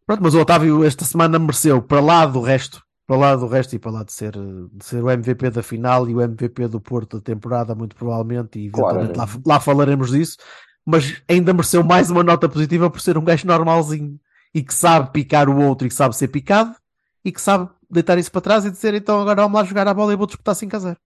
Pronto, 0.06 0.22
mas 0.22 0.34
o 0.34 0.40
Otávio 0.40 0.84
esta 0.84 1.04
semana 1.04 1.38
mereceu 1.38 1.82
para 1.82 2.00
lá 2.00 2.26
do 2.26 2.40
resto, 2.40 2.82
para 3.06 3.16
lá 3.16 3.36
do 3.36 3.46
resto 3.46 3.74
e 3.74 3.78
para 3.78 3.90
lá 3.90 4.04
de 4.04 4.12
ser, 4.12 4.32
de 4.32 4.84
ser 4.84 5.02
o 5.02 5.10
MVP 5.10 5.50
da 5.50 5.62
final 5.62 6.08
e 6.08 6.14
o 6.14 6.22
MVP 6.22 6.68
do 6.68 6.80
Porto 6.80 7.18
da 7.18 7.22
temporada, 7.22 7.74
muito 7.74 7.96
provavelmente, 7.96 8.58
e 8.58 8.66
eventualmente 8.66 9.18
lá, 9.18 9.26
lá 9.44 9.60
falaremos 9.60 10.10
disso, 10.10 10.36
mas 10.86 11.22
ainda 11.28 11.52
mereceu 11.52 11.82
mais 11.82 12.10
uma 12.10 12.22
nota 12.22 12.48
positiva 12.48 12.88
por 12.88 13.00
ser 13.00 13.18
um 13.18 13.24
gajo 13.24 13.46
normalzinho 13.46 14.18
e 14.54 14.62
que 14.62 14.72
sabe 14.72 15.12
picar 15.12 15.48
o 15.48 15.60
outro 15.60 15.86
e 15.86 15.90
que 15.90 15.94
sabe 15.94 16.16
ser 16.16 16.28
picado 16.28 16.74
e 17.24 17.32
que 17.32 17.40
sabe 17.40 17.68
deitar 17.90 18.16
isso 18.18 18.30
para 18.30 18.40
trás 18.40 18.64
e 18.64 18.70
dizer 18.70 18.94
então 18.94 19.20
agora 19.20 19.42
vamos 19.42 19.60
lá 19.60 19.64
jogar 19.64 19.88
a 19.88 19.94
bola 19.94 20.12
e 20.12 20.16
vou 20.16 20.26
disputar 20.26 20.54
5 20.54 20.76
a 20.76 20.78
0. 20.78 20.96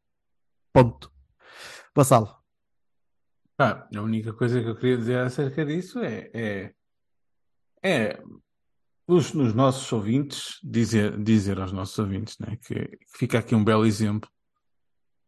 Ponto. 0.73 1.11
Vassalo. 1.95 2.37
Pá, 3.57 3.89
a 3.93 4.03
única 4.03 4.33
coisa 4.33 4.63
que 4.63 4.69
eu 4.69 4.77
queria 4.77 4.99
dizer 4.99 5.19
acerca 5.19 5.65
disso 5.65 5.99
é, 6.01 6.31
é, 6.33 6.75
é 7.83 8.23
os, 9.07 9.35
os 9.35 9.55
nossos 9.55 9.91
ouvintes, 9.91 10.61
dizer, 10.63 11.21
dizer 11.21 11.59
aos 11.59 11.73
nossos 11.73 11.99
ouvintes 11.99 12.39
né, 12.39 12.57
que, 12.57 12.75
que 12.75 13.19
fica 13.19 13.39
aqui 13.39 13.55
um 13.55 13.65
belo 13.65 13.87
exemplo 13.87 14.31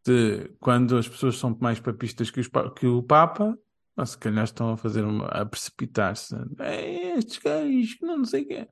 de 0.06 0.48
quando 0.60 0.96
as 0.96 1.08
pessoas 1.08 1.38
são 1.38 1.56
mais 1.60 1.80
papistas 1.80 2.30
que, 2.30 2.40
os, 2.40 2.48
que 2.76 2.86
o 2.86 3.02
Papa, 3.02 3.58
ou 4.00 4.06
se 4.06 4.16
calhar 4.16 4.44
estão 4.44 4.70
a 4.72 4.76
fazer 4.76 5.04
uma, 5.04 5.26
a 5.26 5.44
precipitar-se. 5.44 6.34
É, 6.58 7.18
estes 7.18 7.38
que 7.38 8.04
não 8.04 8.24
sei 8.24 8.42
o 8.42 8.48
quê. 8.48 8.68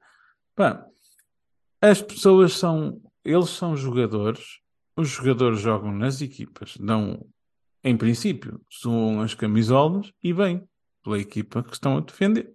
Pá, 0.57 0.87
as 1.81 2.01
pessoas 2.01 2.55
são, 2.55 3.01
eles 3.25 3.51
são 3.51 3.77
jogadores, 3.77 4.61
os 4.97 5.09
jogadores 5.09 5.61
jogam 5.61 5.93
nas 5.93 6.21
equipas, 6.23 6.77
dão 6.79 7.25
em 7.85 7.97
princípio, 7.97 8.61
suam 8.69 9.21
as 9.21 9.35
camisolas 9.35 10.13
e 10.23 10.33
bem 10.33 10.67
pela 11.05 11.19
equipa 11.19 11.63
que 11.63 11.75
estão 11.75 11.99
a 11.99 12.01
defender. 12.01 12.53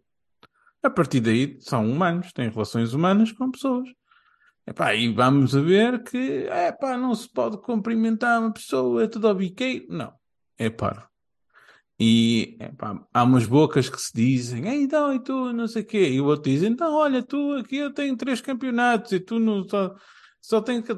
A 0.81 0.89
partir 0.89 1.21
daí, 1.21 1.57
são 1.61 1.89
humanos, 1.89 2.33
têm 2.33 2.49
relações 2.49 2.93
humanas 2.93 3.31
com 3.31 3.49
pessoas. 3.51 3.87
Epá, 4.65 4.95
e 4.95 5.13
vamos 5.13 5.55
a 5.55 5.61
ver 5.61 6.03
que 6.03 6.47
epá, 6.67 6.97
não 6.97 7.13
se 7.13 7.29
pode 7.29 7.57
cumprimentar 7.61 8.41
uma 8.41 8.51
pessoa, 8.51 9.03
é 9.03 9.07
tudo 9.07 9.27
ao 9.27 9.35
biqueiro. 9.35 9.85
Não, 9.89 10.13
é 10.57 10.69
paro. 10.69 11.12
E 12.05 12.57
epá, 12.59 12.99
há 13.13 13.23
umas 13.23 13.45
bocas 13.45 13.87
que 13.87 14.01
se 14.01 14.11
dizem, 14.13 14.67
"Ei, 14.67 14.83
então, 14.83 15.13
e 15.13 15.19
tu, 15.23 15.53
não 15.53 15.69
sei 15.69 15.83
o 15.83 15.85
quê, 15.85 16.09
e 16.09 16.19
o 16.19 16.25
outro 16.25 16.51
diz, 16.51 16.61
então, 16.61 16.93
olha, 16.93 17.23
tu 17.23 17.53
aqui 17.53 17.77
eu 17.77 17.93
tenho 17.93 18.17
três 18.17 18.41
campeonatos 18.41 19.13
e 19.13 19.21
tu 19.21 19.39
não 19.39 19.63
só, 19.63 19.95
só 20.41 20.59
tenho 20.59 20.83
que. 20.83 20.91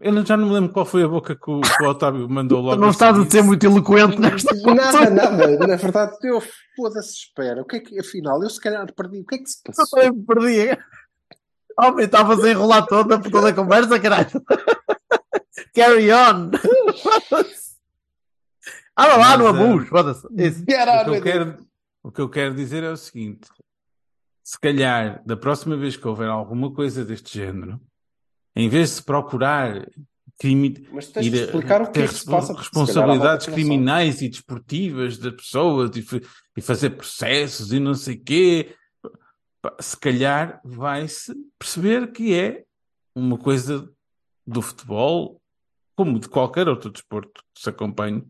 Eu 0.00 0.24
já 0.24 0.36
não 0.36 0.46
me 0.46 0.54
lembro 0.54 0.72
qual 0.72 0.86
foi 0.86 1.02
a 1.02 1.08
boca 1.08 1.34
que 1.34 1.50
o, 1.50 1.60
que 1.60 1.82
o 1.82 1.88
Otávio 1.88 2.28
mandou 2.28 2.60
logo. 2.60 2.80
não 2.80 2.86
a 2.86 2.90
estás 2.92 3.18
a 3.18 3.28
ser 3.28 3.42
muito 3.42 3.66
eloquente 3.66 4.20
nesta 4.20 4.54
Nada, 4.54 5.10
nada. 5.10 5.66
Na 5.66 5.74
verdade, 5.74 6.12
eu 6.22 6.40
foda-se, 6.76 7.14
espera. 7.14 7.60
O 7.62 7.64
que 7.64 7.76
é 7.76 7.80
que, 7.80 7.98
afinal, 7.98 8.40
eu 8.40 8.48
se 8.48 8.60
calhar 8.60 8.86
perdi. 8.94 9.22
O 9.22 9.26
que 9.26 9.34
é 9.34 9.38
que 9.38 9.50
se 9.50 9.60
passou? 9.60 10.00
Eu 10.00 10.14
me 10.14 10.22
perdi. 10.24 10.78
Homem, 11.76 12.04
estavas 12.04 12.44
a 12.44 12.50
enrolar 12.52 12.86
toda 12.86 13.18
por 13.18 13.28
toda 13.28 13.48
a 13.48 13.52
conversa, 13.52 13.98
caralho. 13.98 14.30
Carry 15.74 16.12
on. 16.12 16.52
Ah, 18.96 19.16
lá 19.16 19.36
no 19.36 19.44
Mas, 19.44 19.56
eh, 19.56 19.64
abuso, 19.64 19.86
foda-se. 19.86 20.26
O 20.30 21.04
que, 21.04 21.10
eu 21.10 21.22
quero, 21.22 21.66
o 22.02 22.12
que 22.12 22.20
eu 22.20 22.28
quero 22.28 22.54
dizer 22.54 22.82
é 22.84 22.90
o 22.90 22.96
seguinte: 22.96 23.48
se 24.42 24.58
calhar, 24.58 25.22
da 25.24 25.36
próxima 25.36 25.76
vez 25.76 25.96
que 25.96 26.06
houver 26.06 26.28
alguma 26.28 26.72
coisa 26.72 27.04
deste 27.04 27.38
género, 27.38 27.80
em 28.54 28.68
vez 28.68 28.90
de 28.90 28.94
se 28.96 29.02
procurar 29.02 29.88
crime, 30.38 30.86
Mas 30.92 31.08
tens 31.08 31.26
ir 31.26 31.34
explicar 31.34 31.82
o 31.82 31.90
que 31.90 32.00
é 32.00 32.08
que 32.08 32.14
se 32.14 32.26
passa. 32.26 32.52
responsabilidades 32.52 33.46
criminais 33.46 34.20
e 34.20 34.28
desportivas 34.28 35.16
das 35.16 35.34
pessoas 35.34 35.96
e, 35.96 36.04
e 36.56 36.60
fazer 36.60 36.90
processos 36.90 37.72
e 37.72 37.80
não 37.80 37.94
sei 37.94 38.16
quê, 38.16 38.74
se 39.80 39.96
calhar 39.96 40.60
vai-se 40.64 41.34
perceber 41.58 42.12
que 42.12 42.34
é 42.34 42.64
uma 43.14 43.38
coisa 43.38 43.88
do 44.46 44.60
futebol, 44.60 45.40
como 45.96 46.18
de 46.18 46.28
qualquer 46.28 46.68
outro 46.68 46.90
desporto 46.90 47.42
que 47.54 47.62
se 47.62 47.70
acompanhe, 47.70 48.24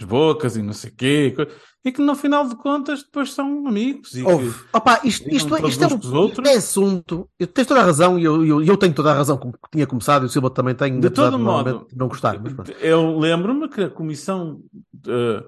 as 0.00 0.06
bocas 0.06 0.56
e 0.56 0.62
não 0.62 0.72
sei 0.72 0.90
quê, 0.92 1.32
co- 1.36 1.46
e 1.84 1.90
que 1.92 2.00
no 2.00 2.14
final 2.14 2.46
de 2.48 2.54
contas 2.56 3.02
depois 3.02 3.32
são 3.32 3.66
amigos 3.66 4.14
e 4.14 4.22
que-. 4.24 4.54
Opa, 4.72 5.00
isto, 5.04 5.28
isto, 5.28 5.48
todos 5.48 5.70
isto 5.70 5.82
é 5.84 5.86
uns 5.88 6.04
um 6.06 6.42
é 6.46 6.54
assunto. 6.56 7.28
Eu 7.38 7.46
tens 7.46 7.66
toda 7.66 7.80
a 7.80 7.84
razão 7.84 8.18
e 8.18 8.24
eu, 8.24 8.44
eu, 8.44 8.62
eu 8.62 8.76
tenho 8.76 8.94
toda 8.94 9.10
a 9.10 9.14
razão 9.14 9.36
como 9.36 9.54
tinha 9.72 9.86
começado 9.86 10.22
e 10.22 10.26
o 10.26 10.28
Silva 10.28 10.50
também 10.50 10.74
tem, 10.74 11.00
De 11.00 11.10
todo 11.10 11.38
modo, 11.38 11.86
não 11.94 12.08
gostar. 12.08 12.38
Mas, 12.40 12.54
eu 12.80 13.18
lembro-me 13.18 13.68
que 13.68 13.82
a 13.82 13.90
comissão, 13.90 14.62
eh, 15.06 15.44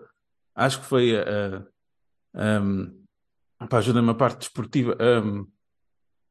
acho 0.55 0.81
que 0.81 0.87
foi 0.87 1.17
a. 1.17 1.63
pá, 3.69 3.79
ajuda-me 3.79 4.11
a 4.11 4.15
parte 4.15 4.39
desportiva. 4.41 4.97
ehm, 4.99 5.45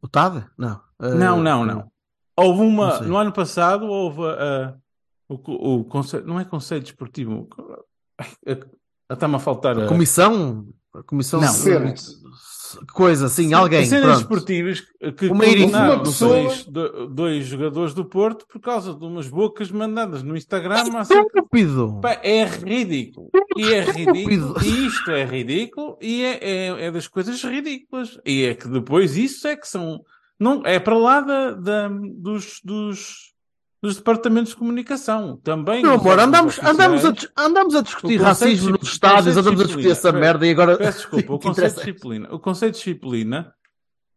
O 0.02 0.08
TAD? 0.08 0.46
Não. 0.58 0.82
Eh, 1.02 1.14
não, 1.16 1.42
não, 1.42 1.66
não. 1.66 1.92
Houve 2.38 2.62
uma. 2.62 3.00
No 3.02 3.18
ano 3.18 3.32
passado, 3.32 3.86
houve 3.86 4.22
a. 4.24 4.76
o, 5.28 5.38
co- 5.38 5.54
o 5.54 5.84
conselho, 5.86 6.26
não 6.26 6.40
é 6.40 6.46
conselho 6.46 6.82
desportivo. 6.84 7.48
A- 8.20 9.14
Está-me 9.14 9.36
a 9.36 9.40
faltar 9.40 9.80
a. 9.80 9.88
Comissão. 9.88 10.68
A 10.94 11.02
comissão. 11.04 11.42
Não. 11.42 11.48
Cenas. 11.48 12.20
Coisa 12.94 13.26
assim, 13.26 13.52
alguém. 13.52 13.84
cenas 13.84 14.20
esportivas 14.20 14.82
que 15.18 15.26
Uma 15.28 15.44
condenaram 15.44 15.94
uma 15.96 16.04
pessoa- 16.04 16.44
dois, 16.44 16.66
do- 16.66 17.08
dois 17.08 17.46
jogadores 17.48 17.94
do 17.96 18.06
Porto 18.06 18.46
por 18.48 18.62
causa 18.62 18.94
de 18.94 19.04
umas 19.04 19.28
bocas 19.28 19.72
mandadas 19.72 20.22
no 20.22 20.38
Instagram 20.38 20.76
acerca 21.00 21.40
Estúpido. 21.40 22.00
Pá, 22.00 22.20
é 22.22 22.46
ridículo. 22.46 23.30
E 23.58 23.74
é 23.74 23.82
ridículo. 23.82 24.56
E 24.64 24.86
isto 24.86 25.10
é 25.10 25.26
ridículo. 25.26 25.98
E 26.00 26.24
é, 26.24 26.38
é, 26.44 26.86
é 26.86 26.92
das 26.92 27.08
coisas 27.08 27.42
ridículas. 27.44 28.20
E 28.24 28.44
é 28.44 28.54
que 28.54 28.68
depois 28.68 29.18
isso 29.18 29.48
é 29.48 29.56
que 29.56 29.68
são. 29.68 30.00
Não, 30.40 30.62
é 30.64 30.78
para 30.80 30.96
lá 30.96 31.22
da, 31.22 31.52
da- 31.54 31.90
dos, 31.90 32.60
dos, 32.64 33.34
dos 33.82 33.98
departamentos 33.98 34.52
de 34.52 34.58
comunicação. 34.58 35.38
Também. 35.38 35.82
Meu 35.82 35.96
os 35.96 36.02
amor, 36.02 36.20
andamos, 36.20 36.60
andamos, 36.60 37.06
a, 37.06 37.14
andamos 37.38 37.76
a 37.76 37.82
discutir 37.82 38.22
racismo 38.22 38.72
nos 38.72 38.92
estádios, 38.92 39.38
andamos 39.38 39.62
a 39.62 39.66
discutir 39.66 39.92
essa 39.92 40.12
merda 40.12 40.46
e 40.46 40.52
agora. 40.52 40.78
Peço 40.78 41.00
desculpa, 41.00 41.34
o 41.34 41.40
conceito 41.40 41.70
de 41.70 41.80
disciplina. 41.80 42.34
O 42.34 42.40
conceito 42.40 42.74
de 42.74 42.80
disciplina, 42.80 43.56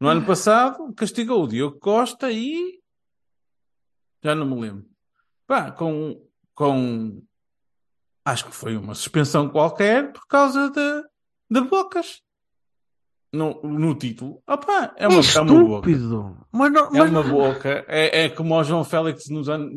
no 0.01 0.09
ano 0.09 0.27
passado, 0.27 0.93
castigou 0.95 1.45
o 1.45 1.49
Diogo 1.49 1.79
Costa 1.79 2.31
e. 2.31 2.81
Já 4.23 4.35
não 4.35 4.47
me 4.47 4.61
lembro. 4.61 4.85
Pá, 5.47 5.71
com. 5.71 6.21
com 6.55 7.23
acho 8.25 8.47
que 8.47 8.55
foi 8.55 8.77
uma 8.77 8.95
suspensão 8.95 9.49
qualquer 9.49 10.13
por 10.13 10.27
causa 10.27 10.71
de, 10.71 11.03
de 11.51 11.61
bocas. 11.69 12.21
No, 13.33 13.61
no 13.63 13.95
título. 13.95 14.43
Opá, 14.47 14.93
é 14.99 15.05
É 15.05 15.09
uma, 15.09 15.21
é 15.21 15.41
uma 15.41 15.65
boca. 15.65 15.91
Mas 16.53 16.71
não, 16.73 16.87
É 16.87 16.99
mas 16.99 17.11
uma 17.11 17.23
não- 17.23 17.31
boca. 17.31 17.85
É, 17.89 18.25
é 18.25 18.29
como 18.29 18.55
o 18.55 18.63
João 18.65 18.85
Félix 18.85 19.29
nos 19.31 19.49
an- 19.49 19.71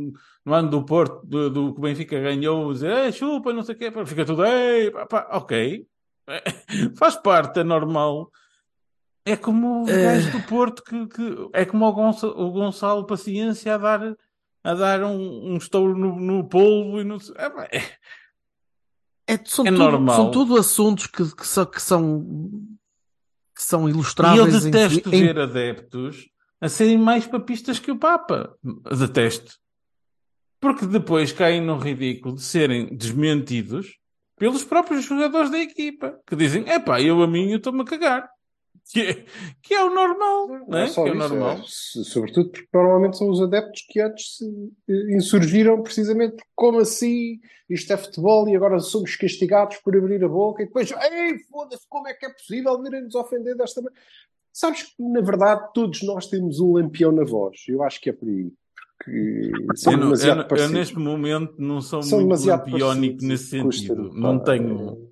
no 0.45 0.53
ano 0.53 0.69
do 0.69 0.83
Porto, 0.83 1.25
do, 1.25 1.49
do 1.49 1.73
que 1.73 1.79
o 1.79 1.81
Benfica 1.81 2.19
ganhou, 2.19 2.73
dizer, 2.73 2.91
"Ei, 3.05 3.11
chupa, 3.13 3.53
não 3.53 3.63
sei 3.63 3.75
o 3.75 3.77
quê, 3.77 3.91
fica 4.05 4.25
tudo, 4.25 4.45
ei, 4.45 4.91
pá, 5.09 5.29
ok. 5.31 5.87
Faz 6.97 7.15
parte, 7.15 7.59
é 7.61 7.63
normal. 7.63 8.29
É 9.25 9.35
como 9.37 9.83
o 9.83 9.85
gajo 9.85 10.31
do 10.33 10.41
Porto 10.43 10.83
que, 10.83 11.07
que- 11.07 11.49
é 11.53 11.63
como 11.65 11.85
o 11.85 11.93
Gonçalo, 11.93 12.33
o 12.37 12.51
Gonçalo 12.51 13.05
Paciência 13.07 13.73
a 13.73 13.77
dar, 13.77 14.15
a 14.65 14.73
dar 14.73 15.03
um, 15.05 15.53
um 15.53 15.55
estouro 15.57 15.97
no, 15.97 16.19
no 16.19 16.43
polvo 16.47 16.99
e 16.99 17.03
não 17.05 17.17
sei. 17.19 17.33
É, 17.37 17.77
é- 17.77 17.91
é, 19.35 19.39
são, 19.45 19.65
é 19.65 19.69
tudo, 19.71 19.77
normal. 19.79 20.15
são 20.15 20.29
tudo 20.31 20.57
assuntos 20.57 21.07
que, 21.07 21.23
que, 21.35 21.47
são, 21.47 21.65
que 21.65 21.81
são 21.81 22.27
que 23.55 23.63
são 23.63 23.87
E 23.87 23.91
eu 23.91 23.95
ilustráveis 23.95 24.63
detesto 24.63 25.15
em, 25.15 25.23
ver 25.23 25.39
adeptos 25.39 26.29
a 26.59 26.67
serem 26.67 26.97
mais 26.97 27.25
papistas 27.25 27.79
que 27.79 27.91
o 27.91 27.97
Papa. 27.97 28.55
Detesto. 28.97 29.53
Porque 30.59 30.85
depois 30.85 31.31
caem 31.31 31.61
no 31.61 31.77
ridículo 31.77 32.35
de 32.35 32.41
serem 32.41 32.95
desmentidos 32.95 33.97
pelos 34.37 34.63
próprios 34.63 35.05
jogadores 35.05 35.49
da 35.49 35.59
equipa, 35.59 36.19
que 36.27 36.35
dizem, 36.35 36.67
epá, 36.69 37.01
eu 37.01 37.21
a 37.23 37.27
mim 37.27 37.51
eu 37.51 37.57
estou-me 37.57 37.81
a 37.81 37.85
cagar. 37.85 38.29
Que 38.91 39.01
é, 39.01 39.25
que 39.63 39.73
é 39.73 39.83
o 39.83 39.93
normal, 39.93 40.47
não 40.47 40.67
Não 40.67 40.77
é? 40.77 40.83
é 40.83 40.87
só 40.87 41.03
que 41.03 41.09
é 41.09 41.13
o 41.13 41.17
isso, 41.17 41.27
normal. 41.29 41.57
é, 41.57 41.63
sobretudo 42.03 42.49
porque 42.51 42.67
normalmente 42.73 43.17
são 43.17 43.29
os 43.29 43.41
adeptos 43.41 43.83
que 43.89 43.99
antes 43.99 44.37
se 44.37 44.45
eh, 44.87 45.15
insurgiram 45.15 45.81
precisamente 45.81 46.37
como 46.55 46.79
assim 46.79 47.39
isto 47.67 47.91
é 47.91 47.97
futebol 47.97 48.47
e 48.47 48.55
agora 48.55 48.79
somos 48.79 49.15
castigados 49.15 49.77
por 49.77 49.95
abrir 49.97 50.23
a 50.23 50.27
boca 50.29 50.61
e 50.61 50.67
depois, 50.67 50.91
ei, 50.91 51.39
foda-se, 51.49 51.85
como 51.89 52.07
é 52.07 52.13
que 52.13 52.27
é 52.27 52.29
possível 52.29 52.79
virem-nos 52.81 53.15
ofender 53.15 53.57
desta 53.57 53.81
maneira? 53.81 53.99
Sabes 54.53 54.83
que, 54.83 54.93
na 55.03 55.19
verdade, 55.21 55.67
todos 55.73 56.03
nós 56.03 56.27
temos 56.27 56.59
um 56.59 56.73
lampião 56.73 57.11
na 57.11 57.25
voz. 57.25 57.57
Eu 57.67 57.81
acho 57.83 57.99
que 57.99 58.09
é 58.11 58.13
por 58.13 58.29
aí. 58.29 58.53
Porque 58.97 59.51
são 59.75 59.93
Eu, 59.93 59.97
não- 59.99 60.13
eu 60.13 60.57
eu 60.57 60.69
neste 60.69 60.95
momento 60.97 61.55
não 61.57 61.81
sou 61.81 62.01
São 62.03 62.19
muito 62.19 62.29
demasiado 62.29 62.69
lampiónico 62.69 63.25
nesse 63.25 63.47
sentido. 63.49 64.13
Não 64.13 64.39
tenho, 64.39 65.11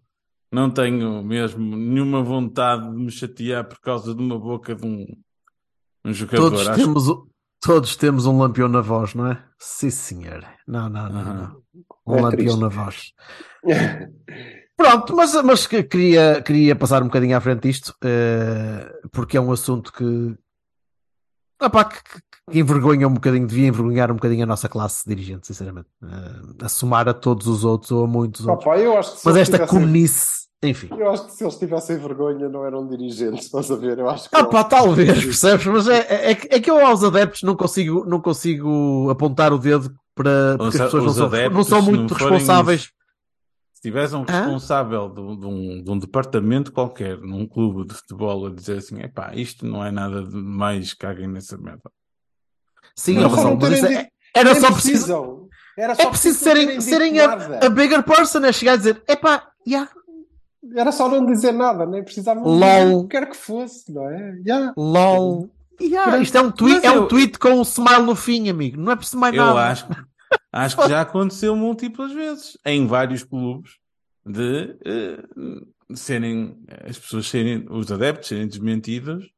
não 0.54 0.70
tenho 0.70 1.24
mesmo 1.24 1.76
nenhuma 1.76 2.22
vontade 2.24 2.84
de 2.90 2.96
me 2.96 3.12
chatear 3.12 3.66
por 3.68 3.80
causa 3.80 4.14
de 4.14 4.22
uma 4.22 4.38
boca 4.40 4.76
de 4.76 4.86
um, 4.86 5.06
um 6.06 6.14
jogador. 6.14 6.52
Todos 6.52 6.68
Acho- 6.68 6.80
temos, 6.82 7.04
todos 7.62 7.96
temos 7.96 8.26
um 8.26 8.38
lampião 8.38 8.68
na 8.70 8.82
voz, 8.82 9.14
não 9.16 9.28
é? 9.32 9.44
Sim, 9.60 9.90
senhor. 9.90 10.46
Não, 10.68 10.90
não, 10.90 11.10
não. 11.10 11.24
Não. 11.34 11.64
Um 12.06 12.16
É 12.18 12.22
lampião 12.22 12.32
triste. 12.58 12.60
na 12.60 12.68
voz. 12.68 13.14
Pronto, 14.76 15.16
mas, 15.16 15.34
mas 15.44 15.68
que- 15.68 15.84
queria, 15.84 16.42
queria 16.42 16.76
passar 16.76 17.02
um 17.02 17.06
bocadinho 17.06 17.38
à 17.38 17.42
frente 17.42 17.62
disto, 17.68 17.96
eh, 18.04 18.92
porque 19.12 19.38
é 19.38 19.42
um 19.42 19.52
assunto 19.52 19.94
que, 19.94 20.36
opá, 21.62 21.86
que, 21.86 22.04
que- 22.04 22.22
que 22.52 22.60
envergonha 22.60 23.08
um 23.08 23.14
bocadinho, 23.14 23.48
devia 23.48 23.68
envergonhar 23.68 24.12
um 24.12 24.16
bocadinho 24.16 24.44
a 24.44 24.48
nossa 24.48 24.68
classe 24.68 25.08
dirigente, 25.08 25.48
sinceramente. 25.48 25.88
Eh, 26.04 26.66
a 26.66 26.70
somar 26.70 27.08
a 27.08 27.14
todos 27.14 27.48
os 27.48 27.64
outros 27.64 27.92
ou 27.92 28.04
a 28.04 28.08
muitos 28.08 28.46
Pá, 28.46 28.52
outros. 28.54 28.66
pá, 28.74 28.78
eu 28.80 28.98
acho 28.98 29.14
que 29.14 29.20
se 29.20 29.26
Mas 29.26 29.38
esta 29.38 29.58
tivessem- 29.60 29.80
comenice, 29.80 30.43
enfim. 30.64 30.90
Eu 30.98 31.10
acho 31.12 31.26
que 31.26 31.32
se 31.34 31.44
eles 31.44 31.56
tivessem 31.58 31.98
vergonha 31.98 32.48
não 32.50 32.66
eram 32.66 32.88
dirigentes, 32.88 33.46
estás 33.46 33.70
a 33.72 33.76
ver? 33.76 33.98
Eu 34.00 34.10
acho 34.10 34.30
que 34.30 34.36
Ah 34.36 34.44
pá, 34.46 34.64
talvez, 34.64 35.24
percebes? 35.24 35.66
Mas 35.66 35.88
é, 35.88 36.32
é, 36.32 36.36
que- 36.36 36.48
é 36.54 36.60
que 36.60 36.70
eu 36.72 36.86
aos 36.86 37.04
adeptos 37.04 37.44
não 37.44 37.56
consigo, 37.56 38.06
não 38.06 38.20
consigo 38.22 39.10
apontar 39.10 39.52
o 39.54 39.58
dedo 39.60 39.94
para 40.16 40.56
porque 40.58 40.76
Os- 40.78 40.82
as 40.82 40.92
pessoas 40.92 41.04
não 41.06 41.14
são, 41.14 41.50
não 41.50 41.64
são 41.64 41.82
muito 41.82 42.00
não 42.14 42.20
forem 42.20 42.34
responsáveis. 42.34 42.92
Se 43.74 43.82
tivesse 43.90 44.16
um 44.16 44.24
responsável 44.24 45.10
de, 45.10 45.20
um- 45.20 45.40
de 45.40 45.46
um, 45.46 45.84
de 45.84 45.92
um 45.92 46.00
departamento 46.00 46.72
qualquer, 46.72 47.18
num 47.18 47.46
clube 47.46 47.86
de 47.88 47.94
futebol, 47.96 48.46
a 48.48 48.50
dizer 48.50 48.78
assim: 48.78 49.02
epá, 49.02 49.34
isto 49.36 49.66
não 49.66 49.84
é 49.86 49.92
nada 49.92 50.24
de 50.24 50.36
mais, 50.36 50.94
caguem 50.94 51.28
nessa 51.28 51.58
merda. 51.58 51.82
Sim, 52.96 53.16
Não, 53.16 53.30
não 53.30 53.58
mas 53.58 53.74
isso 53.74 53.86
é- 53.88 54.08
era 54.36 54.56
só 54.56 54.72
preciso. 54.72 55.50
Era 55.78 55.96
só 55.96 56.04
É 56.04 56.10
preciso 56.10 56.38
serem, 56.40 56.80
serem 56.80 57.20
a, 57.20 57.34
a 57.66 57.70
bigger 57.70 58.04
person, 58.04 58.46
é 58.46 58.52
chegar 58.54 58.74
a 58.74 58.78
dizer: 58.78 59.02
epá, 59.08 59.48
yeah, 59.68 59.90
Era 60.76 60.92
só 60.92 61.10
não 61.10 61.26
dizer 61.26 61.52
nada, 61.52 61.86
nem 61.86 62.04
precisavam 62.04 62.44
LOL. 62.44 62.60
dizer 62.60 62.96
o 62.96 63.02
que 63.04 63.10
quer 63.10 63.30
que 63.30 63.36
fosse, 63.38 63.92
não 63.94 64.10
é? 64.10 64.40
Yeah. 64.46 64.74
lol. 64.78 65.50
Yeah, 65.82 66.20
isto 66.20 66.38
é 66.38 66.42
um, 66.42 66.52
tweet, 66.52 66.76
Mas 66.76 66.84
é 66.86 66.92
um 66.92 66.96
eu- 67.02 67.08
tweet 67.08 67.38
com 67.40 67.50
um 67.50 67.62
smile 67.64 68.04
no 68.04 68.16
fim, 68.16 68.48
amigo. 68.50 68.80
Não 68.80 68.92
é 68.92 68.96
preciso 68.96 69.18
mais 69.18 69.36
Eu 69.36 69.44
nada. 69.46 69.68
acho, 69.72 69.88
acho 70.52 70.78
que 70.78 70.88
já 70.88 71.02
aconteceu 71.02 71.56
múltiplas 71.56 72.14
vezes 72.14 72.58
em 72.66 72.86
vários 72.88 73.24
clubes 73.24 73.72
de 74.26 74.76
eh, 74.86 75.24
serem 75.96 76.58
as 76.88 76.98
pessoas 76.98 77.28
serem, 77.28 77.66
os 77.70 77.92
adeptos 77.92 78.30
serem 78.30 78.48
desmentidos 78.48 79.30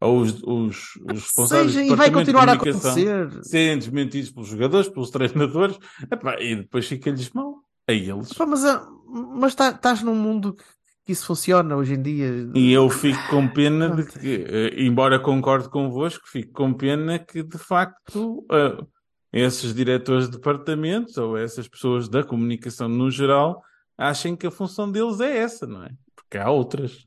ou 0.00 0.18
os, 0.20 0.42
os, 0.42 0.96
os 1.10 1.22
responsáveis 1.22 1.72
Seja, 1.72 1.92
e 1.92 1.96
vai 1.96 2.10
continuar 2.10 2.48
a 2.48 2.52
acontecer. 2.54 3.30
serem 3.42 3.78
desmentidos 3.78 4.30
pelos 4.30 4.48
jogadores, 4.48 4.88
pelos 4.88 5.10
treinadores, 5.10 5.78
epá, 6.10 6.36
e 6.40 6.56
depois 6.56 6.86
fica-lhes 6.86 7.30
mal 7.30 7.54
a 7.88 7.92
eles. 7.92 8.32
Pá, 8.34 8.44
mas 8.44 8.64
ah, 8.64 8.86
mas 9.14 9.54
tá- 9.54 9.70
estás 9.70 10.02
num 10.02 10.14
mundo 10.14 10.54
que, 10.54 10.64
que 11.06 11.12
isso 11.12 11.26
funciona 11.26 11.76
hoje 11.76 11.94
em 11.94 12.02
dia. 12.02 12.50
E 12.54 12.72
eu 12.72 12.88
fico 12.90 13.18
com 13.30 13.46
pena 13.48 13.90
de 13.94 14.04
que, 14.06 14.44
eh, 14.48 14.82
embora 14.82 15.18
concorde 15.20 15.68
convosco, 15.68 16.26
fico 16.28 16.52
com 16.52 16.72
pena 16.72 17.18
que 17.18 17.42
de 17.42 17.58
facto 17.58 18.44
eh, 18.50 18.84
esses 19.32 19.74
diretores 19.74 20.26
de 20.30 20.36
departamentos 20.36 21.16
ou 21.16 21.36
essas 21.36 21.68
pessoas 21.68 22.08
da 22.08 22.22
comunicação 22.24 22.88
no 22.88 23.10
geral 23.10 23.62
achem 23.96 24.34
que 24.34 24.46
a 24.46 24.50
função 24.50 24.90
deles 24.90 25.20
é 25.20 25.38
essa, 25.38 25.66
não 25.66 25.84
é? 25.84 25.90
Porque 26.16 26.38
há 26.38 26.50
outras. 26.50 27.06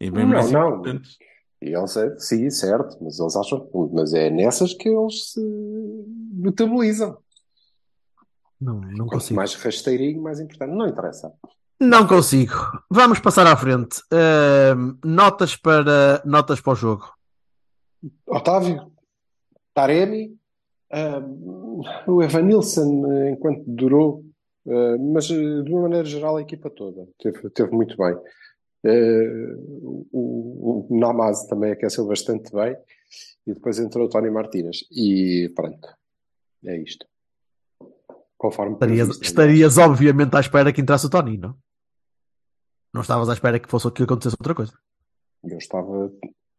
E 0.00 0.10
bem 0.10 0.24
Não, 0.24 0.32
mais 0.32 0.50
não. 0.50 0.68
importantes. 0.70 1.16
E 1.60 1.74
eles, 1.76 1.96
é- 1.96 2.16
sim, 2.18 2.48
certo, 2.50 2.96
mas 3.02 3.18
eles 3.18 3.34
acham 3.36 3.60
que, 3.66 3.70
mas 3.92 4.14
é 4.14 4.30
nessas 4.30 4.72
que 4.74 4.88
eles 4.88 5.32
se 5.32 5.40
metabolizam. 6.32 7.18
Não, 8.60 8.80
não 8.80 9.06
Quanto 9.06 9.10
consigo. 9.10 9.36
mais 9.36 9.54
rasteirinho, 9.54 10.22
mais 10.22 10.40
importante. 10.40 10.74
Não 10.74 10.86
interessa. 10.86 11.32
Não 11.80 12.06
consigo. 12.06 12.54
Vamos 12.90 13.20
passar 13.20 13.46
à 13.46 13.56
frente. 13.56 14.02
Ahm, 14.12 14.98
notas 15.04 15.54
para 15.54 16.20
notas 16.24 16.60
para 16.60 16.72
o 16.72 16.76
jogo. 16.76 17.12
Otávio, 18.26 18.90
Taremi, 19.72 20.36
ah, 20.90 21.20
o 22.06 22.22
Evanilson, 22.22 23.04
eh, 23.12 23.30
enquanto 23.30 23.62
durou, 23.66 24.24
ah, 24.66 24.96
mas 24.98 25.30
eh, 25.30 25.62
de 25.62 25.72
uma 25.72 25.82
maneira 25.82 26.04
geral 26.04 26.36
a 26.36 26.42
equipa 26.42 26.70
toda 26.70 27.06
teve, 27.18 27.50
teve 27.50 27.70
muito 27.72 27.96
bem. 27.96 28.16
O, 30.12 30.86
o 30.90 30.98
Namaz 30.98 31.46
também 31.46 31.72
aqueceu 31.72 32.06
bastante 32.06 32.52
bem 32.52 32.76
e 33.46 33.52
depois 33.52 33.78
entrou 33.78 34.06
o 34.06 34.08
Tony 34.08 34.30
Martínez 34.30 34.84
e 34.90 35.52
pronto, 35.54 35.88
é 36.64 36.76
isto. 36.78 37.06
Conforme 38.38 38.74
Estarias, 38.74 39.18
estarias 39.20 39.78
obviamente 39.78 40.34
à 40.36 40.40
espera 40.40 40.72
que 40.72 40.80
entrasse 40.80 41.06
o 41.06 41.10
Tony, 41.10 41.36
não? 41.36 41.56
Não 42.94 43.00
estavas 43.02 43.28
à 43.28 43.32
espera 43.32 43.58
que 43.58 43.68
fosse 43.68 43.90
que 43.90 44.02
acontecesse 44.04 44.36
outra 44.38 44.54
coisa. 44.54 44.72
Eu 45.44 45.58
estava 45.58 46.10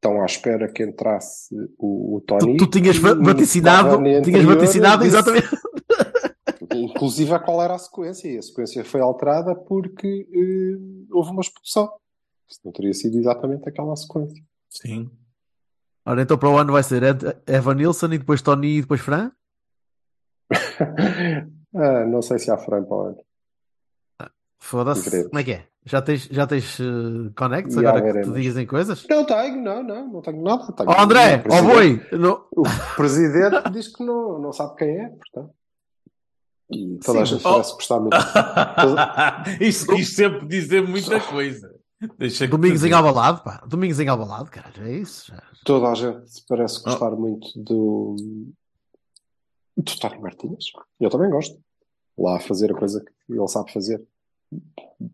tão 0.01 0.21
à 0.21 0.25
espera 0.25 0.71
que 0.71 0.83
entrasse 0.83 1.53
o, 1.77 2.17
o 2.17 2.21
Tu, 2.21 2.37
Tony. 2.37 2.57
tu 2.57 2.67
tinhas 2.67 2.97
que 2.99 3.03
no 3.13 3.23
vaticinado, 3.23 3.97
tinhas 4.23 4.43
vaticinado 4.43 5.03
disse- 5.03 5.15
exatamente. 5.17 5.47
Inclusive 6.75 7.33
a 7.33 7.39
qual 7.39 7.61
era 7.63 7.75
a 7.75 7.79
sequência, 7.79 8.27
e 8.29 8.37
a 8.37 8.41
sequência 8.41 8.83
foi 8.85 9.01
alterada 9.01 9.55
porque 9.55 10.27
eh, 10.31 11.05
houve 11.11 11.31
uma 11.31 11.41
expulsão. 11.41 11.89
Isto 12.47 12.61
não 12.65 12.71
teria 12.71 12.93
sido 12.93 13.17
exatamente 13.17 13.67
aquela 13.67 13.95
sequência. 13.95 14.43
Sim. 14.69 15.09
Ora, 16.05 16.21
então 16.21 16.37
para 16.37 16.49
o 16.49 16.57
ano 16.57 16.73
vai 16.73 16.83
ser 16.83 17.01
Evan 17.47 17.75
Nilsson 17.75 18.07
e 18.07 18.17
depois 18.17 18.41
Tony 18.41 18.77
e 18.77 18.81
depois 18.81 19.01
Fran? 19.01 19.31
Ah, 21.75 22.05
não 22.05 22.21
sei 22.21 22.39
se 22.39 22.49
há 22.51 22.57
Fran 22.57 22.83
para 22.83 22.97
o 22.97 23.01
ano. 23.01 23.17
Foda-se. 24.61 25.27
Como 25.29 25.39
é 25.39 25.43
que 25.43 25.51
é? 25.53 25.65
Já 25.85 26.01
tens, 26.01 26.25
já 26.29 26.45
tens 26.45 26.77
uh, 26.79 27.31
connects 27.35 27.73
Já 27.75 27.89
agora 27.89 28.11
que 28.21 28.21
te 28.29 28.33
dizem 28.33 28.67
coisas? 28.67 29.05
Não 29.09 29.25
tenho, 29.25 29.61
não, 29.63 29.81
não, 29.81 30.07
não 30.11 30.21
tenho 30.21 30.41
nada. 30.43 30.71
Tenho 30.73 30.89
Ó 30.89 31.01
André, 31.01 31.43
o 31.49 31.53
ó 31.53 31.61
boi! 31.63 32.05
Não- 32.11 32.45
O 32.55 32.63
presidente 32.97 33.69
diz 33.71 33.87
que 33.87 34.03
não, 34.03 34.37
não 34.39 34.51
sabe 34.51 34.75
quem 34.75 34.89
é, 34.99 35.09
portanto. 35.09 35.53
E 36.71 36.99
toda 37.03 37.21
a 37.21 37.25
Sim, 37.25 37.35
gente 37.37 37.47
oh. 37.47 37.51
parece 37.51 37.73
gostar 37.73 37.99
muito. 37.99 38.17
Isto 39.63 39.95
quis 39.95 40.13
sempre 40.15 40.45
dizer 40.45 40.85
muita 40.87 41.19
coisa. 41.21 41.73
Deixa 42.17 42.45
que 42.45 42.51
Domingos 42.51 42.79
te 42.81 42.83
em 42.83 42.87
diga. 42.89 42.97
Alvalade, 42.97 43.43
pá. 43.43 43.63
Domingos 43.65 43.99
em 43.99 44.07
Alvalade, 44.07 44.49
caralho, 44.51 44.83
é 44.83 44.91
isso. 44.91 45.31
já. 45.31 45.41
Toda 45.65 45.87
a 45.89 45.95
gente 45.95 46.31
parece 46.47 46.79
Oh. 46.81 46.83
gostar 46.89 47.11
muito 47.11 47.47
do, 47.55 48.15
do 49.83 49.99
Tony 49.99 50.19
Martínez. 50.21 50.65
Eu 50.99 51.09
também 51.09 51.29
gosto. 51.29 51.57
Lá 52.17 52.35
a 52.37 52.39
fazer 52.39 52.71
a 52.71 52.75
coisa 52.77 53.01
que 53.03 53.33
ele 53.33 53.47
sabe 53.47 53.71
fazer, 53.71 54.01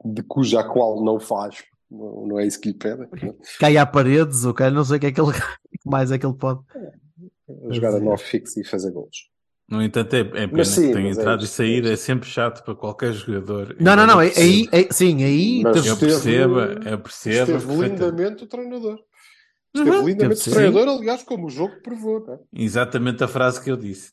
de 0.05 0.24
cuja 0.24 0.63
qual 0.63 1.03
não 1.03 1.20
faz. 1.20 1.63
Não, 1.89 2.26
não 2.28 2.39
é 2.39 2.47
isso 2.47 2.59
que 2.59 2.70
lhe 2.70 2.74
pedem. 2.78 3.07
não 3.22 3.36
Cai 3.59 3.78
à 3.78 3.86
paredes, 3.86 4.43
o 4.43 4.53
cara, 4.53 4.72
não 4.72 4.84
sei 4.84 4.97
o 4.97 4.99
que 4.99 5.05
é 5.07 5.11
que 5.11 5.22
ele, 5.22 5.32
mais 5.86 6.11
é 6.11 6.18
que 6.18 6.26
ele 6.26 6.34
pode. 6.36 6.61
é? 6.76 7.74
Jogar 7.74 7.93
a 7.93 7.99
nove 7.99 8.24
fixo 8.24 8.59
e 8.59 8.63
fazer 8.66 8.91
gols. 8.91 9.30
No 9.70 9.82
entanto, 9.82 10.13
é, 10.16 10.20
é 10.20 10.47
pena 10.47 10.63
sim, 10.66 10.88
que 10.88 10.93
tenha 10.93 11.07
mas 11.09 11.18
é 11.18 11.22
entrado 11.22 11.41
e 11.41 11.45
isto, 11.45 11.53
sair, 11.55 11.86
é 11.86 11.93
é 11.93 11.95
sempre 11.95 12.28
chato 12.30 12.63
para 12.63 12.76
qualquer 12.76 13.13
jogador. 13.13 13.76
Não, 13.80 13.95
não, 13.95 14.05
não. 14.07 14.22
É- 14.22 14.32
Aí, 14.36 14.68
aí- 14.72 14.88
sim, 14.91 15.24
aí 15.24 15.61
Mas 15.63 15.86
Eu 15.86 15.93
esteve- 15.93 16.11
percebo, 16.11 16.59
eu 16.59 16.99
percebo. 16.99 17.51
Esteve 17.57 17.88
lindamente 17.88 18.43
o 18.43 18.47
treinador. 18.47 18.99
Esteve 19.76 19.97
Uhum, 19.97 20.07
lindamente 20.07 20.49
o 20.49 20.51
treinador, 20.53 20.88
aliás, 20.88 21.24
como 21.24 21.47
o 21.47 21.49
jogo 21.49 21.76
provou. 21.84 22.20
não 22.26 22.34
é? 22.36 22.39
Exatamente 22.53 23.24
a 23.24 23.28
frase 23.28 23.61
que 23.63 23.70
eu 23.72 23.78
disse. 23.78 24.11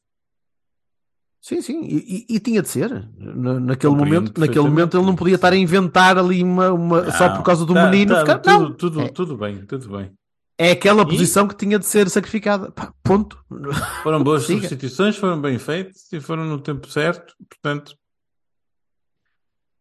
Sim, 1.44 1.60
sim, 1.60 1.82
e, 1.82 1.96
e- 2.30 2.36
e 2.36 2.38
tinha 2.40 2.62
de 2.62 2.68
ser. 2.68 2.88
Na- 3.18 3.58
naquele 3.58 3.92
Compreendo 3.92 4.14
momento, 4.20 4.38
naquele 4.40 4.60
momento 4.64 4.96
ele 4.96 5.04
não 5.06 5.16
podia 5.16 5.34
estar 5.34 5.52
a 5.52 5.56
inventar 5.56 6.16
ali 6.16 6.40
uma, 6.42 6.70
uma- 6.72 7.10
só 7.10 7.28
Não, 7.30 7.36
por 7.38 7.42
causa 7.42 7.66
do 7.66 7.74
tá- 7.74 7.90
menino. 7.90 8.14
tá, 8.14 8.20
ficar- 8.20 8.38
tudo, 8.38 8.62
não, 8.68 8.72
tudo, 8.74 9.00
É. 9.00 9.08
tudo 9.08 9.36
bem, 9.36 9.66
tudo 9.66 9.88
bem. 9.88 10.12
é 10.56 10.70
aquela 10.70 11.02
E- 11.02 11.06
posição 11.06 11.48
que 11.48 11.56
tinha 11.56 11.76
de 11.80 11.86
ser 11.86 12.08
sacrificada. 12.08 12.70
Pá, 12.70 12.94
ponto. 13.02 13.36
Foram 14.04 14.22
boas 14.22 14.44
substituições, 14.44 15.16
foram 15.16 15.40
bem 15.40 15.58
feitas 15.58 16.12
e 16.12 16.20
foram 16.20 16.44
no 16.44 16.60
tempo 16.60 16.88
certo, 16.88 17.34
portanto. 17.50 17.96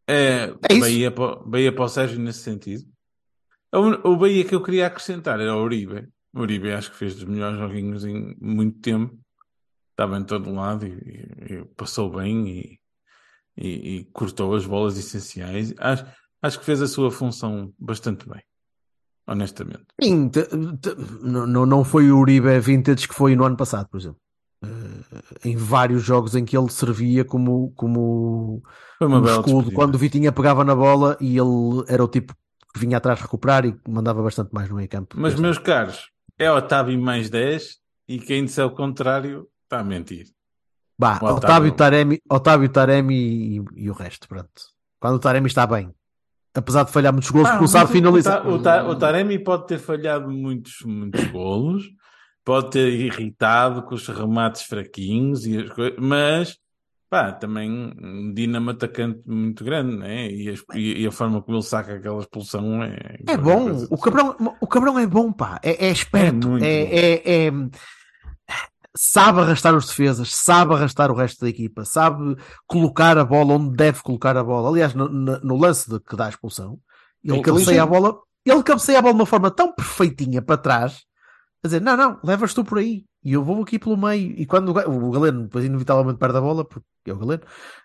É, 0.07 0.45
É 0.67 0.73
isso. 0.73 0.79
Bahia, 0.79 1.11
para, 1.11 1.35
Bahia 1.45 1.71
para 1.71 1.83
o 1.83 1.89
Sérgio 1.89 2.19
nesse 2.19 2.39
sentido. 2.39 2.83
Un- 3.73 4.01
O 4.03 4.15
Bahia 4.17 4.43
que 4.43 4.55
eu 4.55 4.63
queria 4.63 4.87
acrescentar 4.87 5.39
era 5.39 5.55
o 5.55 5.63
Uribe. 5.63 6.07
O 6.33 6.39
Uribe 6.41 6.71
acho 6.71 6.89
que 6.91 6.97
fez 6.97 7.13
dos 7.15 7.25
melhores 7.25 7.59
joguinhos 7.59 8.03
em 8.03 8.35
muito 8.41 8.79
tempo. 8.79 9.15
Estava 10.01 10.17
em 10.17 10.23
todo 10.23 10.51
lado 10.51 10.87
e, 10.87 10.89
e- 10.89 11.65
passou 11.77 12.09
bem 12.09 12.47
e, 12.47 12.79
e- 13.55 13.97
e 13.97 14.03
cortou 14.05 14.55
as 14.55 14.65
bolas 14.65 14.97
essenciais. 14.97 15.75
Acho, 15.77 16.05
acho 16.41 16.57
que 16.59 16.65
fez 16.65 16.81
a 16.81 16.87
sua 16.87 17.11
função 17.11 17.71
bastante 17.77 18.27
bem. 18.27 18.41
Honestamente. 19.27 19.85
Sim, 20.01 20.27
te- 20.29 20.43
te- 20.47 20.95
não, 21.21 21.67
não- 21.67 21.83
foi 21.83 22.11
o 22.11 22.17
Uribe 22.17 22.59
vintage 22.59 23.07
que 23.07 23.13
foi 23.13 23.35
no 23.35 23.43
ano 23.45 23.55
passado, 23.55 23.87
por 23.89 23.99
exemplo. 23.99 24.17
Eh, 24.63 25.49
em 25.49 25.55
vários 25.55 26.01
jogos 26.01 26.35
em 26.35 26.43
que 26.43 26.57
ele 26.57 26.69
servia 26.71 27.23
como, 27.23 27.71
como 27.75 28.63
escudo 29.25 29.71
quando 29.71 29.93
o 29.95 29.97
Vitinha 29.99 30.31
pegava 30.31 30.63
na 30.63 30.75
bola 30.75 31.15
e 31.21 31.37
ele 31.37 31.83
era 31.87 32.03
o 32.03 32.07
tipo 32.07 32.33
que 32.73 32.79
vinha 32.79 32.97
atrás 32.97 33.21
recuperar 33.21 33.65
e 33.67 33.79
mandava 33.87 34.23
bastante 34.23 34.51
mais 34.51 34.67
no 34.67 34.77
meio 34.77 34.89
campo. 34.89 35.15
Mas, 35.19 35.35
meus 35.39 35.59
caros, 35.59 36.09
é 36.39 36.51
Otávio 36.51 36.99
mais 36.99 37.29
10 37.29 37.77
e 38.07 38.17
quem 38.17 38.45
disser 38.45 38.65
o 38.65 38.71
contrário 38.71 39.47
está 39.71 39.79
a 39.79 39.83
mentir. 39.83 40.25
Bah, 40.99 41.17
O 41.21 41.25
Otávio- 41.35 41.71
Taremi, 41.71 42.19
Otávio 42.29 42.69
Taremi 42.69 43.15
e, 43.57 43.63
e 43.85 43.89
o 43.89 43.93
resto, 43.93 44.27
pronto. 44.27 44.49
Quando 44.99 45.15
o 45.15 45.19
Taremi 45.19 45.47
está 45.47 45.65
bem, 45.65 45.89
apesar 46.53 46.83
de 46.83 46.91
falhar 46.91 47.11
muitos 47.13 47.31
gols, 47.31 47.47
Ah, 47.47 47.51
porque 47.51 47.61
não 47.61 47.67
sabe 47.67 47.91
finalizar. 47.91 48.47
O, 48.47 48.61
Ta- 48.61 48.83
o 48.87 48.95
Taremi 48.95 49.39
pode 49.39 49.65
ter 49.67 49.79
falhado 49.79 50.29
muitos, 50.29 50.73
muitos 50.85 51.23
golos, 51.31 51.85
pode 52.45 52.69
ter 52.71 52.89
irritado 52.93 53.81
com 53.83 53.95
os 53.95 54.07
remates 54.07 54.63
fraquinhos, 54.63 55.45
e 55.47 55.57
as 55.57 55.69
coi- 55.71 55.95
mas 55.97 56.57
pá, 57.09 57.31
também 57.31 57.69
um 57.99 58.31
dinamo 58.33 58.69
atacante 58.69 59.21
muito 59.25 59.63
grande, 59.65 59.97
né? 59.97 60.29
E, 60.29 60.49
as- 60.49 60.63
e- 60.75 61.05
a 61.07 61.11
forma 61.11 61.41
como 61.41 61.57
ele 61.57 61.63
saca 61.63 61.95
aquela 61.95 62.19
expulsão 62.19 62.83
é. 62.83 63.17
É 63.27 63.37
bom, 63.37 63.85
o 63.89 63.97
cabrão, 63.97 64.35
o 64.61 64.67
cabrão 64.67 64.99
é 64.99 65.07
bom, 65.07 65.31
pá, 65.31 65.59
é, 65.63 65.87
é 65.87 65.91
esperto, 65.91 66.57
É 66.57 66.63
é, 66.63 66.83
é- 67.15 67.47
é- 67.47 67.51
sabe 68.95 69.39
arrastar 69.41 69.75
os 69.75 69.87
defesas, 69.87 70.33
sabe 70.35 70.73
arrastar 70.73 71.11
o 71.11 71.15
resto 71.15 71.41
da 71.41 71.49
equipa, 71.49 71.85
sabe 71.85 72.35
colocar 72.67 73.17
a 73.17 73.25
bola 73.25 73.53
onde 73.53 73.75
deve 73.75 74.01
colocar 74.01 74.35
a 74.35 74.43
bola. 74.43 74.69
Aliás, 74.69 74.93
no, 74.93 75.07
no- 75.07 75.57
lance 75.57 75.89
de 75.89 75.99
que 75.99 76.15
dá 76.15 76.25
a 76.25 76.29
expulsão, 76.29 76.79
ele 77.23 77.39
É 77.39 77.41
cabeceia 77.41 77.83
a 77.83 77.85
bola, 77.85 78.19
ele 78.45 78.63
cabeceia 78.63 78.99
a 78.99 79.01
bola 79.01 79.13
de 79.13 79.19
uma 79.21 79.25
forma 79.25 79.49
tão 79.51 79.73
perfeitinha 79.73 80.41
para 80.41 80.57
trás, 80.57 81.03
a 81.63 81.67
dizer, 81.67 81.81
não, 81.81 81.95
não, 81.95 82.19
levas 82.23 82.53
tu 82.53 82.63
por 82.63 82.79
aí, 82.79 83.05
e 83.23 83.33
eu 83.33 83.43
vou 83.43 83.61
aqui 83.61 83.77
pelo 83.79 83.95
meio, 83.95 84.31
e 84.37 84.45
quando 84.45 84.69
o, 84.69 85.07
o 85.07 85.11
Galeno 85.11 85.43
depois 85.43 85.63
inevitavelmente 85.63 86.17
perde 86.19 86.37
a 86.37 86.41
bola, 86.41 86.65
porque 86.65 86.85
é 87.05 87.13
o 87.13 87.19
Galeno, 87.19 87.43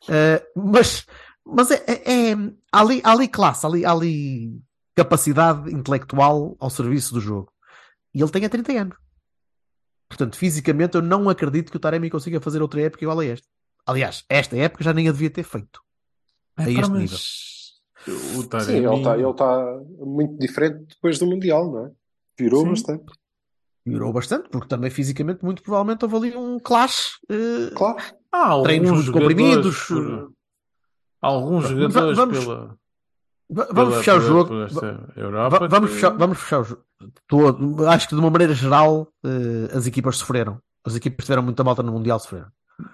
eh, 0.09 0.43
mas, 0.57 1.05
mas 1.45 1.71
é, 1.71 1.85
é- 1.87 2.31
é- 2.33 2.37
há 2.73 2.81
ali, 2.81 3.01
ali 3.05 3.29
classe, 3.29 3.65
ali, 3.67 3.85
ali 3.85 4.61
capacidade 4.95 5.71
intelectual 5.73 6.57
ao 6.59 6.71
serviço 6.71 7.13
do 7.15 7.21
jogo. 7.21 7.53
E 8.15 8.23
ele 8.23 8.31
tem 8.31 8.45
a 8.47 8.49
30 8.49 8.73
anos. 8.73 8.97
Portanto, 10.09 10.37
fisicamente, 10.37 10.95
eu 10.95 11.03
não 11.03 11.29
acredito 11.29 11.71
que 11.71 11.77
o 11.77 11.81
Taremi 11.81 12.09
consiga 12.11 12.41
fazer 12.41 12.63
outra 12.63 12.81
época 12.83 13.05
igual 13.05 13.19
a 13.21 13.25
esta. 13.27 13.47
Aliás, 13.85 14.25
esta 14.29 14.57
época 14.57 14.85
já 14.85 14.93
nem 14.93 15.09
a 15.09 15.13
devia 15.13 15.31
ter 15.31 15.43
feito. 15.43 15.81
É, 16.59 16.63
a 16.63 16.65
pá, 16.65 16.71
este 16.71 16.91
mas 16.91 17.01
nível. 17.01 17.19
O 18.39 18.43
Sim, 18.43 18.49
Taremi... 18.49 18.87
ele 18.87 19.31
está 19.31 19.35
tá 19.35 19.81
muito 19.99 20.39
diferente 20.39 20.87
depois 20.95 21.19
do 21.19 21.27
Mundial, 21.27 21.71
não 21.73 21.87
é? 21.87 21.91
Virou 22.39 22.63
Sim. 22.63 22.71
bastante. 22.71 23.05
Melhorou 23.85 24.13
bastante, 24.13 24.49
porque 24.49 24.67
também 24.69 24.91
fisicamente, 24.91 25.45
muito 25.45 25.63
provavelmente, 25.63 26.05
houve 26.05 26.17
ali 26.17 26.37
um 26.37 26.59
clash. 26.59 27.19
eh, 27.29 27.73
Claro. 27.77 27.99
Há 28.33 28.63
Treinos 28.63 29.09
comprimidos. 29.11 29.85
por- 29.87 30.33
Alguns 31.21 31.69
jogadores 31.69 32.17
vamos- 32.17 32.39
pela, 32.45 32.79
vamos 33.49 33.73
pela- 33.75 33.99
fechar 33.99 34.17
o 34.19 34.21
jogo. 34.21 34.55
Europa. 35.17 35.59
va- 35.61 35.67
vamos, 35.69 35.91
que- 35.91 35.95
fechar, 35.97 36.11
vamos 36.17 36.39
fechar 36.39 36.61
o 36.61 36.65
jogo. 36.65 36.83
Todo. 37.29 37.87
Acho 37.89 38.09
que 38.09 38.15
de 38.15 38.21
uma 38.21 38.31
maneira 38.31 38.55
geral, 38.55 39.09
eh, 39.25 39.77
as 39.77 39.87
equipas 39.87 40.17
sofreram. 40.17 40.59
As 40.85 40.95
equipas 40.97 41.17
que 41.19 41.23
tiveram 41.27 41.43
muita 41.43 41.63
malta 41.65 41.83
no 41.83 41.93
Mundial 41.93 42.19
sofreram. 42.19 42.47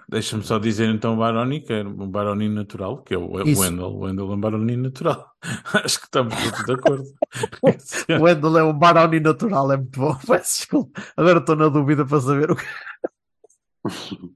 Deixa-me 0.07 0.43
só 0.43 0.57
dizer 0.59 0.87
então 0.89 1.13
o 1.13 1.17
Baroni, 1.17 1.59
que 1.59 1.73
é 1.73 1.83
um 1.83 2.07
Baroni 2.09 2.47
natural, 2.47 2.99
que 3.03 3.13
é 3.13 3.17
o 3.17 3.41
Isso. 3.41 3.61
Wendel. 3.61 3.85
O 3.87 3.99
Wendel 4.05 4.31
é 4.31 4.35
um 4.35 4.39
Baroni 4.39 4.77
natural. 4.77 5.27
Acho 5.83 5.99
que 5.99 6.05
estamos 6.05 6.33
todos 6.35 6.65
de 6.65 6.71
acordo. 6.73 7.03
O 8.19 8.23
Wendel 8.23 8.57
é 8.59 8.63
um 8.63 8.73
Baroni 8.73 9.19
natural, 9.19 9.71
é 9.73 9.77
muito 9.77 9.99
bom. 9.99 10.15
Peço 10.25 10.59
desculpa. 10.59 11.01
Agora 11.17 11.39
estou 11.39 11.55
na 11.57 11.67
dúvida 11.67 12.05
para 12.05 12.21
saber 12.21 12.51
o 12.51 12.55
que. 12.55 12.63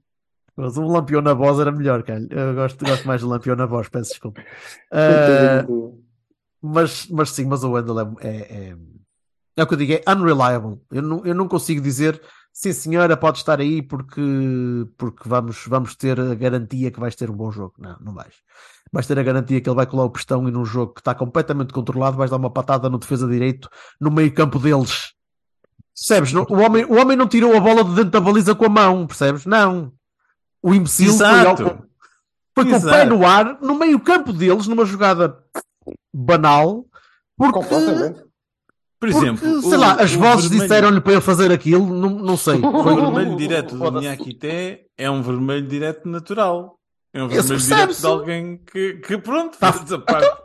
Mas 0.56 0.76
um 0.76 0.88
lampião 0.88 1.22
na 1.22 1.34
voz 1.34 1.58
era 1.60 1.70
melhor, 1.70 2.02
cara. 2.02 2.26
Eu 2.30 2.54
gosto, 2.54 2.84
gosto 2.84 3.06
mais 3.06 3.20
do 3.20 3.28
lampião 3.28 3.54
na 3.54 3.64
voz, 3.66 3.88
peço 3.88 4.10
desculpa. 4.10 4.42
Ah, 4.92 5.64
mas, 6.62 7.06
mas 7.08 7.30
sim, 7.30 7.44
mas 7.46 7.62
o 7.64 7.70
Wendel 7.72 8.00
é, 8.00 8.04
é, 8.20 8.30
é, 8.36 8.76
é 9.56 9.62
o 9.62 9.66
que 9.66 9.74
eu 9.74 9.78
digo, 9.78 9.92
é 9.92 10.02
unreliable. 10.12 10.80
Eu 10.90 11.02
não, 11.02 11.26
eu 11.26 11.34
não 11.34 11.48
consigo 11.48 11.80
dizer 11.80 12.20
sim 12.52 12.72
senhora, 12.72 13.16
pode 13.16 13.38
estar 13.38 13.60
aí 13.60 13.80
porque, 13.82 14.20
porque 14.96 15.28
vamos, 15.28 15.64
vamos 15.68 15.94
ter 15.94 16.18
a 16.20 16.34
garantia 16.34 16.90
que 16.90 16.98
vais 17.00 17.14
ter 17.14 17.30
um 17.30 17.36
bom 17.36 17.50
jogo. 17.52 17.74
Não, 17.78 17.96
não 18.00 18.12
vais. 18.14 18.34
Vais 18.92 19.06
ter 19.06 19.18
a 19.18 19.22
garantia 19.22 19.60
que 19.60 19.68
ele 19.68 19.76
vai 19.76 19.86
colar 19.86 20.04
o 20.04 20.10
pistão 20.10 20.48
e 20.48 20.50
num 20.50 20.64
jogo 20.64 20.94
que 20.94 21.00
está 21.00 21.14
completamente 21.14 21.72
controlado 21.72 22.16
vais 22.16 22.30
dar 22.30 22.36
uma 22.38 22.50
patada 22.50 22.88
no 22.88 22.98
defesa 22.98 23.28
direito 23.28 23.68
no 24.00 24.10
meio 24.10 24.32
campo 24.34 24.58
deles. 24.58 25.12
Percebes? 25.94 26.32
Não- 26.32 26.46
O 26.48 26.58
homem, 26.60 26.84
o 26.84 26.94
homem 27.00 27.16
não 27.16 27.28
tirou 27.28 27.54
a 27.56 27.60
bola 27.60 27.84
de 27.84 27.90
dentro 27.94 28.10
da 28.10 28.20
baliza 28.20 28.54
com 28.54 28.64
a 28.64 28.68
mão, 28.68 29.06
percebes? 29.06 29.44
Não. 29.44 29.92
O 30.62 30.74
imbecil 30.74 31.12
foi, 31.12 31.26
ao- 31.26 31.54
Exato. 31.54 31.64
foi 32.54 32.64
com 32.64 32.76
o 32.76 32.82
pé 32.82 33.02
Exato. 33.02 33.10
no 33.10 33.26
ar, 33.26 33.60
no 33.60 33.78
meio 33.78 34.00
campo 34.00 34.32
deles, 34.32 34.66
numa 34.66 34.84
jogada 34.84 35.38
banal, 36.12 36.84
porque, 37.36 37.52
Completamente. 37.52 38.20
Por 39.00 39.10
porque, 39.12 39.16
exemplo, 39.16 39.62
sei 39.62 39.74
o- 39.74 39.80
lá, 39.80 39.92
as 39.94 40.12
o 40.14 40.18
vozes 40.18 40.46
vermelho- 40.48 40.62
disseram-lhe 40.68 41.00
para 41.00 41.12
ele 41.12 41.20
fazer 41.20 41.52
aquilo, 41.52 41.86
não, 41.86 42.10
não 42.10 42.36
sei. 42.36 42.56
O 42.56 42.82
Foi 42.82 42.94
vermelho 42.96 43.36
direto 43.36 43.76
do. 43.76 43.90
Niakité 44.00 44.86
é 44.96 45.08
um 45.10 45.22
vermelho 45.22 45.66
direto 45.68 46.08
natural. 46.08 46.78
É 47.14 47.22
um 47.22 47.28
vermelho 47.28 47.58
direto 47.60 47.94
de 48.00 48.06
alguém 48.06 48.58
que, 48.58 48.94
que 48.94 49.16
pronto, 49.18 49.56
Tá. 49.56 49.72
faz 49.72 49.92
a 49.92 49.98
parte. 49.98 50.42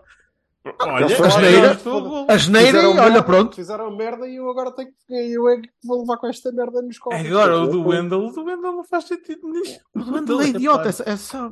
Olha, 0.80 1.04
Eles 1.06 1.20
a 1.20 1.30
geneira- 1.30 1.78
o. 1.86 2.26
A 2.32 2.38
geneira, 2.38 2.68
Fizeram 2.68 2.92
olha, 2.92 3.02
merda, 3.02 3.24
pronto. 3.24 3.56
Fizeram 3.56 3.98
merda 3.98 4.28
e 4.30 4.36
eu 4.38 4.50
agora 4.50 4.72
tenho 4.72 4.90
que. 4.92 5.14
Eu 5.14 5.50
é 5.50 5.60
que 5.60 5.70
vou 5.84 6.00
levar 6.02 6.18
com 6.18 6.28
esta 6.28 6.52
merda 6.54 6.82
nos 6.82 6.98
copos. 7.00 7.20
Agora, 7.20 7.60
o 7.60 7.68
do 7.68 7.86
Wendel, 7.86 8.20
o 8.28 8.32
do 8.32 8.46
Wendel 8.46 8.72
não 8.72 8.84
faz 8.86 9.06
sentido 9.06 9.46
nisso. 9.50 9.80
O 9.96 10.12
Wendel 10.14 10.40
é 10.42 10.48
idiota, 10.48 10.88
é, 11.06 11.12
é 11.12 11.18
só. 11.18 11.52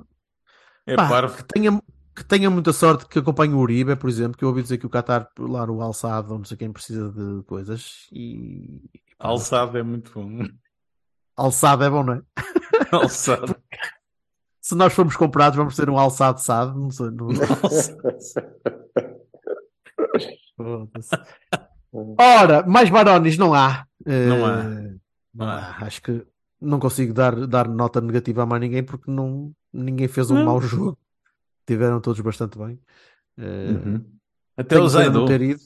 É 0.87 0.95
Pá, 0.95 1.09
parvo. 1.09 1.35
que, 1.37 1.43
tenha, 1.45 1.81
que 2.16 2.24
tenha 2.26 2.49
muita 2.49 2.74
sorte 2.74 3.05
que 3.07 3.20
acompanhe 3.20 3.53
o 3.53 3.59
Uribe, 3.59 3.95
por 3.95 4.09
exemplo, 4.09 4.38
que 4.38 4.43
eu 4.43 4.49
ouvi 4.49 4.62
dizer 4.62 4.78
que 4.78 4.86
o 4.86 4.89
Qatar, 4.89 5.28
lá 5.39 5.66
no 5.66 5.82
alçado, 5.82 6.38
não 6.38 6.43
sei 6.43 6.57
quem 6.57 6.72
precisa 6.72 7.09
de 7.12 7.43
coisas. 7.43 8.07
E. 8.12 8.82
Alçado 9.20 9.78
é 9.78 9.84
muito 9.84 10.12
bom. 10.14 10.47
Alçado 11.36 11.84
é 11.84 11.89
bom, 11.89 12.03
não 12.03 12.14
é? 12.14 12.22
Alçado. 12.91 13.55
Se 14.59 14.76
nós 14.76 14.93
formos 14.93 15.16
comprados, 15.16 15.57
vamos 15.57 15.76
ter 15.76 15.89
um 15.89 15.97
alçado 15.97 16.39
sado. 16.39 16.80
Não 16.80 16.91
sei. 16.91 17.09
Não... 17.12 17.30
Ora, 22.20 22.66
mais 22.66 22.89
Barones 22.89 23.38
não 23.38 23.53
há. 23.53 23.86
Eh, 24.05 24.26
Não 24.28 24.45
há. 24.45 24.64
não 25.34 25.47
há. 25.47 25.78
Acho 25.82 26.01
que 26.01 26.26
não 26.59 26.80
consigo 26.80 27.14
dar, 27.14 27.47
dar 27.47 27.68
nota 27.68 27.99
negativa 27.99 28.43
a 28.43 28.45
mais 28.45 28.62
ninguém 28.62 28.84
porque 28.84 29.09
não, 29.09 29.51
ninguém 29.74 30.07
fez 30.07 30.30
um 30.32 30.36
Não. 30.36 30.45
mau 30.45 30.62
jogo. 30.62 30.97
Tiveram 31.66 31.99
todos 32.01 32.20
bastante 32.22 32.57
bem. 32.57 32.80
Eh, 33.38 33.72
Uhum. 33.72 34.05
Até 34.57 34.78
o 34.80 34.88
Zaido. 34.88 35.20
não 35.20 35.26
ter 35.28 35.41
ido. 35.41 35.62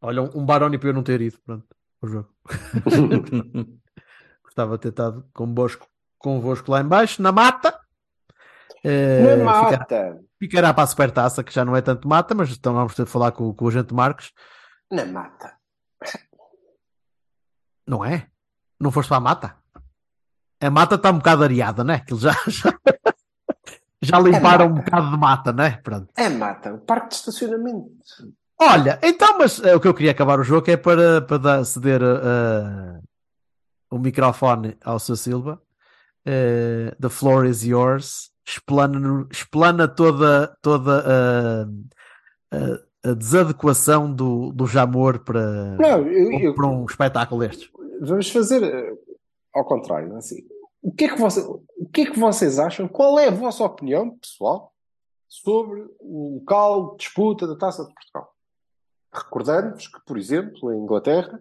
Olha, 0.00 0.22
um 0.22 0.44
Baroni 0.44 0.78
para 0.78 0.88
eu 0.90 0.94
não 0.94 1.02
ter 1.02 1.20
ido. 1.20 1.38
Pronto, 1.44 1.66
o 2.00 2.06
jogo. 2.06 2.28
Gostava 4.44 4.76
de 4.76 4.82
ter 4.82 4.88
estado 4.90 5.28
convosco, 5.34 5.86
convosco 6.18 6.70
lá 6.70 6.80
em 6.80 6.86
baixo, 6.86 7.20
na 7.22 7.32
mata. 7.32 7.78
Eh, 8.84 9.36
Na 9.36 9.54
ficará, 9.54 9.78
mata. 9.78 10.20
ficará 10.38 10.74
para 10.74 10.84
a 10.84 10.86
supertaça, 10.86 11.42
que 11.42 11.52
já 11.52 11.64
não 11.64 11.74
é 11.74 11.80
tanto 11.82 12.06
mata, 12.06 12.34
mas 12.34 12.50
então 12.52 12.74
vamos 12.74 12.94
ter 12.94 13.04
de 13.04 13.10
falar 13.10 13.32
com, 13.32 13.52
com 13.54 13.64
o 13.64 13.68
agente 13.68 13.92
Marques. 13.94 14.30
Na 14.90 15.04
mata. 15.06 15.56
Não 17.86 18.04
é? 18.04 18.28
Não 18.80 18.90
foste 18.92 19.08
para 19.08 19.16
a 19.18 19.20
mata? 19.20 19.56
A 20.60 20.70
mata 20.70 20.94
está 20.94 21.10
um 21.10 21.18
bocado 21.18 21.44
areada, 21.44 21.82
né? 21.84 21.94
Aquilo 21.96 22.20
já, 22.20 22.32
já, 22.48 22.72
já 24.04 24.18
limparam 24.20 24.66
um 24.66 24.70
mata. 24.74 24.82
bocado 24.84 25.10
de 25.10 25.16
mata, 25.18 25.52
né? 25.52 25.80
Pronto. 25.82 26.08
É 26.16 26.28
mata. 26.28 26.74
O 26.74 26.78
parque 26.78 27.08
de 27.08 27.14
estacionamento. 27.16 27.88
Olha, 28.60 28.98
então, 29.02 29.36
mas 29.38 29.60
é, 29.62 29.74
o 29.74 29.80
que 29.80 29.88
eu 29.88 29.94
queria 29.94 30.12
acabar 30.12 30.38
o 30.38 30.44
jogo 30.44 30.70
é 30.70 30.76
para, 30.76 31.20
para 31.22 31.38
dar- 31.38 31.64
ceder 31.64 32.00
uh, 32.02 33.02
o 33.90 33.98
microfone 33.98 34.76
ao 34.84 34.98
seu 34.98 35.16
Silva. 35.16 35.60
Uh, 36.26 36.94
the 37.00 37.08
floor 37.08 37.44
is 37.46 37.62
yours. 37.64 38.30
Explana, 38.46 39.26
explana 39.30 39.88
toda, 39.88 40.54
toda 40.62 41.02
uh, 41.02 42.86
a, 43.08 43.12
desadequação 43.14 44.12
do, 44.12 44.52
do 44.52 44.66
Jamor 44.66 45.18
para, 45.20 45.76
Não, 45.76 46.06
eu, 46.06 46.32
eu- 46.40 46.54
para 46.54 46.66
um 46.66 46.84
espetáculo 46.84 47.40
destes. 47.40 47.68
vamos 48.02 48.30
fazer 48.30 48.62
ao 49.54 49.64
contrário. 49.64 50.08
não 50.08 50.16
é 50.16 50.18
Assim, 50.18 50.36
o, 50.84 50.92
que 50.92 51.04
é 51.04 51.08
que 51.14 51.20
você, 51.20 51.40
o 51.40 51.86
que 51.92 52.02
é 52.02 52.10
que 52.10 52.18
vocês 52.18 52.58
acham? 52.58 52.86
Qual 52.88 53.18
é 53.18 53.28
a 53.28 53.32
vossa 53.32 53.64
opinião, 53.64 54.16
pessoal, 54.18 54.72
sobre 55.28 55.82
o 56.00 56.34
local 56.40 56.92
de 56.92 56.98
disputa 56.98 57.46
da 57.46 57.56
Taça 57.56 57.84
de 57.84 57.92
Portugal? 57.94 58.32
Recordando-vos 59.12 59.86
que, 59.88 60.00
por 60.04 60.18
exemplo, 60.18 60.72
em 60.72 60.78
Inglaterra, 60.82 61.40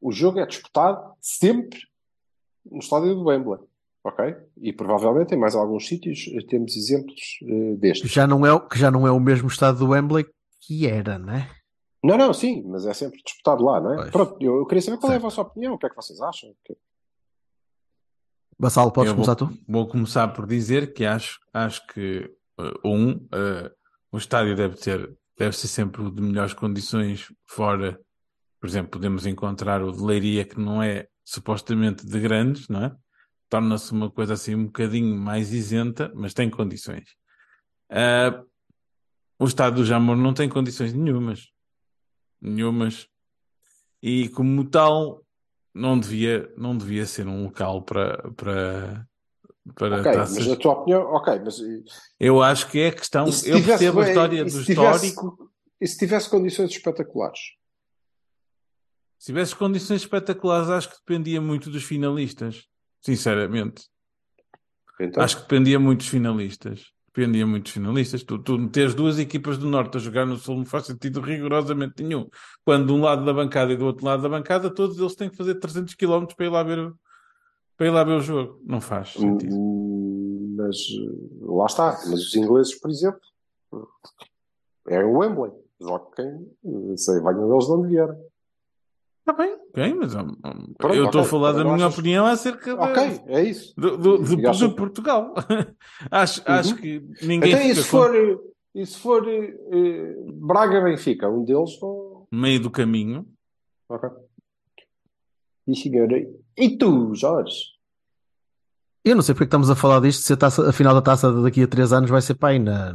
o 0.00 0.12
jogo 0.12 0.38
é 0.40 0.46
disputado 0.46 1.14
sempre 1.20 1.80
no 2.64 2.78
estádio 2.78 3.14
do 3.14 3.24
Wembley. 3.24 3.60
Ok? 4.04 4.34
E 4.60 4.72
provavelmente 4.72 5.32
em 5.32 5.38
mais 5.38 5.54
alguns 5.54 5.86
sítios 5.86 6.26
eh, 6.34 6.44
temos 6.48 6.76
exemplos 6.76 7.20
Que 7.38 7.76
destes. 7.76 8.10
já, 8.10 8.26
não 8.26 8.44
é, 8.44 8.52
o- 8.52 8.66
que 8.68 8.76
já 8.76 8.90
não 8.90 9.06
é 9.06 9.12
o 9.12 9.20
mesmo 9.20 9.46
estado 9.48 9.78
do 9.78 9.90
Wembley 9.90 10.26
que 10.60 10.88
era, 10.88 11.18
né? 11.20 11.48
Não, 12.02 12.16
não, 12.16 12.34
sim, 12.34 12.64
mas 12.66 12.84
é 12.84 12.92
sempre 12.94 13.22
disputado 13.24 13.62
lá, 13.64 13.80
não 13.80 13.92
é? 13.92 13.96
Pois. 13.96 14.10
Pronto, 14.10 14.36
eu, 14.40 14.56
eu 14.56 14.66
queria 14.66 14.82
saber 14.82 14.96
qual 14.98 15.12
é 15.12 15.16
a 15.16 15.20
Certo. 15.20 15.22
vossa 15.22 15.42
opinião, 15.42 15.74
o 15.74 15.78
que 15.78 15.86
é 15.86 15.88
que 15.88 15.94
vocês 15.94 16.20
acham? 16.20 16.52
Que- 16.64 16.76
Bassalo, 18.58 18.92
podes 18.92 19.10
Eu 19.10 19.16
vou- 19.16 19.24
começar 19.24 19.36
tu? 19.36 19.58
Vou 19.68 19.88
começar 19.88 20.28
por 20.28 20.46
dizer 20.46 20.92
que 20.92 21.04
acho, 21.04 21.38
acho 21.52 21.84
que, 21.88 22.30
uh, 22.58 22.88
um, 22.88 23.12
uh, 23.12 23.70
o 24.10 24.18
estádio 24.18 24.54
deve 24.54 24.76
ter, 24.76 25.16
deve 25.36 25.56
ser 25.56 25.68
sempre 25.68 26.02
o 26.02 26.10
de 26.10 26.20
melhores 26.22 26.54
condições 26.54 27.32
fora. 27.46 27.98
Por 28.60 28.68
exemplo, 28.68 28.92
podemos 28.92 29.26
encontrar 29.26 29.82
o 29.82 29.90
de 29.90 30.00
Leiria, 30.00 30.44
que 30.44 30.58
não 30.60 30.82
é 30.82 31.08
supostamente 31.24 32.06
de 32.06 32.20
grandes, 32.20 32.68
não 32.68 32.84
é? 32.84 32.96
Torna-se 33.48 33.92
uma 33.92 34.10
coisa 34.10 34.34
assim 34.34 34.54
um 34.54 34.66
bocadinho 34.66 35.16
mais 35.16 35.52
isenta, 35.52 36.12
mas 36.14 36.32
tem 36.32 36.48
condições. 36.48 37.04
Ah, 37.90 38.42
o 39.38 39.44
estado 39.44 39.76
do 39.76 39.84
Jamor 39.84 40.16
não 40.16 40.32
tem 40.32 40.48
condições 40.48 40.92
nenhumas. 40.92 41.48
Nenhumas. 42.40 43.08
E 44.02 44.28
como 44.30 44.64
tal, 44.68 45.22
não 45.74 45.98
devia, 45.98 46.52
não 46.56 46.76
devia 46.76 47.06
ser 47.06 47.26
um 47.26 47.44
local 47.44 47.82
para, 47.82 48.30
para, 48.32 49.06
para 49.74 50.00
Ok, 50.00 50.12
taças. 50.12 50.38
mas 50.38 50.50
a 50.50 50.56
tua 50.56 50.72
opinião, 50.72 51.02
ok, 51.02 51.40
mas 51.44 51.58
e- 51.58 51.84
Eu 52.20 52.42
acho 52.42 52.68
que 52.70 52.78
é 52.80 52.90
questão. 52.90 53.26
Eu 53.26 53.32
tivesse- 53.32 53.64
percebo 53.64 54.00
a 54.00 54.08
história 54.08 54.44
do 54.44 54.50
se 54.50 54.64
tivesse- 54.64 55.06
histórico. 55.06 55.50
E 55.80 55.86
se 55.86 55.98
tivesse 55.98 56.30
condições 56.30 56.70
espetaculares? 56.70 57.40
Se 59.18 59.26
tivesse 59.26 59.54
condições 59.54 60.02
espetaculares, 60.02 60.68
acho 60.68 60.88
que 60.90 60.96
dependia 60.98 61.40
muito 61.40 61.70
dos 61.70 61.84
finalistas. 61.84 62.66
Sinceramente. 63.00 63.84
Então, 65.00 65.22
Acho 65.22 65.36
que 65.36 65.42
dependia 65.42 65.78
muito 65.80 66.00
dos 66.00 66.08
finalistas. 66.08 66.92
Dependia 67.14 67.46
muito 67.46 67.64
dos 67.64 67.72
finalistas. 67.72 68.22
Tu, 68.22 68.38
tu 68.38 68.58
meteres 68.58 68.94
duas 68.94 69.18
equipas 69.18 69.58
do 69.58 69.68
Norte 69.68 69.96
a 69.98 70.00
jogar 70.00 70.24
no 70.24 70.36
Sul 70.38 70.56
não 70.56 70.64
faz 70.64 70.86
sentido 70.86 71.20
rigorosamente 71.20 72.02
nenhum. 72.02 72.26
Quando 72.64 72.86
de 72.86 72.92
um 72.92 73.02
lado 73.02 73.24
da 73.24 73.34
bancada 73.34 73.70
e 73.72 73.76
do 73.76 73.84
outro 73.84 74.04
lado 74.06 74.22
da 74.22 74.28
bancada, 74.30 74.70
todos 74.72 74.98
eles 74.98 75.14
têm 75.14 75.28
que 75.28 75.36
fazer 75.36 75.56
300 75.56 75.94
km 75.94 76.24
para 76.34 76.46
ir 76.46 76.48
lá 76.48 76.62
ver, 76.62 76.78
o- 76.78 76.94
para 77.76 77.86
ir 77.86 77.90
lá 77.90 78.02
ver 78.02 78.12
o 78.16 78.20
jogo. 78.20 78.60
Não 78.64 78.80
faz 78.80 79.10
sentido. 79.12 79.54
mas 80.56 80.76
eh, 80.76 81.44
lá 81.44 81.66
está. 81.66 81.90
Mas 82.08 82.20
os 82.26 82.34
ingleses, 82.34 82.78
por 82.80 82.90
exemplo, 82.90 83.20
é 84.88 85.04
o 85.04 85.18
Wembley. 85.18 85.52
Joga 85.80 86.06
quem, 86.16 86.26
eh, 86.64 86.96
sei, 86.96 87.20
venham 87.20 87.52
eles 87.52 87.66
de 87.66 87.72
onde 87.72 87.88
vierem. 87.88 88.16
Está 89.24 89.32
bem, 89.34 89.54
ok, 89.54 89.94
mas 89.94 90.14
hum, 90.16 90.32
hum, 90.44 90.74
Pronto, 90.76 90.96
eu 90.96 91.04
estou 91.04 91.20
a 91.20 91.22
ok. 91.22 91.30
falar 91.30 91.52
da 91.52 91.62
minha 91.62 91.76
achas- 91.86 91.94
opinião 91.98 92.26
acerca 92.26 92.74
da- 92.76 92.82
Ok, 92.90 93.20
é 93.26 93.42
isso. 93.44 93.72
do, 93.76 93.96
do, 93.96 94.18
do- 94.18 94.36
de 94.36 94.74
Portugal. 94.74 95.32
acho, 96.10 96.40
Uhum. 96.40 96.46
acho 96.54 96.74
que 96.76 97.00
ninguém 97.22 97.52
Então, 97.52 97.62
e 97.62 97.68
fica 97.70 97.82
se 97.82 97.90
com 97.90 97.96
for, 97.98 98.42
e 98.74 98.86
se 98.86 98.98
for 98.98 99.28
eh, 99.28 100.14
Braga-Benfica? 100.40 101.28
Um 101.30 101.44
deles 101.44 101.78
não. 101.80 102.26
meio 102.32 102.58
do 102.60 102.68
caminho. 102.70 103.24
Ok. 103.88 104.10
E 105.68 105.76
senhora, 105.76 106.16
e 106.58 106.76
tu, 106.76 107.14
Jorge? 107.14 107.54
Eu 109.04 109.14
não 109.14 109.22
sei 109.22 109.34
porque 109.34 109.44
é 109.44 109.46
estamos 109.46 109.70
a 109.70 109.76
falar 109.76 110.00
disto, 110.00 110.22
se 110.22 110.32
a, 110.32 110.36
taça, 110.36 110.68
a 110.68 110.72
final 110.72 110.94
da 110.94 111.02
taça 111.02 111.30
daqui 111.42 111.62
a 111.62 111.68
3 111.68 111.92
anos 111.92 112.10
vai 112.10 112.20
ser 112.20 112.34
para 112.34 112.48
aí 112.50 112.58
na, 112.58 112.92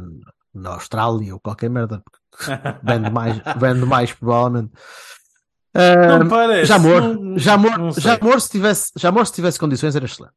na 0.54 0.74
Austrália 0.74 1.32
ou 1.32 1.40
qualquer 1.40 1.70
merda. 1.70 2.02
porque 2.04 2.18
Vende 2.84 3.10
mais, 3.10 3.36
vende 3.58 3.86
mais 3.86 4.12
provavelmente. 4.12 4.72
Ah, 5.74 6.18
Não 6.18 6.28
parece. 6.28 6.66
já 6.66 6.76
amor, 6.76 7.02
não- 7.02 7.38
já 7.38 7.54
amor, 7.54 7.78
não 7.78 7.92
sei. 7.92 8.02
já 8.02 8.14
amor 8.14 8.40
se 8.40 8.50
tivesse, 8.50 8.92
já 8.96 9.08
amor 9.10 9.26
se 9.26 9.32
tivesse 9.32 9.58
condições 9.58 9.94
era 9.94 10.04
excelente. 10.06 10.34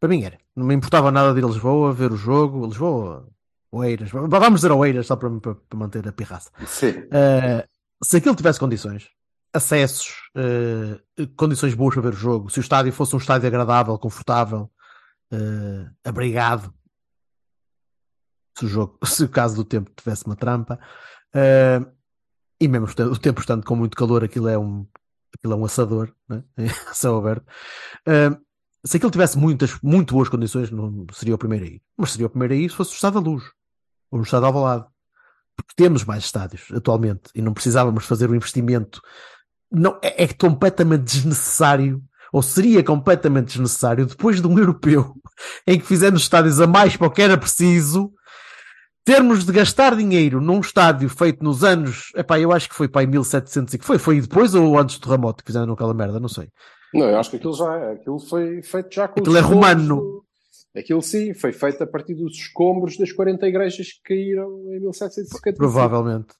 Para 0.00 0.08
mim 0.08 0.24
era. 0.24 0.38
Não 0.56 0.66
me 0.66 0.74
importava 0.74 1.10
nada 1.12 1.32
de 1.32 1.38
ir 1.40 1.44
a 1.44 1.46
Lisboa, 1.46 1.92
ver 1.92 2.10
o 2.12 2.16
jogo, 2.16 2.66
Lisboa, 2.66 3.28
Oeiras, 3.70 4.10
vamos 4.10 4.60
dizer 4.60 4.72
Oeiras 4.72 5.06
só 5.06 5.16
para, 5.16 5.30
para, 5.40 5.54
para 5.54 5.78
manter 5.78 6.06
a 6.06 6.12
pirraça. 6.12 6.50
Sim. 6.66 6.90
Uh, 6.90 7.66
se 8.04 8.16
aquilo 8.16 8.34
tivesse 8.34 8.58
condições, 8.58 9.08
acessos, 9.54 10.08
uh, 10.36 11.26
condições 11.36 11.72
boas 11.74 11.94
para 11.94 12.02
ver 12.02 12.14
o 12.14 12.16
jogo, 12.16 12.50
se 12.50 12.58
o 12.58 12.60
estádio 12.60 12.92
fosse 12.92 13.14
um 13.14 13.18
estádio 13.18 13.46
agradável, 13.46 13.96
confortável, 13.98 14.68
uh, 15.32 15.88
abrigado, 16.04 16.74
se 18.58 18.64
o 18.66 18.68
jogo, 18.68 18.98
se 19.06 19.24
o 19.24 19.28
caso 19.28 19.54
do 19.56 19.64
tempo 19.64 19.90
tivesse 19.96 20.26
uma 20.26 20.36
trampa, 20.36 20.78
uh, 21.34 21.86
e 22.64 22.68
mesmo 22.68 22.86
o 22.86 22.94
te- 22.94 23.02
o 23.02 23.16
tempo 23.16 23.40
estando 23.40 23.64
com 23.64 23.76
muito 23.76 23.96
calor, 23.96 24.24
aquilo 24.24 24.48
é 24.48 24.58
um, 24.58 24.86
aquilo 25.36 25.52
é 25.54 25.56
um 25.56 25.64
assador, 25.64 26.12
né? 26.28 26.42
a 26.88 26.94
céu 26.94 27.16
aberto. 27.16 27.46
Uh, 28.06 28.40
se 28.84 28.96
aquilo 28.96 29.12
tivesse 29.12 29.38
muitas, 29.38 29.78
muito 29.82 30.14
boas 30.14 30.28
condições, 30.28 30.70
não 30.70 31.06
seria 31.12 31.34
o 31.34 31.38
primeiro 31.38 31.64
a 31.64 31.68
ir. 31.68 31.82
Mas 31.96 32.12
seria 32.12 32.26
o 32.26 32.30
primeiro 32.30 32.54
a 32.54 32.56
ir 32.56 32.70
se 32.70 32.76
fosse 32.76 32.92
o 32.92 32.94
estado 32.94 33.20
da 33.20 33.30
luz, 33.30 33.44
ou 34.10 34.18
no 34.18 34.24
estado 34.24 34.46
Alvalade 34.46 34.86
porque 35.56 35.74
temos 35.76 36.04
mais 36.04 36.24
estádios 36.24 36.68
atualmente 36.74 37.30
e 37.34 37.42
não 37.42 37.52
precisávamos 37.52 38.04
fazer 38.04 38.30
o 38.30 38.34
investimento. 38.34 39.00
Não, 39.70 39.98
é, 40.02 40.24
é 40.24 40.28
completamente 40.28 41.04
desnecessário, 41.04 42.02
ou 42.32 42.42
seria 42.42 42.82
completamente 42.82 43.48
desnecessário, 43.48 44.06
depois 44.06 44.40
de 44.40 44.46
um 44.46 44.58
europeu 44.58 45.14
em 45.66 45.78
que 45.78 45.86
fizemos 45.86 46.22
estádios 46.22 46.60
a 46.60 46.66
mais 46.66 46.96
para 46.96 47.06
o 47.06 47.10
que 47.10 47.22
era 47.22 47.38
preciso, 47.38 48.12
termos 49.04 49.44
de 49.44 49.52
gastar 49.52 49.96
dinheiro 49.96 50.40
num 50.40 50.60
estádio 50.60 51.08
feito 51.08 51.42
nos 51.42 51.64
anos, 51.64 52.10
epá, 52.16 52.38
eu 52.38 52.52
acho 52.52 52.68
que 52.68 52.74
foi 52.74 52.88
para 52.88 53.02
aí 53.02 53.06
1700 53.06 53.74
e 53.74 53.78
que 53.78 53.84
foi, 53.84 53.98
foi 53.98 54.20
depois 54.20 54.54
ou 54.54 54.78
antes 54.78 54.98
do 54.98 55.06
terremoto 55.06 55.42
que 55.42 55.50
fizeram 55.50 55.72
aquela 55.72 55.94
merda, 55.94 56.20
não 56.20 56.28
sei. 56.28 56.48
Não, 56.94 57.08
eu 57.08 57.18
acho 57.18 57.30
que 57.30 57.36
aquilo 57.36 57.54
já 57.54 57.92
aquilo 57.92 58.18
foi 58.18 58.62
feito 58.62 58.94
já 58.94 59.08
com 59.08 59.20
Aquilo 59.20 59.36
é 59.36 59.40
romano. 59.40 60.22
Aquilo 60.76 61.02
sim, 61.02 61.34
foi 61.34 61.52
feito 61.52 61.82
a 61.82 61.86
partir 61.86 62.14
dos 62.14 62.34
escombros 62.36 62.96
das 62.96 63.12
40 63.12 63.46
igrejas 63.46 63.92
que 63.92 64.02
caíram 64.14 64.50
em 64.74 64.80
1755. 64.80 65.56
Provavelmente. 65.56 66.34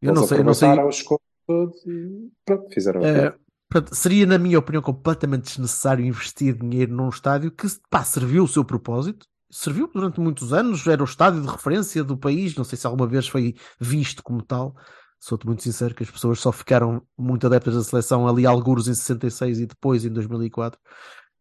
Eu 0.00 0.10
Eles 0.10 0.20
não 0.20 0.28
sei, 0.28 0.38
eu 0.38 0.44
não 0.44 0.54
sei. 0.54 0.68
os 0.68 0.96
escombros 0.96 1.26
todos 1.46 1.86
e 1.86 2.30
pronto, 2.44 2.72
fizeram 2.72 3.04
aquilo. 3.04 3.34
portanto, 3.70 3.94
seria, 3.94 4.26
na 4.26 4.38
minha 4.38 4.58
opinião, 4.58 4.82
completamente 4.82 5.44
desnecessário 5.44 6.04
investir 6.04 6.54
dinheiro 6.54 6.92
num 6.92 7.08
estádio 7.08 7.50
que 7.50 7.66
pá, 7.90 8.04
serviu 8.04 8.44
o 8.44 8.48
seu 8.48 8.64
propósito, 8.64 9.26
serviu 9.54 9.88
durante 9.92 10.20
muitos 10.20 10.52
anos, 10.52 10.84
era 10.86 11.00
o 11.00 11.04
estádio 11.04 11.40
de 11.40 11.48
referência 11.48 12.02
do 12.02 12.16
país, 12.16 12.56
não 12.56 12.64
sei 12.64 12.76
se 12.76 12.86
alguma 12.86 13.06
vez 13.06 13.28
foi 13.28 13.54
visto 13.78 14.22
como 14.22 14.42
tal. 14.42 14.74
Sou-te 15.20 15.46
muito 15.46 15.62
sincero 15.62 15.94
que 15.94 16.02
as 16.02 16.10
pessoas 16.10 16.40
só 16.40 16.50
ficaram 16.50 17.00
muito 17.16 17.46
adeptas 17.46 17.74
da 17.74 17.84
seleção 17.84 18.26
ali 18.26 18.44
alguros 18.44 18.88
em 18.88 18.94
66 18.94 19.60
e 19.60 19.66
depois 19.66 20.04
em 20.04 20.12
2004. 20.12 20.78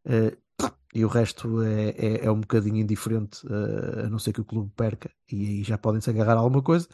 Eh, 0.06 0.38
e 0.94 1.04
o 1.04 1.08
resto 1.08 1.64
é, 1.64 1.90
é, 1.90 2.26
é 2.26 2.32
um 2.32 2.40
bocadinho 2.40 2.78
indiferente, 2.78 3.40
eh, 3.50 4.06
a 4.06 4.10
não 4.10 4.20
ser 4.20 4.32
que 4.32 4.42
o 4.42 4.46
clube 4.46 4.72
perca, 4.76 5.10
e 5.32 5.48
aí 5.48 5.64
já 5.64 5.78
podem 5.78 6.00
se 6.00 6.10
agarrar 6.10 6.34
a 6.34 6.40
alguma 6.40 6.62
coisa. 6.62 6.88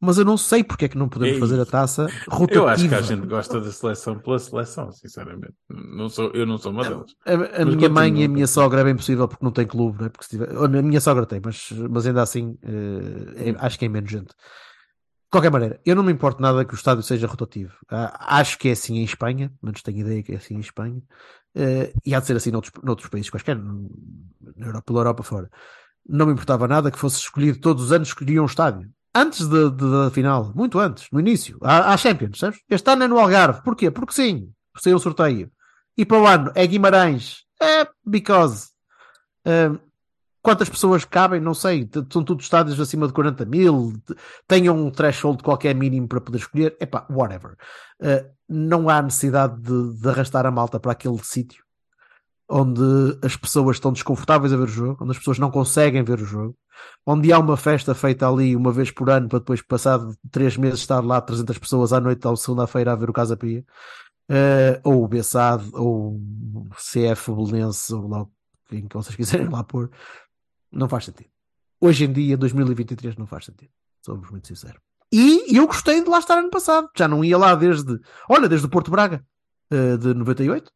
Mas 0.00 0.16
eu 0.16 0.24
não 0.24 0.36
sei 0.36 0.62
porque 0.62 0.84
é 0.84 0.88
que 0.88 0.96
não 0.96 1.08
podemos 1.08 1.34
Ei, 1.34 1.40
fazer 1.40 1.60
a 1.60 1.66
taça 1.66 2.06
rotativa. 2.28 2.64
Eu 2.64 2.68
acho 2.68 2.88
que 2.88 2.94
a 2.94 3.02
gente 3.02 3.26
gosta 3.26 3.60
da 3.60 3.72
seleção 3.72 4.18
pela 4.18 4.38
seleção, 4.38 4.92
sinceramente. 4.92 5.54
Não 5.68 6.08
sou, 6.08 6.30
eu 6.34 6.46
não 6.46 6.56
sou 6.56 6.70
uma 6.70 6.84
delas. 6.84 7.14
A, 7.26 7.62
a 7.62 7.64
Mas 7.64 7.74
minha 7.74 7.88
mãe 7.88 8.22
e 8.22 8.24
a 8.24 8.28
minha 8.28 8.46
sogra 8.46 8.80
é 8.80 8.84
bem 8.84 8.94
possível 8.94 9.26
porque 9.26 9.44
não 9.44 9.50
tem 9.50 9.66
clube, 9.66 9.98
não 9.98 10.06
é? 10.06 10.08
Porque 10.08 10.24
se 10.24 10.30
tiver... 10.30 10.56
A 10.56 10.68
minha 10.68 11.00
sogra 11.00 11.26
tem, 11.26 11.40
mas, 11.44 11.70
mas 11.90 12.06
ainda 12.06 12.22
assim 12.22 12.56
eh, 12.62 13.50
é- 13.50 13.56
acho 13.58 13.78
que 13.78 13.86
é 13.86 13.88
menos 13.88 14.10
gente. 14.10 14.28
De 14.28 15.30
qualquer 15.30 15.50
maneira, 15.50 15.80
eu 15.84 15.94
não 15.96 16.02
me 16.02 16.12
importo 16.12 16.40
nada 16.40 16.64
que 16.64 16.72
o 16.72 16.76
estádio 16.76 17.02
seja 17.02 17.26
rotativo. 17.26 17.74
Ah, 17.90 18.38
acho 18.38 18.56
que 18.58 18.68
é 18.68 18.72
assim 18.72 18.98
em 18.98 19.04
Espanha, 19.04 19.52
menos 19.60 19.82
tenho 19.82 19.98
ideia 19.98 20.22
que 20.22 20.32
é 20.32 20.36
assim 20.36 20.54
em 20.54 20.60
Espanha. 20.60 21.02
Eh, 21.54 21.92
e 22.06 22.14
há 22.14 22.20
de 22.20 22.26
ser 22.26 22.36
assim 22.36 22.50
noutros, 22.52 22.72
noutros 22.84 23.08
países 23.08 23.28
quaisquer, 23.30 23.56
na 23.58 24.66
Europa, 24.66 24.84
pela 24.86 25.00
Europa 25.00 25.22
fora. 25.24 25.50
Não 26.08 26.24
me 26.24 26.32
importava 26.32 26.66
nada 26.68 26.90
que 26.90 26.98
fosse 26.98 27.18
escolhido 27.18 27.58
todos 27.60 27.84
os 27.84 27.92
anos, 27.92 28.08
escolhiam 28.08 28.44
um 28.44 28.46
estádio. 28.46 28.88
Antes 29.14 29.48
da 29.48 30.10
final, 30.10 30.52
muito 30.54 30.78
antes, 30.78 31.08
no 31.10 31.18
início, 31.18 31.58
à 31.62 31.96
Champions, 31.96 32.38
sabes? 32.38 32.60
Este 32.68 32.90
ano 32.90 33.04
é 33.04 33.08
no 33.08 33.18
Algarve. 33.18 33.62
Porquê? 33.62 33.90
Porque 33.90 34.12
sim, 34.12 34.52
saiu 34.76 34.96
o 34.96 35.00
sorteio. 35.00 35.50
E 35.96 36.04
para 36.04 36.20
o 36.20 36.26
ano 36.26 36.52
é 36.54 36.66
Guimarães. 36.66 37.44
É 37.60 37.88
because. 38.06 38.68
Ah, 39.44 39.76
quantas 40.40 40.68
pessoas 40.68 41.04
cabem? 41.04 41.40
Não 41.40 41.54
sei. 41.54 41.88
São 42.12 42.22
todos 42.22 42.44
estádios 42.44 42.78
acima 42.78 43.06
de 43.06 43.12
40 43.12 43.44
mil. 43.44 43.94
Tenham 44.46 44.76
um 44.76 44.90
threshold 44.90 45.42
qualquer 45.42 45.74
mínimo 45.74 46.06
para 46.06 46.20
poder 46.20 46.38
escolher. 46.38 46.76
Epá, 46.80 47.06
whatever. 47.10 47.56
Ah, 48.00 48.24
não 48.48 48.88
há 48.88 49.02
necessidade 49.02 49.60
de, 49.60 50.00
de 50.00 50.08
arrastar 50.08 50.46
a 50.46 50.50
malta 50.50 50.78
para 50.78 50.92
aquele 50.92 51.18
sítio 51.24 51.67
onde 52.48 52.82
as 53.22 53.36
pessoas 53.36 53.76
estão 53.76 53.92
desconfortáveis 53.92 54.52
a 54.52 54.56
ver 54.56 54.64
o 54.64 54.66
jogo, 54.66 55.04
onde 55.04 55.12
as 55.12 55.18
pessoas 55.18 55.38
não 55.38 55.50
conseguem 55.50 56.02
ver 56.02 56.20
o 56.20 56.24
jogo, 56.24 56.56
onde 57.06 57.32
há 57.32 57.38
uma 57.38 57.56
festa 57.56 57.94
feita 57.94 58.28
ali 58.28 58.56
uma 58.56 58.72
vez 58.72 58.90
por 58.90 59.10
ano 59.10 59.28
para 59.28 59.38
depois, 59.38 59.60
passado 59.60 60.16
três 60.30 60.56
meses, 60.56 60.80
estar 60.80 61.04
lá 61.04 61.20
300 61.20 61.58
pessoas 61.58 61.92
à 61.92 62.00
noite, 62.00 62.26
à 62.26 62.34
segunda-feira, 62.34 62.92
a 62.92 62.96
ver 62.96 63.10
o 63.10 63.12
Casa 63.12 63.36
Pia, 63.36 63.64
eh, 64.30 64.80
ou 64.82 65.04
o 65.04 65.08
Bessade, 65.08 65.68
ou 65.74 66.14
o 66.14 66.68
CF 66.74 67.32
Belenense, 67.32 67.92
ou 67.92 68.08
lá 68.08 68.26
quem 68.68 68.86
que 68.86 68.96
vocês 68.96 69.16
quiserem 69.16 69.48
lá 69.48 69.62
pôr, 69.62 69.90
não 70.72 70.88
faz 70.88 71.04
sentido. 71.04 71.30
Hoje 71.80 72.04
em 72.04 72.12
dia, 72.12 72.36
2023, 72.36 73.16
não 73.16 73.26
faz 73.26 73.44
sentido. 73.44 73.70
Somos 74.04 74.30
muito 74.30 74.48
sinceros. 74.48 74.80
E 75.12 75.56
eu 75.56 75.66
gostei 75.66 76.02
de 76.02 76.08
lá 76.08 76.18
estar 76.18 76.38
ano 76.38 76.50
passado. 76.50 76.88
Já 76.96 77.08
não 77.08 77.24
ia 77.24 77.38
lá 77.38 77.54
desde, 77.54 77.98
olha, 78.28 78.48
desde 78.48 78.66
o 78.66 78.70
Porto 78.70 78.90
Braga, 78.90 79.24
eh, 79.70 79.96
de 79.96 80.12
98, 80.14 80.70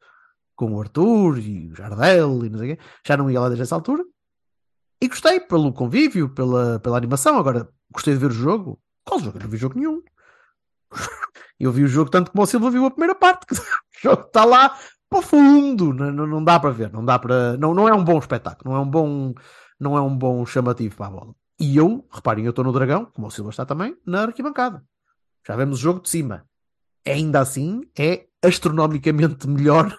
com 0.63 0.77
o 0.77 0.81
Arthur 0.81 1.39
e 1.39 1.73
o 1.73 1.75
Jardel 1.75 2.45
e 2.45 2.49
não 2.49 2.59
sei 2.61 2.73
o 2.73 2.77
quê. 2.77 2.83
Já 3.05 3.17
não 3.17 3.29
ia 3.29 3.41
lá 3.41 3.49
desde 3.49 3.65
essa 3.65 3.75
altura. 3.75 4.05
E 5.01 5.09
gostei 5.09 5.41
pelo 5.41 5.73
convívio, 5.73 6.29
pela, 6.29 6.79
pela 6.79 6.97
animação. 6.97 7.37
Agora, 7.37 7.69
gostei 7.91 8.15
de 8.15 8.21
ver 8.21 8.31
o 8.31 8.35
jogo. 8.35 8.81
Qual 9.05 9.19
jogo? 9.19 9.39
Eu 9.39 9.43
não 9.43 9.51
vi 9.51 9.57
jogo 9.57 9.77
nenhum. 9.77 10.01
Eu 11.59 11.73
vi 11.73 11.83
o 11.83 11.89
jogo 11.89 12.11
tanto 12.11 12.31
como 12.31 12.45
o 12.45 12.47
Silva 12.47 12.71
viu 12.71 12.87
a 12.87 12.91
primeira 12.91 13.15
parte. 13.15 13.47
o 13.53 13.57
jogo 14.01 14.23
está 14.23 14.45
lá 14.45 14.79
para 15.11 15.23
fundo. 15.23 15.93
Não, 15.93 16.13
não, 16.13 16.27
não 16.29 16.45
dá 16.45 16.61
para 16.61 16.71
ver. 16.71 16.93
Não, 16.93 17.05
dá 17.05 17.19
para, 17.19 17.57
não, 17.57 17.75
não 17.75 17.89
é 17.89 17.93
um 17.93 18.05
bom 18.05 18.19
espetáculo. 18.19 18.71
Não 18.73 18.81
é 18.81 18.81
um 18.81 18.89
bom, 18.89 19.35
não 19.81 19.97
é 19.97 20.01
um 20.01 20.17
bom 20.17 20.47
chamativo 20.47 20.97
para 20.97 21.07
a 21.07 21.11
bola. 21.11 21.35
E 21.59 21.77
eu, 21.77 22.07
reparem, 22.11 22.45
eu 22.45 22.51
estou 22.51 22.65
no 22.65 22.73
Dragão, 22.73 23.07
como 23.07 23.27
o 23.27 23.31
Silva 23.31 23.51
está 23.51 23.67
também, 23.67 23.97
na 24.07 24.23
arquibancada. 24.23 24.85
Já 25.47 25.57
vemos 25.57 25.81
o 25.81 25.83
jogo 25.83 26.01
de 26.01 26.09
cima. 26.09 26.45
Ainda 27.05 27.41
assim, 27.41 27.83
é 27.99 28.27
astronomicamente 28.41 29.49
melhor 29.49 29.93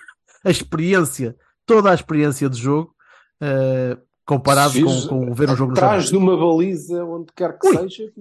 a 0.43 0.49
experiência, 0.49 1.35
toda 1.65 1.91
a 1.91 1.93
experiência 1.93 2.49
de 2.49 2.57
jogo, 2.59 2.95
eh, 3.41 3.97
comparado 4.25 4.73
com, 4.83 5.07
com 5.07 5.33
ver 5.33 5.49
um 5.49 5.55
jogo 5.55 5.71
no 5.71 5.77
Atrás 5.77 6.09
de 6.09 6.17
uma 6.17 6.35
baliza, 6.37 7.03
onde 7.05 7.31
quer 7.33 7.57
que 7.57 7.67
Ui, 7.67 7.77
seja, 7.77 8.11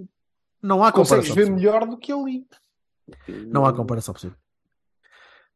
Não 0.63 0.83
há 0.85 0.91
consegues 0.93 1.29
comparação. 1.29 1.35
ver 1.35 1.53
possível. 1.53 1.57
melhor 1.57 1.87
do 1.89 1.97
que 1.99 2.13
ali. 2.13 2.47
Não 3.49 3.65
há 3.67 3.73
comparação 3.73 4.15
possível. 4.15 4.37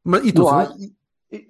Mas, 0.04 0.24
e 0.24 0.32
tu, 0.32 0.48
há- 0.48 0.72
e- 1.32 1.46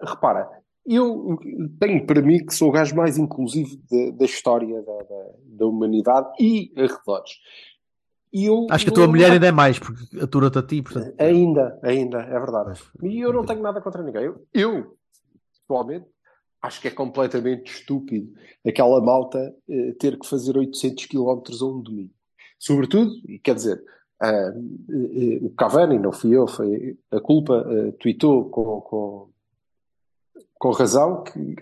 repara, 0.00 0.48
eu 0.84 1.38
tenho 1.80 2.06
para 2.06 2.22
mim 2.22 2.44
que 2.44 2.54
sou 2.54 2.68
o 2.68 2.72
gajo 2.72 2.94
mais 2.94 3.18
inclusivo 3.18 3.76
da, 3.90 4.10
da 4.18 4.24
história 4.24 4.82
da, 4.82 4.98
da- 4.98 5.32
da 5.44 5.66
humanidade 5.66 6.28
e 6.40 6.72
arredores. 6.76 7.32
E 8.32 8.46
eu 8.46 8.66
Acho 8.70 8.84
que 8.84 8.90
a 8.90 8.92
não- 8.92 8.96
tua 8.96 9.06
mulher 9.08 9.32
ainda 9.32 9.46
é 9.46 9.52
mais, 9.52 9.78
porque 9.78 10.18
atura-te 10.20 10.58
a 10.58 10.62
ti, 10.62 10.82
portanto. 10.82 11.14
Ainda, 11.18 11.78
ainda, 11.82 12.18
é 12.20 12.38
verdade. 12.38 12.80
E 13.02 13.20
eu 13.20 13.32
não 13.32 13.44
tenho 13.46 13.62
nada 13.62 13.80
contra 13.80 14.02
ninguém. 14.02 14.24
Eu, 14.24 14.46
eu 14.52 14.96
pessoalmente, 15.60 16.06
acho 16.60 16.80
que 16.80 16.88
é 16.88 16.90
completamente 16.90 17.72
estúpido 17.72 18.32
aquela 18.66 19.00
malta 19.00 19.54
eh, 19.68 19.92
ter 19.98 20.18
que 20.18 20.26
fazer 20.28 20.56
800 20.56 21.06
km 21.06 21.40
a 21.60 21.64
um 21.64 21.80
domingo. 21.80 22.10
Sobretudo, 22.58 23.12
e 23.28 23.38
quer 23.38 23.54
dizer, 23.54 23.82
ah, 24.20 24.30
eh, 24.30 24.52
eh, 24.90 25.38
o 25.42 25.50
Cavani, 25.50 25.98
não 25.98 26.12
fui 26.12 26.36
eu, 26.36 26.46
foi 26.48 26.96
a 27.10 27.20
culpa, 27.20 27.66
uh, 27.68 27.92
tweetou 27.92 28.48
com, 28.50 28.80
com, 28.80 29.28
com 30.58 30.70
razão 30.70 31.22
que 31.22 31.56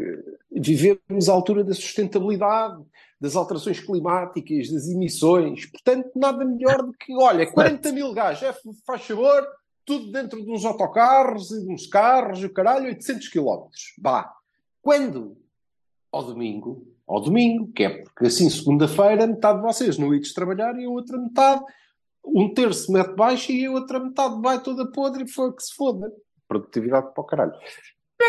vivemos 0.50 1.28
à 1.28 1.32
altura 1.32 1.64
da 1.64 1.74
sustentabilidade, 1.74 2.82
das 3.20 3.36
alterações 3.36 3.80
climáticas, 3.80 4.70
das 4.70 4.88
emissões. 4.88 5.66
Portanto, 5.66 6.10
nada 6.14 6.44
melhor 6.44 6.82
do 6.82 6.92
que, 6.92 7.14
olha, 7.16 7.50
40 7.50 7.92
mil 7.92 8.12
gajos, 8.12 8.42
é, 8.42 8.54
faz 8.86 9.02
favor, 9.02 9.46
tudo 9.84 10.12
dentro 10.12 10.42
de 10.42 10.50
uns 10.50 10.64
autocarros 10.64 11.50
e 11.50 11.64
de 11.64 11.72
uns 11.72 11.86
carros, 11.86 12.40
e 12.40 12.46
o 12.46 12.52
caralho, 12.52 12.86
800 12.86 13.28
quilómetros. 13.28 13.94
Bah! 13.98 14.32
Quando? 14.80 15.36
Ao 16.12 16.22
domingo. 16.22 16.86
Ao 17.06 17.20
domingo, 17.20 17.70
que 17.72 17.84
é 17.84 18.02
porque 18.02 18.26
assim, 18.26 18.48
segunda-feira, 18.48 19.26
metade 19.26 19.58
de 19.58 19.66
vocês 19.66 19.98
não 19.98 20.14
ides 20.14 20.32
trabalhar 20.32 20.78
e 20.78 20.84
a 20.84 20.90
outra 20.90 21.18
metade, 21.18 21.62
um 22.24 22.52
terço 22.52 22.90
mete 22.90 23.14
baixo 23.14 23.52
e 23.52 23.66
a 23.66 23.70
outra 23.70 24.00
metade 24.00 24.40
vai 24.40 24.62
toda 24.62 24.90
podre 24.90 25.24
e 25.24 25.28
foi 25.28 25.52
que 25.52 25.62
se 25.62 25.74
foda. 25.74 26.10
Produtividade 26.48 27.12
para 27.12 27.22
o 27.22 27.26
caralho. 27.26 27.54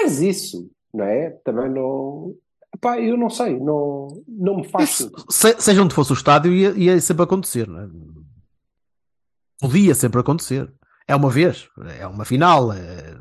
Mas 0.01 0.21
isso, 0.21 0.69
não 0.93 1.05
é? 1.05 1.29
Também 1.43 1.69
não. 1.69 2.35
Epá, 2.73 2.99
eu 2.99 3.15
não 3.17 3.29
sei, 3.29 3.57
não, 3.59 4.07
não 4.27 4.57
me 4.57 4.67
faz 4.67 4.89
Isso, 4.89 5.03
sentido. 5.09 5.25
se- 5.31 5.61
seja 5.61 5.81
onde 5.81 5.93
fosse 5.95 6.11
o 6.11 6.13
estádio, 6.13 6.51
ia, 6.53 6.71
ia 6.71 6.99
sempre 6.99 7.23
acontecer, 7.23 7.67
não 7.67 7.79
é? 7.79 7.87
Podia 9.61 9.95
sempre 9.95 10.19
acontecer. 10.19 10.71
É 11.07 11.15
uma 11.15 11.29
vez, 11.29 11.69
é 11.99 12.05
uma 12.07 12.25
final. 12.25 12.73
é- 12.73 13.15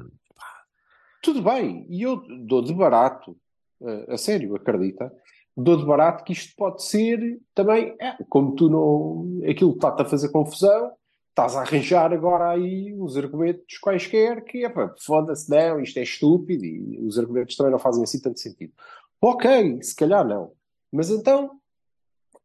Tudo 1.22 1.40
bem, 1.42 1.86
e 1.88 2.02
eu 2.02 2.22
dou 2.46 2.62
de 2.62 2.74
barato, 2.74 3.36
eh, 3.82 4.14
a 4.14 4.18
sério, 4.18 4.54
acredita, 4.56 5.12
dou 5.56 5.76
de 5.76 5.86
barato 5.86 6.24
que 6.24 6.32
isto 6.32 6.54
pode 6.56 6.82
ser 6.84 7.40
também, 7.54 7.94
é, 8.00 8.16
como 8.28 8.54
tu 8.56 8.68
não. 8.68 9.48
aquilo 9.48 9.70
que 9.70 9.76
está-te 9.78 10.02
a 10.02 10.04
fazer 10.04 10.30
confusão, 10.30 10.90
estás 11.34 11.56
a 11.56 11.62
arranjar 11.62 12.12
agora 12.12 12.50
aí 12.50 12.94
uns 12.94 13.16
argumentos 13.16 13.76
quaisquer 13.78 14.44
que 14.44 14.64
é 14.64 14.72
foda-se, 15.00 15.50
não, 15.50 15.80
isto 15.80 15.98
é 15.98 16.02
estúpido 16.02 16.64
e 16.64 17.00
os 17.04 17.18
argumentos 17.18 17.56
também 17.56 17.72
não 17.72 17.78
fazem 17.78 18.04
assim 18.04 18.20
tanto 18.20 18.38
sentido. 18.38 18.72
Ok, 19.20 19.82
se 19.82 19.96
calhar 19.96 20.24
não. 20.24 20.52
Mas 20.92 21.10
então, 21.10 21.60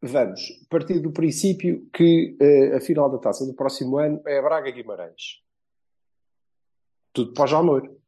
vamos 0.01 0.41
partir 0.69 0.99
do 0.99 1.11
princípio 1.11 1.87
que 1.93 2.35
eh, 2.41 2.77
a 2.77 2.81
final 2.81 3.11
da 3.11 3.19
taça 3.19 3.45
do 3.45 3.53
próximo 3.53 3.99
ano 3.99 4.23
é 4.25 4.41
Braga 4.41 4.71
Guimarães. 4.71 5.43
Tudo 7.13 7.33
para 7.33 7.43
o 7.43 7.47
Jamor. 7.47 7.81
Tudo 7.81 8.01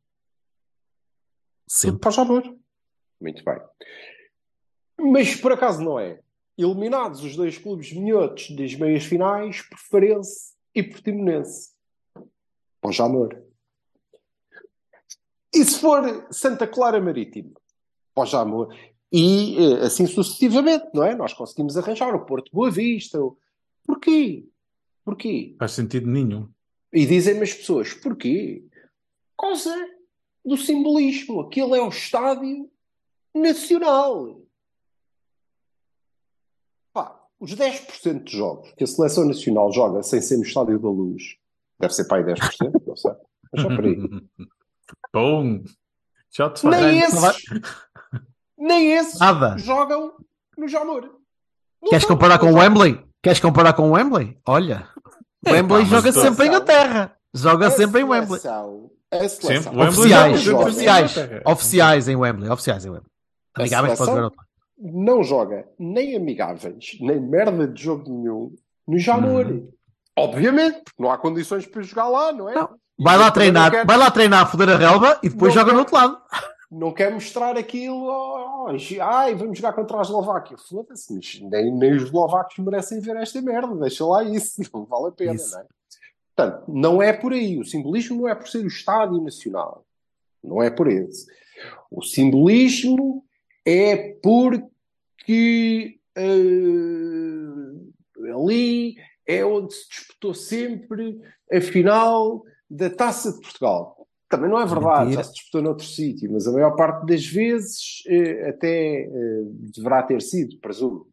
Sempre. 1.67 1.99
para 1.99 2.09
o 2.09 2.11
Jamor. 2.11 2.57
Muito 3.21 3.43
bem. 3.45 3.61
Mas 4.99 5.35
por 5.35 5.51
acaso 5.51 5.83
não 5.83 5.99
é. 5.99 6.19
Eliminados 6.57 7.23
os 7.23 7.35
dois 7.35 7.57
clubes 7.59 7.93
minhotos 7.93 8.49
das 8.55 8.73
meias 8.73 9.03
finais, 9.05 9.61
Preferense 9.61 10.59
e 10.73 10.83
Portimonense. 10.83 11.71
Para 12.79 12.89
o 12.89 12.91
Jamor. 12.91 13.41
E 15.53 15.65
se 15.65 15.79
for 15.79 16.27
Santa 16.31 16.65
Clara 16.65 16.99
Marítimo? 16.99 17.53
Para 18.13 18.23
o 18.23 18.25
Jamor. 18.25 18.75
E 19.11 19.57
eh, 19.57 19.85
assim 19.85 20.07
sucessivamente, 20.07 20.87
não 20.93 21.03
é? 21.03 21.13
Nós 21.13 21.33
conseguimos 21.33 21.77
arranjar 21.77 22.15
o 22.15 22.25
Porto 22.25 22.49
Boa 22.53 22.71
Vista. 22.71 23.19
Porquê? 23.85 24.47
Porquê? 25.03 25.55
Faz 25.59 25.73
sentido 25.73 26.09
nenhum. 26.09 26.47
E 26.93 27.05
dizem-me 27.05 27.43
as 27.43 27.53
pessoas, 27.53 27.93
porquê? 27.93 28.63
Por 29.35 29.47
causa 29.47 29.75
do 30.45 30.57
simbolismo. 30.57 31.41
Aquilo 31.41 31.75
é 31.75 31.81
o 31.81 31.89
estádio 31.89 32.69
nacional. 33.33 34.41
Os 37.41 37.55
10% 37.55 38.23
de 38.23 38.37
jogos 38.37 38.71
que 38.77 38.83
a 38.83 38.87
seleção 38.87 39.25
nacional 39.25 39.71
joga 39.73 40.03
sem 40.03 40.21
ser 40.21 40.37
no 40.37 40.43
estádio 40.43 40.77
da 40.79 40.87
luz, 40.89 41.23
deve 41.79 41.93
ser 41.93 42.05
para 42.05 42.17
aí 42.17 42.23
10%, 42.23 42.81
não 42.85 42.95
sei. 42.95 43.11
Mas 43.51 43.63
já 43.63 43.75
por 43.75 43.83
aí. 43.83 43.97
Bom, 45.13 45.63
já 46.31 46.49
te 46.51 46.65
Nem 46.67 46.99
esses, 46.99 47.21
nem 48.57 48.91
esses 48.93 49.19
Nada. 49.19 49.57
jogam 49.57 50.13
no 50.57 50.67
Jamor. 50.67 51.09
Queres 51.89 52.05
comparar 52.05 52.37
com 52.39 52.51
o. 52.51 52.57
Wembley? 52.59 53.03
Queres 53.23 53.39
comparar 53.39 53.73
com 53.73 53.89
o 53.89 53.93
Wembley? 53.93 54.37
Olha, 54.47 54.87
o 55.45 55.49
É, 55.49 55.53
Wembley 55.53 55.83
pá, 55.83 55.89
joga 55.89 56.11
sempre 56.11 56.45
em 56.45 56.47
Inglaterra. 56.49 57.17
Joga 57.33 57.67
A 57.67 57.71
sempre 57.71 58.01
em 58.01 58.03
Wembley. 58.03 58.39
seleção- 58.39 58.91
A 59.09 59.17
seleção. 59.17 59.49
Sempre. 59.49 59.67
O 59.69 59.79
Wembley 59.79 59.87
Oficiais, 59.99 60.41
joga. 60.41 60.63
oficiais, 60.65 61.15
oficiais 61.45 62.07
em 62.07 62.15
Wembley, 62.15 62.49
oficiais 62.49 62.85
em 62.85 62.89
Wembley. 62.89 63.11
Amigáveis 63.55 63.97
pode 63.97 64.11
seleção 64.11 64.15
ver 64.15 64.23
outro. 64.25 64.45
Não 64.81 65.23
joga 65.23 65.67
nem 65.77 66.15
amigáveis, 66.15 66.97
nem 66.99 67.19
merda 67.19 67.67
de 67.67 67.81
jogo 67.83 68.09
nenhum 68.09 68.55
no 68.87 68.97
Jamor. 68.97 69.45
Hum. 69.47 69.69
Obviamente, 70.17 70.81
porque 70.83 71.01
não 71.01 71.11
há 71.11 71.17
condições 71.17 71.65
para 71.65 71.81
jogar 71.81 72.07
lá, 72.07 72.31
não 72.31 72.49
é? 72.49 72.55
Não. 72.55 72.69
Vai 72.99 73.17
lá 73.17 73.31
treinar, 73.31 73.71
quero- 73.71 73.87
vai 73.87 73.97
lá 73.97 74.11
treinar 74.11 74.41
a 74.41 74.45
foder 74.45 74.69
a 74.69 74.77
relva 74.77 75.19
e 75.23 75.29
depois 75.29 75.53
Não 75.55 75.61
joga 75.61 75.73
no 75.73 75.85
quero- 75.85 75.95
outro 75.95 75.95
lado. 75.95 76.21
Não 76.71 76.93
quer 76.93 77.11
mostrar 77.13 77.57
aquilo, 77.57 78.05
oh, 78.05 78.67
oh, 78.71 79.01
ai, 79.03 79.35
vamos 79.35 79.57
jogar 79.57 79.73
contra 79.73 79.97
a 79.97 80.01
Eslováquia. 80.01 80.55
Foda-se, 80.69 81.13
mas 81.13 81.39
nem, 81.51 81.69
nem 81.73 81.93
os 81.95 82.03
eslovacos 82.03 82.57
merecem 82.59 82.99
ver 83.01 83.15
esta 83.17 83.41
merda, 83.41 83.75
deixa 83.75 84.05
lá 84.05 84.23
isso, 84.23 84.61
não 84.73 84.85
vale 84.85 85.07
a 85.07 85.11
pena, 85.11 85.33
Isso. 85.33 85.51
não 85.53 85.59
é? 85.61 85.65
Portanto, 86.35 86.63
não 86.69 87.01
é 87.03 87.11
por 87.13 87.33
aí. 87.33 87.59
O 87.59 87.65
simbolismo 87.65 88.21
não 88.21 88.27
é 88.29 88.33
por 88.35 88.47
ser 88.47 88.59
o 88.59 88.67
Estádio 88.67 89.21
Nacional. 89.21 89.85
Não 90.43 90.61
é 90.63 90.69
por 90.69 90.87
esse. 90.87 91.27
O 91.91 92.01
simbolismo 92.01 93.23
é 93.65 94.13
porque 95.21 95.99
eh, 96.17 96.31
ali 98.33 98.95
é 99.27 99.45
onde 99.45 99.73
se 99.73 99.87
disputou 99.89 100.33
sempre 100.33 101.19
a 101.51 101.61
final 101.61 102.43
da 102.69 102.89
Taça 102.89 103.31
de 103.31 103.39
Portugal. 103.39 104.07
Também 104.27 104.49
não 104.49 104.59
é 104.59 104.65
verdade, 104.65 105.05
Mentira. 105.09 105.23
já 105.23 105.27
se 105.27 105.33
disputou 105.33 105.61
noutro 105.61 105.85
sítio, 105.85 106.31
mas 106.31 106.47
a 106.47 106.51
maior 106.53 106.71
parte 106.75 107.05
das 107.05 107.25
vezes 107.25 108.01
eh, 108.07 108.49
até 108.49 109.01
eh, 109.03 109.41
deverá 109.75 110.01
ter 110.03 110.21
sido, 110.21 110.57
presumo. 110.59 111.07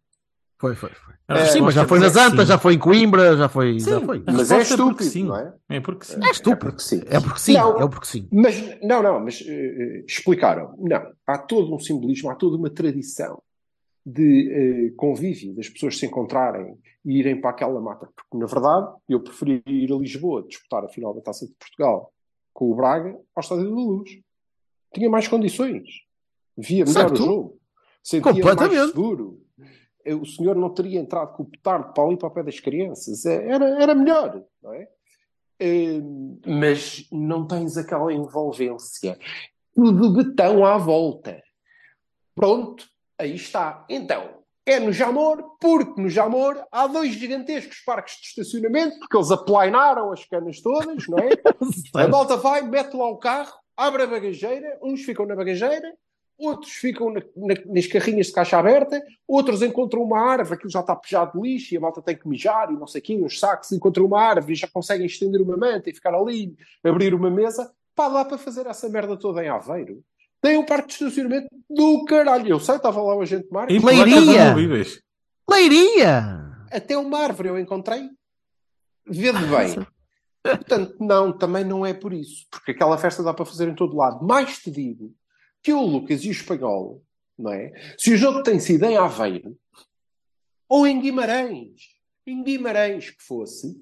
Foi, 0.61 0.75
foi, 0.75 0.91
foi. 0.91 1.15
A 1.29 1.45
sim, 1.47 1.61
mas 1.61 1.75
já 1.75 1.83
resposta 1.83 1.87
foi 1.89 1.99
é 1.99 2.01
nas 2.01 2.13
que 2.13 2.19
Antas, 2.21 2.49
já 2.49 2.59
foi 2.59 2.75
em 2.75 2.79
Coimbra, 2.79 3.37
já 3.37 3.49
foi. 3.49 3.79
já 3.79 3.99
Sim, 4.01 4.07
foi. 4.07 4.23
a 4.27 4.33
Mas 4.33 4.51
é 4.51 4.61
estúpido, 4.61 5.05
sim. 5.05 5.25
não 5.25 5.37
é? 5.37 5.53
É 5.69 5.81
porque 5.81 6.05
sim. 6.07 6.17
É 6.25 6.31
estúpido. 6.31 6.59
porque 6.59 6.83
sim. 6.83 7.03
É 7.07 7.21
porque 7.21 7.41
sim, 7.41 7.53
Não. 7.55 7.81
é 7.81 7.89
porque 7.89 8.07
sim. 8.07 8.29
Mas, 8.33 8.81
não, 8.83 9.03
não, 9.03 9.21
mas 9.21 9.45
eh, 9.47 10.05
explicaram. 10.07 10.75
Não, 10.79 11.13
há 11.27 11.39
todo 11.39 11.73
um 11.75 11.79
simbolismo, 11.79 12.31
há 12.31 12.35
toda 12.35 12.57
uma 12.57 12.71
tradição 12.71 13.41
de 14.05 14.51
eh, 14.91 14.91
convívio, 14.97 15.55
das 15.55 15.69
pessoas 15.69 15.99
se 15.99 16.07
encontrarem 16.07 16.79
e 17.05 17.19
irem 17.19 17.41
para 17.41 17.51
aquela 17.51 17.81
mata. 17.81 18.09
Porque, 18.15 18.37
na 18.39 18.47
verdade, 18.47 18.95
eu 19.09 19.21
preferia 19.21 19.63
ir 19.67 19.93
a 19.93 19.97
Lisboa 19.97 20.43
disputar 20.47 20.85
a 20.85 20.89
final 20.89 21.13
da 21.15 21.21
Taça 21.21 21.47
de 21.47 21.55
Portugal 21.55 22.13
com 22.53 22.71
o 22.71 22.75
Braga 22.75 23.19
ao 23.35 23.41
Estádio 23.41 23.65
da 23.65 23.71
Luz. 23.71 24.11
Tinha 24.95 25.11
mais 25.11 25.29
condições. 25.29 25.85
Via 26.57 26.85
melhor 26.85 27.01
Certo. 27.09 27.15
o 27.15 27.17
jogo. 27.17 27.59
Sentia 28.03 28.45
mais 28.45 28.89
seguro. 28.91 29.43
Eh, 30.05 30.15
O 30.15 30.25
senhor 30.25 30.57
não 30.57 30.71
teria 30.73 30.99
entrado 30.99 31.37
com 31.37 31.43
o 31.43 31.47
petardo 31.47 31.93
para 31.93 32.05
ali 32.05 32.17
para 32.17 32.29
o 32.29 32.31
pé 32.31 32.43
das 32.43 32.59
crianças. 32.59 33.25
Eh, 33.27 33.45
Era, 33.51 33.83
era 33.83 33.95
melhor, 33.95 34.43
não 34.63 34.73
é? 34.73 34.89
Eh, 35.61 36.01
mas 36.47 37.07
não 37.13 37.47
tens 37.47 37.77
aquela 37.77 38.13
envolvência. 38.13 39.19
Tudo 39.75 40.13
betão 40.13 40.65
à 40.65 40.79
volta. 40.79 41.41
Pronto, 42.35 42.87
aí 43.19 43.35
está. 43.35 43.85
Então, 43.89 44.39
é 44.65 44.79
no 44.79 44.93
Jamor, 44.93 45.57
porque 45.61 46.01
no 46.01 46.09
Jamor 46.09 46.63
há 46.71 46.87
dois 46.87 47.13
gigantescos 47.15 47.81
parques 47.85 48.17
de 48.21 48.27
estacionamento, 48.29 48.99
porque 48.99 49.17
eles 49.17 49.31
aplainaram 49.31 50.13
as 50.13 50.25
canas 50.25 50.61
todas, 50.61 51.07
não 51.09 51.19
é? 51.19 51.31
A 51.95 52.09
malta 52.09 52.37
vai, 52.37 52.63
mete 52.63 52.95
lá 52.95 53.09
o 53.09 53.17
carro, 53.17 53.53
abre 53.77 54.03
a 54.03 54.07
bagageira, 54.07 54.79
uns 54.83 55.03
ficam 55.03 55.25
na 55.25 55.35
bagageira, 55.35 55.95
outros 56.39 56.73
ficam 56.73 57.11
na- 57.11 57.23
na- 57.35 57.55
nas 57.67 57.87
carrinhas 57.87 58.27
de 58.27 58.33
caixa 58.33 58.59
aberta, 58.59 59.03
outros 59.27 59.63
encontram 59.63 60.03
uma 60.03 60.21
árvore, 60.21 60.55
aquilo 60.57 60.71
já 60.71 60.81
está 60.81 60.95
pejado 60.95 61.33
de 61.41 61.49
lixo 61.49 61.75
e 61.75 61.77
a 61.77 61.81
malta 61.81 62.03
tem 62.03 62.17
que 62.17 62.29
mijar 62.29 62.71
e 62.71 62.77
não 62.77 62.87
sei 62.87 63.01
o 63.01 63.05
quê, 63.05 63.17
uns 63.21 63.41
sacos, 63.41 63.73
encontram 63.73 64.05
uma 64.05 64.21
árvore 64.23 64.53
e 64.53 64.57
já 64.57 64.69
conseguem 64.69 65.07
estender 65.07 65.41
uma 65.41 65.57
manta 65.57 65.89
e 65.91 65.95
ficar 65.95 66.15
ali, 66.15 66.55
abrir 66.85 67.15
uma 67.15 67.31
mesa. 67.31 67.73
Pá, 67.95 68.09
dá 68.09 68.25
para 68.25 68.39
fazer 68.39 68.67
essa 68.67 68.89
merda 68.89 69.17
toda 69.17 69.43
em 69.43 69.49
Aveiro. 69.49 70.01
Tem 70.41 70.57
um 70.57 70.65
parque 70.65 70.89
de 70.89 70.95
estacionamento 70.95 71.49
do 71.69 72.05
caralho. 72.05 72.49
Eu 72.49 72.61
sei, 72.61 72.77
estava 72.77 73.03
lá 73.03 73.15
o 73.17 73.23
agente 73.23 73.49
Marcos. 73.51 73.75
E 73.75 73.79
Leiria! 73.79 74.55
Leiria! 75.49 76.49
Até 76.71 76.97
uma 76.97 77.19
árvore 77.19 77.49
eu 77.49 77.59
encontrei. 77.59 78.09
Vede 79.07 79.45
bem. 79.47 79.87
Portanto, 80.43 80.97
não, 81.01 81.37
também 81.37 81.65
não 81.65 81.85
é 81.85 81.93
por 81.93 82.13
isso. 82.13 82.47
Porque 82.51 82.71
aquela 82.71 82.97
festa 82.99 83.23
dá 83.23 83.35
para 83.35 83.45
fazer 83.45 83.69
em 83.69 83.75
todo 83.75 83.97
lado. 83.97 84.25
Mais 84.25 84.59
te 84.59 84.71
digo 84.71 85.15
que 85.63 85.73
o 85.73 85.81
Lucas 85.81 86.25
e 86.25 86.29
o 86.29 86.33
Espanhol, 86.33 87.03
não 87.37 87.53
é? 87.53 87.73
Se 87.99 88.13
o 88.13 88.17
jogo 88.17 88.43
tem 88.43 88.61
sido 88.61 88.85
em 88.85 88.97
Aveiro 88.97 89.57
ou 90.69 90.87
em 90.87 91.01
Guimarães, 91.01 91.99
em 92.27 92.43
Guimarães 92.43 93.11
que 93.11 93.23
fosse, 93.23 93.75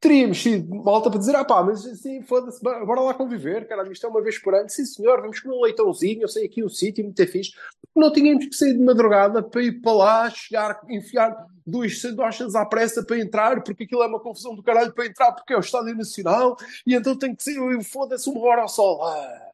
teríamos 0.00 0.42
sido 0.42 0.74
malta 0.84 1.10
para 1.10 1.18
dizer, 1.18 1.34
ah 1.34 1.44
pá, 1.44 1.62
mas 1.62 1.84
assim, 1.86 2.22
foda-se, 2.22 2.62
bora 2.62 3.00
lá 3.00 3.14
conviver, 3.14 3.66
caralho, 3.66 3.90
isto 3.90 4.06
é 4.06 4.08
uma 4.08 4.22
vez 4.22 4.38
por 4.38 4.54
ano. 4.54 4.68
Sim 4.68 4.84
senhor, 4.84 5.20
vamos 5.20 5.40
comer 5.40 5.54
um 5.54 5.62
leitãozinho, 5.62 6.22
eu 6.22 6.28
sei 6.28 6.46
aqui 6.46 6.62
um 6.62 6.68
sítio 6.68 7.04
muito 7.04 7.26
fixe. 7.26 7.52
Não 7.94 8.12
tínhamos 8.12 8.46
que 8.46 8.54
sair 8.54 8.74
de 8.74 8.84
madrugada 8.84 9.42
para 9.42 9.62
ir 9.62 9.80
para 9.80 9.92
lá, 9.92 10.30
chegar, 10.30 10.80
enfiar 10.88 11.46
duas 11.66 12.00
sandochas 12.00 12.54
à 12.54 12.64
pressa 12.64 13.04
para 13.04 13.18
entrar, 13.18 13.62
porque 13.62 13.84
aquilo 13.84 14.02
é 14.02 14.06
uma 14.06 14.20
confusão 14.20 14.54
do 14.54 14.62
caralho 14.62 14.92
para 14.92 15.06
entrar, 15.06 15.32
porque 15.32 15.52
é 15.52 15.56
o 15.56 15.60
Estádio 15.60 15.96
Nacional, 15.96 16.56
e 16.86 16.94
então 16.94 17.18
tem 17.18 17.34
que 17.34 17.42
ser, 17.42 17.58
foda-se, 17.84 18.28
uma 18.28 18.40
hora 18.40 18.62
ao 18.62 18.68
sol. 18.68 19.02
Ah. 19.02 19.50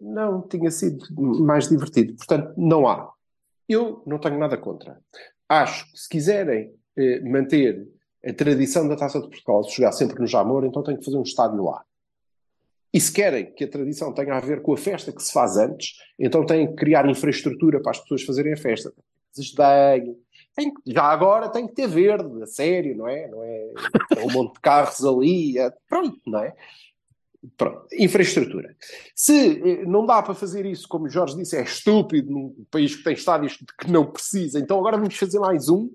Não, 0.00 0.42
tinha 0.42 0.70
sido 0.70 1.04
mais 1.14 1.68
divertido. 1.68 2.14
Portanto, 2.16 2.52
não 2.56 2.88
há. 2.88 3.12
Eu 3.68 4.02
não 4.04 4.18
tenho 4.18 4.38
nada 4.38 4.56
contra. 4.56 5.00
Acho 5.48 5.90
que 5.90 5.98
se 5.98 6.08
quiserem 6.08 6.74
eh, 6.96 7.20
manter 7.20 7.86
a 8.24 8.32
tradição 8.32 8.88
da 8.88 8.96
Taça 8.96 9.20
de 9.20 9.28
Portugal, 9.28 9.62
de 9.62 9.72
jogar 9.74 9.92
sempre 9.92 10.20
no 10.20 10.26
Jamor, 10.26 10.64
então 10.64 10.82
tem 10.82 10.96
que 10.96 11.04
fazer 11.04 11.16
um 11.16 11.22
estádio 11.22 11.64
lá. 11.64 11.84
E 12.94 13.00
se 13.00 13.10
querem 13.12 13.52
que 13.52 13.64
a 13.64 13.68
tradição 13.68 14.12
tenha 14.12 14.34
a 14.34 14.40
ver 14.40 14.60
com 14.60 14.74
a 14.74 14.76
festa 14.76 15.12
que 15.12 15.22
se 15.22 15.32
faz 15.32 15.56
antes, 15.56 15.94
então 16.18 16.44
têm 16.44 16.66
que 16.68 16.74
criar 16.74 17.08
infraestrutura 17.08 17.80
para 17.80 17.92
as 17.92 17.98
pessoas 18.00 18.22
fazerem 18.22 18.52
a 18.52 18.56
festa. 18.56 18.92
Desdenho. 19.34 20.18
Tem 20.54 20.72
que- 20.72 20.92
já 20.92 21.04
agora 21.04 21.48
tem 21.48 21.66
que 21.66 21.72
ter 21.72 21.88
verde, 21.88 22.42
a 22.42 22.46
sério, 22.46 22.94
não 22.94 23.08
é? 23.08 23.26
Não 23.28 23.42
é, 23.42 23.72
é 24.18 24.22
um 24.22 24.30
monte 24.30 24.54
de 24.54 24.60
carros 24.60 25.02
ali, 25.04 25.58
é- 25.58 25.72
pronto, 25.88 26.20
não 26.26 26.40
é? 26.40 26.54
Pronto, 27.56 27.86
infraestrutura. 27.98 28.76
Se 29.16 29.60
eh, 29.68 29.84
não 29.86 30.04
dá 30.06 30.22
para 30.22 30.34
fazer 30.34 30.64
isso, 30.66 30.86
como 30.86 31.06
o 31.06 31.08
Jorge 31.08 31.34
disse, 31.36 31.56
é 31.56 31.62
estúpido 31.62 32.30
num 32.30 32.66
país 32.70 32.94
que 32.94 33.02
tem 33.02 33.14
estádios 33.14 33.56
que 33.80 33.90
não 33.90 34.04
precisa, 34.06 34.60
então 34.60 34.78
agora 34.78 34.98
vamos 34.98 35.16
fazer 35.16 35.40
mais 35.40 35.68
um. 35.68 35.90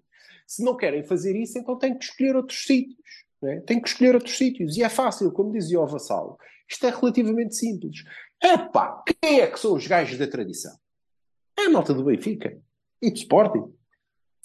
Se 0.47 0.63
não 0.63 0.77
querem 0.77 1.03
fazer 1.03 1.35
isso, 1.35 1.59
então 1.59 1.77
têm 1.77 1.95
que 1.97 2.05
escolher 2.05 2.35
outros 2.35 2.63
sítios. 2.65 2.97
É? 3.43 3.59
Que 3.59 3.73
escolher 3.85 4.15
outros 4.15 4.37
sítios. 4.37 4.77
E 4.77 4.83
é 4.83 4.89
fácil, 4.89 5.31
como 5.31 5.51
dizia 5.51 5.79
o 5.79 5.85
Vassalo. 5.85 6.37
Isto 6.67 6.87
é 6.87 6.89
relativamente 6.89 7.55
simples. 7.55 8.03
Epá, 8.41 9.03
quem 9.21 9.41
é 9.41 9.47
que 9.47 9.59
são 9.59 9.75
os 9.75 9.85
gajos 9.85 10.17
da 10.17 10.25
tradição? 10.25 10.75
É 11.59 11.65
a 11.65 11.69
malta 11.69 11.93
do 11.93 12.03
Benfica 12.03 12.57
e 13.01 13.11
do 13.11 13.17
Sporting. 13.17 13.73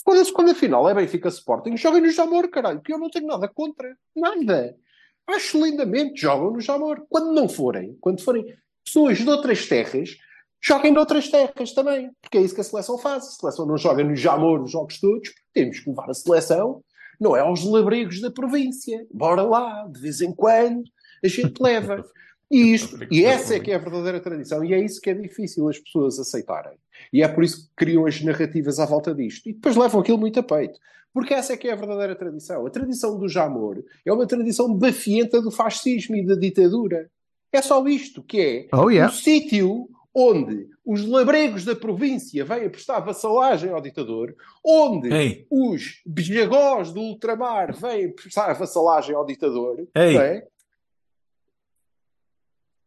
Quando, 0.04 0.32
quando 0.32 0.50
afinal 0.50 0.88
é 0.88 0.94
Benfica 0.94 1.28
Sporting, 1.28 1.76
joguem 1.76 2.02
no 2.02 2.10
Jamor, 2.10 2.48
caralho, 2.48 2.80
que 2.80 2.92
eu 2.92 2.98
não 2.98 3.08
tenho 3.08 3.26
nada 3.26 3.48
contra. 3.48 3.96
Nada. 4.14 4.76
Acho 5.26 5.64
lindamente, 5.64 6.20
jogam 6.20 6.52
no 6.52 6.60
Jamor. 6.60 7.06
Quando 7.08 7.32
não 7.32 7.48
forem, 7.48 7.96
quando 8.00 8.20
forem 8.22 8.44
pessoas 8.84 9.18
de 9.18 9.28
outras 9.28 9.66
terras, 9.68 10.16
joguem 10.62 10.92
noutras 10.92 11.28
terras 11.28 11.72
também. 11.72 12.10
Porque 12.20 12.38
é 12.38 12.40
isso 12.40 12.54
que 12.54 12.60
a 12.60 12.64
seleção 12.64 12.96
faz. 12.96 13.24
A 13.24 13.30
seleção 13.30 13.66
não 13.66 13.76
joga 13.76 14.04
no 14.04 14.14
Jamor 14.14 14.62
os 14.62 14.70
jogos 14.70 15.00
todos, 15.00 15.30
temos 15.52 15.80
que 15.80 15.90
levar 15.90 16.08
a 16.08 16.14
seleção, 16.14 16.82
não 17.20 17.36
é 17.36 17.40
aos 17.40 17.64
labrigos 17.64 18.20
da 18.20 18.30
província. 18.30 19.04
Bora 19.12 19.42
lá, 19.42 19.86
de 19.88 20.00
vez 20.00 20.20
em 20.20 20.32
quando, 20.32 20.84
a 21.22 21.28
gente 21.28 21.60
leva. 21.60 22.04
E, 22.50 22.72
isto, 22.74 22.98
e 23.10 23.24
essa 23.24 23.56
é 23.56 23.60
que 23.60 23.72
é 23.72 23.74
a 23.74 23.78
verdadeira 23.78 24.20
tradição. 24.20 24.64
E 24.64 24.72
é 24.72 24.80
isso 24.80 25.00
que 25.00 25.10
é 25.10 25.14
difícil 25.14 25.68
as 25.68 25.78
pessoas 25.78 26.18
aceitarem. 26.18 26.78
E 27.12 27.22
é 27.22 27.28
por 27.28 27.42
isso 27.42 27.68
que 27.68 27.74
criam 27.76 28.06
as 28.06 28.20
narrativas 28.22 28.78
à 28.78 28.86
volta 28.86 29.14
disto. 29.14 29.48
E 29.48 29.52
depois 29.52 29.76
levam 29.76 30.00
aquilo 30.00 30.18
muito 30.18 30.38
a 30.38 30.42
peito. 30.42 30.78
Porque 31.12 31.34
essa 31.34 31.52
é 31.52 31.56
que 31.56 31.68
é 31.68 31.72
a 31.72 31.76
verdadeira 31.76 32.16
tradição. 32.16 32.66
A 32.66 32.70
tradição 32.70 33.18
do 33.18 33.28
Jamor 33.28 33.84
é 34.04 34.12
uma 34.12 34.26
tradição 34.26 34.72
bafienta 34.72 35.42
do 35.42 35.50
fascismo 35.50 36.16
e 36.16 36.24
da 36.24 36.34
ditadura. 36.34 37.10
É 37.52 37.60
só 37.60 37.86
isto 37.86 38.22
que 38.22 38.40
é 38.40 38.68
Oh, 38.74 38.88
yeah. 38.88 39.12
o 39.12 39.14
sítio 39.14 39.88
onde 40.14 40.68
os 40.84 41.06
labregos 41.06 41.64
da 41.64 41.74
província 41.74 42.44
vêm 42.44 42.66
a 42.66 42.70
prestar 42.70 43.00
vassalagem 43.00 43.70
ao 43.70 43.80
ditador, 43.80 44.34
onde 44.64 45.12
Ei. 45.12 45.46
os 45.50 46.00
bijagós 46.04 46.92
do 46.92 47.00
ultramar 47.00 47.74
vêm 47.74 48.06
a 48.06 48.12
prestar 48.12 48.52
vassalagem 48.54 49.14
ao 49.14 49.24
ditador, 49.24 49.86
Ei. 49.94 50.14
não 50.14 50.20
é? 50.20 50.46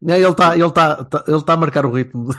É, 0.08 0.20
Ele 0.20 0.28
está 0.30 0.56
ele 0.58 0.72
tá, 0.72 1.04
tá- 1.06 1.24
ele 1.28 1.44
tá 1.44 1.54
a 1.54 1.58
marcar 1.58 1.86
o 1.86 1.92
ritmo. 1.92 2.30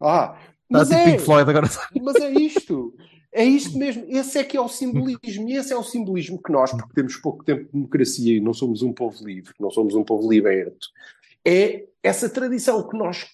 Ah, 0.00 0.36
Está 0.38 0.48
mas 0.68 0.88
tipo 0.88 1.00
é, 1.00 1.04
Pink 1.04 1.22
Floyd 1.22 1.50
agora. 1.50 1.66
mas 2.00 2.16
é 2.16 2.30
isto. 2.30 2.94
É 3.32 3.44
isto 3.44 3.78
mesmo. 3.78 4.04
Esse 4.08 4.38
é 4.38 4.44
que 4.44 4.56
é 4.56 4.60
o 4.60 4.68
simbolismo. 4.68 5.48
E 5.48 5.56
esse 5.56 5.72
é 5.72 5.76
o 5.76 5.82
simbolismo 5.82 6.40
que 6.42 6.52
nós, 6.52 6.70
porque 6.70 6.92
temos 6.94 7.16
pouco 7.16 7.42
tempo 7.44 7.64
de 7.64 7.72
democracia 7.72 8.36
e 8.36 8.40
não 8.40 8.52
somos 8.52 8.82
um 8.82 8.92
povo 8.92 9.24
livre, 9.24 9.54
não 9.58 9.70
somos 9.70 9.94
um 9.94 10.04
povo 10.04 10.30
liberto, 10.30 10.88
é 11.44 11.86
essa 12.02 12.28
tradição 12.28 12.86
que 12.86 12.96
nós, 12.96 13.26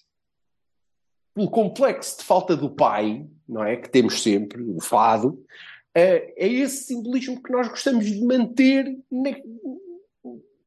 pelo 1.39 1.49
complexo 1.49 2.17
de 2.17 2.25
falta 2.25 2.53
do 2.57 2.69
pai, 2.69 3.25
não 3.47 3.63
é? 3.63 3.77
Que 3.77 3.87
temos 3.89 4.21
sempre, 4.21 4.61
o 4.61 4.81
fado, 4.81 5.41
é, 5.95 6.33
é 6.37 6.47
esse 6.51 6.83
simbolismo 6.83 7.41
que 7.41 7.49
nós 7.51 7.69
gostamos 7.69 8.05
de 8.05 8.21
manter 8.25 8.97
ne- 9.09 9.41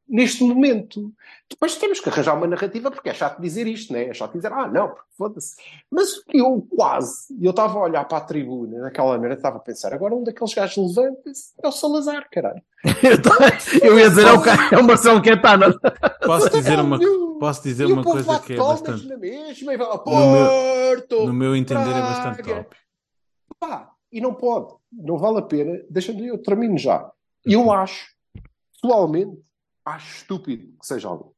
neste 0.08 0.42
momento. 0.44 1.12
Depois 1.48 1.76
temos 1.76 2.00
que 2.00 2.08
arranjar 2.08 2.34
uma 2.36 2.46
narrativa, 2.46 2.90
porque 2.90 3.10
é 3.10 3.14
chato 3.14 3.40
dizer 3.40 3.66
isto, 3.66 3.92
né? 3.92 4.06
é 4.08 4.14
chato 4.14 4.32
dizer, 4.32 4.50
ah, 4.52 4.66
não, 4.66 4.94
foda-se. 5.16 5.56
Mas 5.90 6.22
eu 6.32 6.66
quase, 6.74 7.34
eu 7.40 7.50
estava 7.50 7.78
a 7.78 7.82
olhar 7.82 8.04
para 8.06 8.18
a 8.18 8.22
tribuna, 8.22 8.78
naquela 8.80 9.16
merda, 9.18 9.36
estava 9.36 9.56
a 9.58 9.60
pensar, 9.60 9.92
agora 9.92 10.14
um 10.14 10.24
daqueles 10.24 10.54
gajos 10.54 10.96
levanta-se 10.96 11.52
é 11.62 11.68
o 11.68 11.72
Salazar, 11.72 12.26
caralho. 12.30 12.62
Eu 13.82 13.98
ia 13.98 14.08
dizer, 14.08 14.26
é 14.26 14.32
o, 14.32 14.42
é 14.74 14.78
o 14.78 14.84
Marcelo 14.84 15.22
Quetana. 15.22 15.72
Posso 16.24 16.50
dizer 16.50 16.80
uma, 16.80 16.98
o- 16.98 17.31
posso 17.42 17.60
dizer 17.64 17.88
e 17.88 17.92
uma 17.92 18.04
coisa 18.04 18.38
que 18.38 18.52
é 18.52 18.56
bastante. 18.56 19.04
na 19.08 19.16
mesma 19.16 19.74
e 19.74 19.76
vai 19.76 19.86
lá, 19.88 19.96
No 20.06 20.32
meu- 20.32 20.96
Porto! 20.96 21.26
No 21.26 21.32
meu 21.32 21.56
entender 21.56 21.90
é 21.90 22.00
bastante 22.00 22.42
top. 22.44 22.76
Pá, 23.58 23.90
e 24.12 24.20
não 24.20 24.32
pode, 24.32 24.72
não 24.92 25.18
vale 25.18 25.38
a 25.38 25.42
pena. 25.42 25.82
Deixa-me, 25.90 26.28
eu 26.28 26.38
termino 26.38 26.78
já. 26.78 27.10
Eu 27.44 27.72
acho, 27.72 28.06
pessoalmente, 28.72 29.42
acho 29.84 30.18
estúpido 30.18 30.68
que 30.78 30.86
seja 30.86 31.08
algum. 31.08 31.30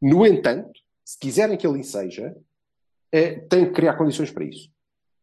No 0.00 0.26
entanto, 0.26 0.72
se 1.04 1.16
quiserem 1.16 1.56
que 1.56 1.64
ele 1.64 1.84
seja, 1.84 2.36
é, 3.12 3.34
tem 3.38 3.66
que 3.66 3.70
criar 3.72 3.94
condições 3.94 4.32
para 4.32 4.42
isso. 4.44 4.68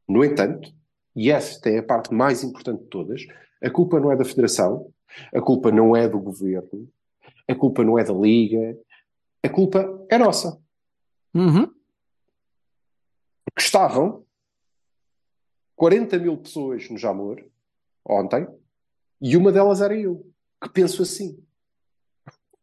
No 0.08 0.24
entanto, 0.24 0.72
e 1.14 1.30
esta 1.30 1.70
é 1.70 1.80
a 1.80 1.84
parte 1.84 2.14
mais 2.14 2.42
importante 2.42 2.84
de 2.84 2.88
todas, 2.88 3.22
a 3.62 3.70
culpa 3.70 4.00
não 4.00 4.12
é 4.14 4.16
da 4.16 4.24
Federação, 4.24 4.90
a 5.36 5.42
culpa 5.42 5.72
não 5.74 5.94
é 5.94 6.08
do 6.08 6.20
Governo, 6.20 6.88
a 7.50 7.54
culpa 7.56 7.84
não 7.84 8.00
é 8.00 8.04
da 8.06 8.14
Liga, 8.14 8.78
a 9.44 9.50
culpa 9.50 10.06
é 10.10 10.18
nossa. 10.18 10.60
Uhum. 11.34 11.68
que 13.56 13.62
estavam 13.62 14.26
40 15.76 16.18
mil 16.18 16.38
pessoas 16.38 16.90
no 16.90 16.98
Jamor 16.98 17.44
ontem 18.04 18.48
e 19.22 19.38
uma 19.38 19.52
delas 19.52 19.80
era 19.82 19.96
eu, 19.96 20.26
que 20.62 20.70
penso 20.70 21.02
assim. 21.04 21.38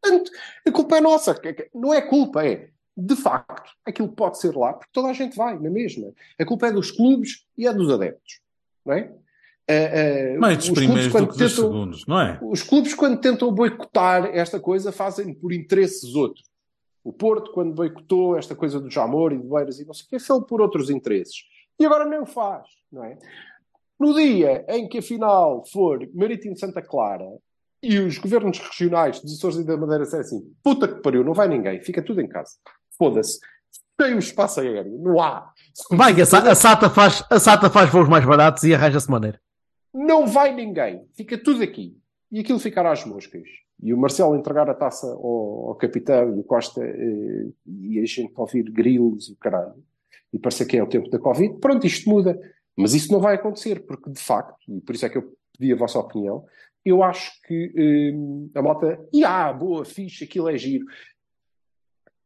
Portanto, 0.00 0.30
a 0.66 0.72
culpa 0.72 0.96
é 0.96 1.00
nossa. 1.00 1.40
Não 1.74 1.92
é 1.94 2.00
culpa, 2.02 2.44
é 2.46 2.70
de 2.96 3.14
facto 3.14 3.70
aquilo 3.84 4.08
pode 4.08 4.38
ser 4.38 4.56
lá, 4.56 4.72
porque 4.72 4.90
toda 4.92 5.08
a 5.08 5.12
gente 5.12 5.36
vai 5.36 5.58
na 5.58 5.70
mesma. 5.70 6.12
A 6.38 6.44
culpa 6.44 6.66
é 6.68 6.72
dos 6.72 6.90
clubes 6.90 7.46
e 7.56 7.66
é 7.66 7.72
dos 7.72 7.90
adeptos, 7.90 8.40
não 8.84 8.94
é? 8.94 9.12
Mais 10.38 10.58
dos 10.58 10.68
os 10.70 10.74
clubes, 10.78 11.08
primeiros 11.08 11.12
do 11.12 11.26
que 11.32 11.38
dos 11.38 11.52
tentam- 11.52 11.64
segundos, 11.72 12.06
não 12.06 12.20
é? 12.20 12.38
os 12.42 12.62
clubes, 12.62 12.94
quando 12.94 13.20
tentam 13.20 13.52
boicotar 13.52 14.26
esta 14.26 14.58
coisa, 14.60 14.90
fazem 14.92 15.34
por 15.34 15.52
interesses 15.52 16.14
outros. 16.14 16.44
O 17.06 17.12
Porto, 17.12 17.52
quando 17.52 17.72
boicotou 17.72 18.36
esta 18.36 18.56
coisa 18.56 18.80
do 18.80 18.90
Jamor 18.90 19.32
e 19.32 19.38
do 19.38 19.48
Beiras 19.48 19.78
e 19.78 19.86
não 19.86 19.94
sei 19.94 20.06
o 20.06 20.08
que, 20.08 20.18
fez 20.18 20.44
por 20.48 20.60
outros 20.60 20.90
interesses. 20.90 21.44
E 21.78 21.86
agora 21.86 22.04
nem 22.04 22.18
o 22.18 22.26
faz, 22.26 22.66
não 22.90 23.04
é? 23.04 23.16
No 23.96 24.12
dia 24.12 24.64
em 24.68 24.88
que, 24.88 24.98
afinal, 24.98 25.64
for 25.72 26.04
Marítimo 26.12 26.58
Santa 26.58 26.82
Clara 26.82 27.28
e 27.80 27.96
os 28.00 28.18
governos 28.18 28.58
regionais 28.58 29.20
dos 29.20 29.34
Açores 29.34 29.58
e 29.58 29.64
da 29.64 29.76
Madeira 29.76 30.02
disserem 30.02 30.26
assim, 30.26 30.52
puta 30.64 30.88
que 30.88 31.00
pariu, 31.00 31.22
não 31.22 31.32
vai 31.32 31.46
ninguém, 31.46 31.80
fica 31.80 32.02
tudo 32.02 32.20
em 32.20 32.26
casa. 32.26 32.54
Foda-se. 32.98 33.38
Tem 33.96 34.12
o 34.12 34.18
espaço 34.18 34.58
aéreo, 34.58 34.98
não 34.98 35.22
há. 35.22 35.52
Vai, 35.92 36.12
a, 36.20 36.50
a 36.50 36.54
SATA 36.56 36.90
faz, 36.90 37.22
a 37.30 37.38
SATA 37.38 37.70
faz 37.70 37.88
voos 37.88 38.08
mais 38.08 38.24
baratos 38.24 38.64
e 38.64 38.74
arranja-se 38.74 39.08
maneira. 39.08 39.40
Não 39.94 40.26
vai 40.26 40.52
ninguém. 40.52 41.06
Fica 41.16 41.38
tudo 41.38 41.62
aqui. 41.62 41.96
E 42.32 42.40
aquilo 42.40 42.58
ficará 42.58 42.90
às 42.90 43.04
moscas. 43.04 43.44
E 43.82 43.92
o 43.92 43.98
Marcelo 43.98 44.36
entregar 44.36 44.68
a 44.70 44.74
taça 44.74 45.06
ao, 45.06 45.68
ao 45.68 45.74
capitão 45.74 46.34
e 46.34 46.40
o 46.40 46.44
Costa 46.44 46.82
eh, 46.82 47.48
e 47.66 48.00
a 48.00 48.04
gente 48.04 48.32
ouvir 48.34 48.70
grilos 48.70 49.28
e 49.28 49.32
o 49.32 49.36
caralho. 49.36 49.74
e 50.32 50.38
parecer 50.38 50.66
que 50.66 50.76
é 50.76 50.82
o 50.82 50.88
tempo 50.88 51.10
da 51.10 51.18
Covid, 51.18 51.58
pronto, 51.60 51.86
isto 51.86 52.08
muda. 52.08 52.38
Mas 52.76 52.92
isso 52.92 53.10
não 53.10 53.20
vai 53.20 53.36
acontecer, 53.36 53.86
porque 53.86 54.10
de 54.10 54.20
facto, 54.20 54.56
e 54.68 54.80
por 54.80 54.94
isso 54.94 55.06
é 55.06 55.08
que 55.08 55.16
eu 55.16 55.32
pedi 55.58 55.72
a 55.72 55.76
vossa 55.76 55.98
opinião, 55.98 56.44
eu 56.84 57.02
acho 57.02 57.32
que 57.42 58.12
hum, 58.14 58.50
a 58.54 58.62
malta, 58.62 59.00
e 59.12 59.24
ah, 59.24 59.52
boa, 59.52 59.84
fixe, 59.84 60.24
aquilo 60.24 60.48
é 60.48 60.56
giro. 60.56 60.86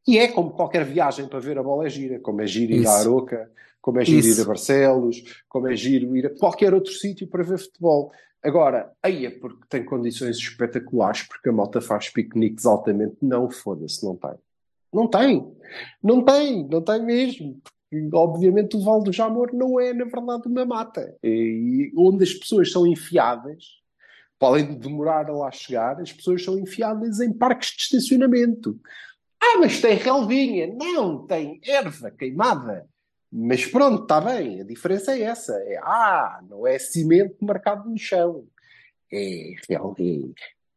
E 0.07 0.18
é 0.18 0.28
como 0.28 0.51
qualquer 0.51 0.84
viagem 0.84 1.28
para 1.28 1.38
ver 1.38 1.57
a 1.57 1.62
bola 1.62 1.86
é 1.86 1.88
gira, 1.88 2.18
como 2.18 2.42
é 2.42 2.46
giro 2.46 2.72
ir 2.72 2.80
Isso. 2.80 2.90
à 2.90 2.98
Aroca, 2.98 3.51
como 3.80 4.01
é 4.01 4.05
giro 4.05 4.26
Isso. 4.26 4.40
ir 4.40 4.42
a 4.42 4.46
Barcelos, 4.46 5.44
como 5.48 5.68
é 5.68 5.76
giro 5.76 6.16
ir 6.16 6.26
a 6.26 6.30
qualquer 6.30 6.74
outro 6.74 6.92
sítio 6.92 7.26
para 7.28 7.42
ver 7.42 7.59
futebol. 7.59 8.12
Agora, 8.43 8.93
aí 9.03 9.26
é 9.26 9.30
porque 9.30 9.66
tem 9.68 9.84
condições 9.84 10.36
espetaculares, 10.36 11.22
porque 11.22 11.49
a 11.49 11.53
malta 11.53 11.80
faz 11.80 12.09
piqueniques 12.09 12.64
altamente. 12.64 13.16
Não, 13.20 13.51
foda-se, 13.51 14.05
não 14.05 14.16
tem. 14.16 14.34
Não 14.93 15.09
tem. 15.09 15.57
Não 16.03 16.24
tem, 16.24 16.68
não 16.68 16.82
tem 16.82 17.05
mesmo. 17.05 17.61
Porque, 17.91 18.09
obviamente, 18.14 18.76
o 18.76 18.80
Val 18.82 19.03
do 19.03 19.12
Jamor 19.12 19.51
não 19.53 19.78
é, 19.78 19.93
na 19.93 20.05
verdade, 20.05 20.47
uma 20.47 20.64
mata. 20.64 21.16
E 21.22 21.93
onde 21.97 22.24
as 22.24 22.32
pessoas 22.32 22.72
são 22.72 22.86
enfiadas, 22.86 23.80
para 24.38 24.49
além 24.49 24.68
de 24.68 24.76
demorar 24.76 25.28
a 25.28 25.32
lá 25.32 25.51
chegar, 25.51 26.01
as 26.01 26.12
pessoas 26.12 26.43
são 26.43 26.59
enfiadas 26.59 27.20
em 27.20 27.32
parques 27.32 27.76
de 27.76 27.82
estacionamento. 27.82 28.80
Ah, 29.43 29.59
mas 29.59 29.80
tem 29.80 29.97
relvinha. 29.97 30.74
Não, 30.74 31.26
tem 31.26 31.61
erva 31.64 32.11
queimada. 32.11 32.88
Mas 33.32 33.64
pronto, 33.66 34.02
está 34.02 34.20
bem. 34.20 34.60
A 34.60 34.64
diferença 34.64 35.12
é 35.12 35.22
essa. 35.22 35.52
É, 35.52 35.78
ah, 35.82 36.40
não 36.48 36.66
é 36.66 36.78
cimento 36.78 37.36
marcado 37.44 37.88
no 37.88 37.98
chão. 37.98 38.44
É, 39.12 39.54
relvinha. 39.68 40.32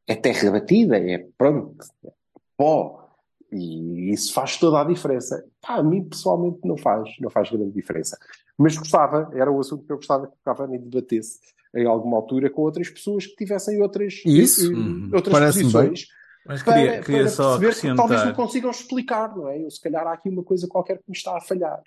é 0.08 0.16
terra 0.16 0.52
batida. 0.52 0.98
É 0.98 1.26
pronto. 1.38 1.76
É 2.06 2.12
pó. 2.56 3.10
E 3.52 4.12
isso 4.12 4.34
faz 4.34 4.58
toda 4.58 4.82
a 4.82 4.84
diferença. 4.84 5.44
Pá, 5.62 5.76
a 5.76 5.84
mim, 5.84 6.04
pessoalmente, 6.04 6.60
não 6.64 6.78
faz. 6.78 7.10
Não 7.20 7.30
faz 7.30 7.50
grande 7.50 7.72
diferença. 7.72 8.18
Mas 8.58 8.78
gostava, 8.78 9.32
era 9.34 9.52
o 9.52 9.60
assunto 9.60 9.86
que 9.86 9.92
eu 9.92 9.98
gostava 9.98 10.28
que 10.28 10.34
o 10.34 10.44
Cavani 10.44 10.78
debatesse 10.78 11.40
em 11.76 11.86
alguma 11.86 12.18
altura 12.18 12.50
com 12.50 12.62
outras 12.62 12.90
pessoas 12.90 13.26
que 13.26 13.36
tivessem 13.36 13.82
outras, 13.82 14.22
Isso. 14.26 14.72
Uhum. 14.72 15.10
outras 15.14 15.34
Parece-me 15.34 15.64
posições 15.72 16.08
Mas 16.46 16.62
para, 16.62 16.74
queria, 16.74 17.02
queria 17.02 17.22
para 17.22 17.30
só 17.30 17.58
perceber 17.58 17.90
que 17.92 17.96
talvez 17.96 18.22
não 18.22 18.30
acrescentar. 18.30 18.36
consigam 18.36 18.72
explicar, 18.72 19.36
não 19.36 19.48
é? 19.48 19.58
Ou 19.58 19.72
se 19.72 19.82
calhar 19.82 20.06
há 20.06 20.14
aqui 20.14 20.30
uma 20.30 20.44
coisa 20.44 20.68
qualquer 20.68 20.98
que 20.98 21.04
me 21.08 21.16
está 21.16 21.36
a 21.36 21.42
falhar. 21.42 21.82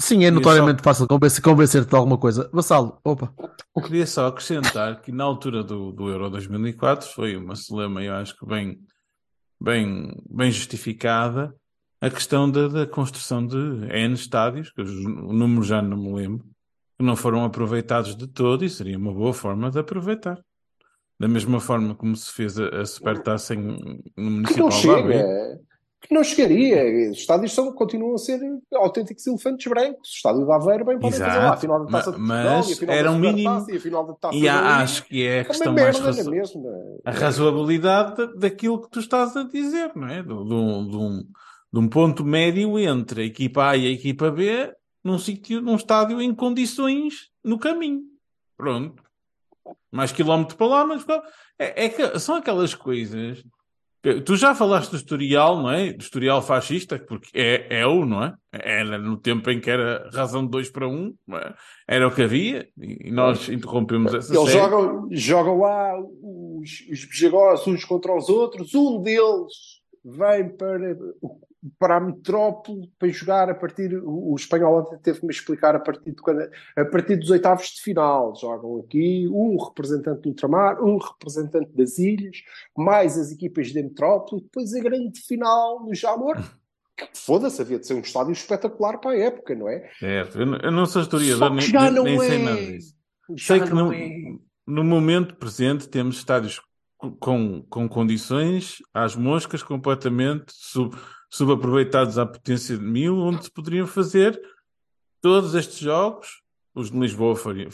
Sim, 0.00 0.24
é 0.24 0.30
notoriamente 0.30 0.82
fácil 0.82 1.06
convencer- 1.08 1.42
convencer-te 1.42 1.88
de 1.90 1.96
alguma 1.96 2.16
coisa. 2.16 2.48
Vassalo, 2.52 2.98
opa. 3.04 3.34
Queria 3.84 4.06
só 4.06 4.26
acrescentar 4.28 5.00
que 5.00 5.10
na 5.10 5.24
altura 5.24 5.62
do, 5.64 5.90
do 5.92 6.08
Euro 6.08 6.30
2004 6.30 7.08
foi 7.08 7.36
uma 7.36 7.56
celema, 7.56 8.02
eu 8.02 8.14
acho 8.14 8.36
que 8.38 8.46
bem, 8.46 8.78
bem, 9.60 10.12
bem 10.30 10.50
justificada, 10.52 11.52
a 12.00 12.08
questão 12.10 12.48
da, 12.48 12.68
da 12.68 12.86
construção 12.86 13.44
de 13.44 13.56
N 13.56 14.14
estádios, 14.14 14.70
que 14.70 14.80
o 14.82 15.32
número 15.32 15.64
já 15.64 15.82
não 15.82 15.96
me 15.96 16.12
lembro, 16.14 16.44
que 16.96 17.04
não 17.04 17.16
foram 17.16 17.44
aproveitados 17.44 18.14
de 18.16 18.28
todo 18.28 18.64
e 18.64 18.70
seria 18.70 18.96
uma 18.96 19.12
boa 19.12 19.32
forma 19.34 19.68
de 19.70 19.78
aproveitar. 19.80 20.38
Da 21.18 21.26
mesma 21.26 21.58
forma 21.58 21.96
como 21.96 22.14
se 22.14 22.32
fez 22.32 22.56
a, 22.58 22.68
a 22.82 22.86
Supertaça 22.86 23.52
no 23.56 23.76
Que 23.76 24.12
não 24.16 24.30
Municipal 24.30 24.68
de 24.70 24.90
Aveiro. 24.90 25.26
chega. 25.26 25.60
Que 26.08 26.14
não 26.14 26.24
chegaria. 26.24 27.10
Os 27.10 27.18
estádios 27.18 27.52
são, 27.52 27.70
continuam 27.72 28.14
a 28.14 28.18
ser 28.18 28.40
autênticos 28.74 29.26
elefantes 29.26 29.66
brancos. 29.68 30.08
O 30.08 30.14
estádio 30.16 30.46
de 30.46 30.52
Aveiro 30.52 30.84
bem 30.86 30.98
podem 30.98 31.18
fazer 31.20 31.38
lá 31.38 31.52
a 31.52 31.56
final 31.58 31.84
da 31.84 31.90
Taça 31.92 32.12
de 32.12 32.16
Portugal, 32.16 32.44
mas 32.56 32.68
e 32.68 32.72
a 32.72 32.76
final 32.76 32.94
era 32.96 33.08
da 33.10 33.14
um 33.14 33.18
mínimo. 33.18 33.66
e 33.70 33.76
a 33.76 33.80
final 33.80 34.06
da 34.06 34.14
Taça 34.14 34.36
E 34.36 34.42
da 34.44 34.54
há- 34.54 34.76
acho 34.82 35.04
que 35.04 35.22
é 35.26 35.30
a 35.30 35.36
É 35.40 35.44
questão 35.44 35.72
mais 35.74 35.98
é 35.98 36.00
razo- 36.00 36.30
mesmo? 36.30 37.00
a 37.04 37.10
razoabilidade 37.10 38.16
da- 38.16 38.26
daquilo 38.34 38.80
que 38.80 38.90
tu 38.90 39.00
estás 39.00 39.36
a 39.36 39.42
dizer, 39.42 39.92
não 39.94 40.08
é? 40.08 40.22
De, 40.22 40.28
de 40.28 40.34
um, 40.34 40.88
de 40.88 40.96
um- 40.96 41.24
de 41.70 41.78
um 41.78 41.88
ponto 41.88 42.24
médio 42.24 42.78
entre 42.78 43.20
a 43.20 43.24
equipa 43.26 43.68
A 43.68 43.76
e 43.76 43.86
a 43.86 43.90
equipa 43.90 44.30
B 44.30 44.72
num 45.04 45.18
sítio, 45.18 45.60
num 45.60 45.76
estádio 45.76 46.22
em 46.22 46.34
condições 46.34 47.28
no 47.44 47.58
caminho. 47.58 48.00
Pronto. 48.56 49.02
Mais 49.92 50.10
quilómetro 50.10 50.56
para 50.56 50.66
lá, 50.66 50.86
mas 50.86 51.04
é, 51.58 51.84
é 51.84 51.88
que 51.90 52.18
são 52.18 52.36
aquelas 52.36 52.74
coisas. 52.74 53.44
Que- 54.14 54.20
Tu 54.22 54.36
já 54.36 54.54
falaste 54.54 54.90
do 54.90 54.96
historial, 54.96 55.60
não 55.62 55.70
é? 55.70 55.92
Do 55.92 56.02
historial 56.02 56.42
fascista, 56.42 56.98
porque 56.98 57.28
é, 57.34 57.80
é 57.80 57.86
o, 57.86 58.04
não 58.04 58.22
é? 58.24 58.34
Era 58.52 58.98
no 58.98 59.16
tempo 59.16 59.50
em 59.50 59.60
que 59.60 59.70
era 59.70 60.08
razão 60.12 60.44
de 60.44 60.50
dois 60.50 60.70
para 60.70 60.88
um, 60.88 61.14
é? 61.32 61.54
era 61.86 62.06
o 62.08 62.14
que 62.14 62.22
havia, 62.22 62.68
e 62.80 63.10
nós 63.10 63.48
interrompemos 63.48 64.12
essa 64.14 64.34
Eles 64.34 64.48
série. 64.50 64.58
jogam, 64.58 65.08
jogam 65.10 65.58
lá 65.60 65.94
os, 66.00 66.70
os 66.90 67.66
uns 67.66 67.84
contra 67.84 68.14
os 68.16 68.28
outros. 68.28 68.74
Um 68.74 69.02
deles 69.02 69.78
vem 70.04 70.48
para, 70.56 70.96
para 71.78 71.96
a 71.96 72.00
metrópole 72.00 72.90
para 72.98 73.08
jogar 73.08 73.50
a 73.50 73.54
partir. 73.54 73.94
O, 73.96 74.32
o 74.32 74.36
espanhol 74.36 74.80
ontem 74.80 74.98
teve-me 74.98 75.32
explicar 75.32 75.74
a 75.74 75.80
partir, 75.80 76.12
de 76.12 76.22
quando, 76.22 76.48
a 76.76 76.84
partir 76.84 77.16
dos 77.16 77.30
oitavos 77.30 77.66
de 77.66 77.82
final. 77.82 78.34
Jogam 78.36 78.78
aqui 78.80 79.28
um 79.28 79.56
representante 79.56 80.22
do 80.22 80.28
ultramar, 80.30 80.82
um 80.82 80.98
representante 80.98 81.70
das 81.74 81.98
ilhas, 81.98 82.36
mais 82.76 83.18
as 83.18 83.32
equipas 83.32 83.72
da 83.72 83.82
metrópole, 83.82 84.42
depois 84.42 84.74
a 84.74 84.80
grande 84.80 85.20
final 85.20 85.84
no 85.84 85.94
Jamor. 85.94 86.36
Foda-se, 87.14 87.62
havia 87.62 87.78
de 87.78 87.86
ser 87.86 87.94
um 87.94 88.00
estádio 88.00 88.32
espetacular 88.32 88.98
para 88.98 89.12
a 89.12 89.18
época, 89.18 89.54
não 89.54 89.68
é? 89.68 89.88
Certo, 89.98 90.40
eu 90.40 90.46
não, 90.46 90.58
eu 90.58 90.72
não 90.72 90.84
sou 90.86 91.02
historiador, 91.02 91.50
nem, 91.54 91.60
já 91.60 91.90
não 91.90 92.02
nem 92.02 92.18
sei 92.18 92.34
é. 92.40 92.44
nada 92.44 92.56
disso. 92.66 92.94
Já 93.36 93.54
Sei 93.54 93.60
que 93.60 93.70
não 93.74 93.86
no, 93.86 93.92
é. 93.92 94.10
no 94.66 94.82
momento 94.84 95.36
presente 95.36 95.88
temos 95.88 96.16
estádios 96.16 96.60
co- 96.96 97.12
com, 97.12 97.62
com 97.68 97.88
condições 97.88 98.78
às 98.92 99.14
moscas 99.14 99.62
completamente 99.62 100.46
sub, 100.48 100.96
subaproveitados 101.30 102.18
à 102.18 102.26
potência 102.26 102.76
de 102.76 102.84
mil, 102.84 103.16
onde 103.18 103.44
se 103.44 103.50
poderiam 103.50 103.86
fazer 103.86 104.40
todos 105.20 105.54
estes 105.54 105.78
jogos. 105.78 106.42
Os 106.74 106.90
de 106.90 106.98
Lisboa 106.98 107.34
faria- 107.34 107.70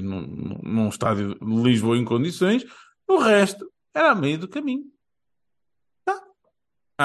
num, 0.00 0.26
num- 0.62 0.88
estádio 0.88 1.34
de 1.34 1.62
Lisboa 1.62 1.96
em 1.98 2.04
condições, 2.04 2.64
o 3.08 3.18
resto 3.18 3.70
era 3.92 4.12
a 4.12 4.14
meio 4.14 4.38
do 4.38 4.46
caminho. 4.48 4.84
Tá. 6.04 6.22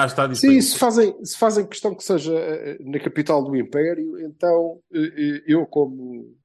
Estádios 0.06 0.40
para 0.40 0.50
Sim, 0.50 0.60
se 0.60 0.78
fazem, 0.78 1.24
se 1.24 1.36
fazem 1.36 1.66
questão 1.66 1.94
que 1.94 2.04
seja 2.04 2.32
eh, 2.34 2.78
na 2.80 3.00
capital 3.00 3.42
do 3.42 3.56
Império, 3.56 4.18
então 4.20 4.80
eh, 4.92 4.98
eh, 5.16 5.42
eu, 5.46 5.66
como 5.66 6.22
eh, 6.22 6.26
eh, 6.26 6.39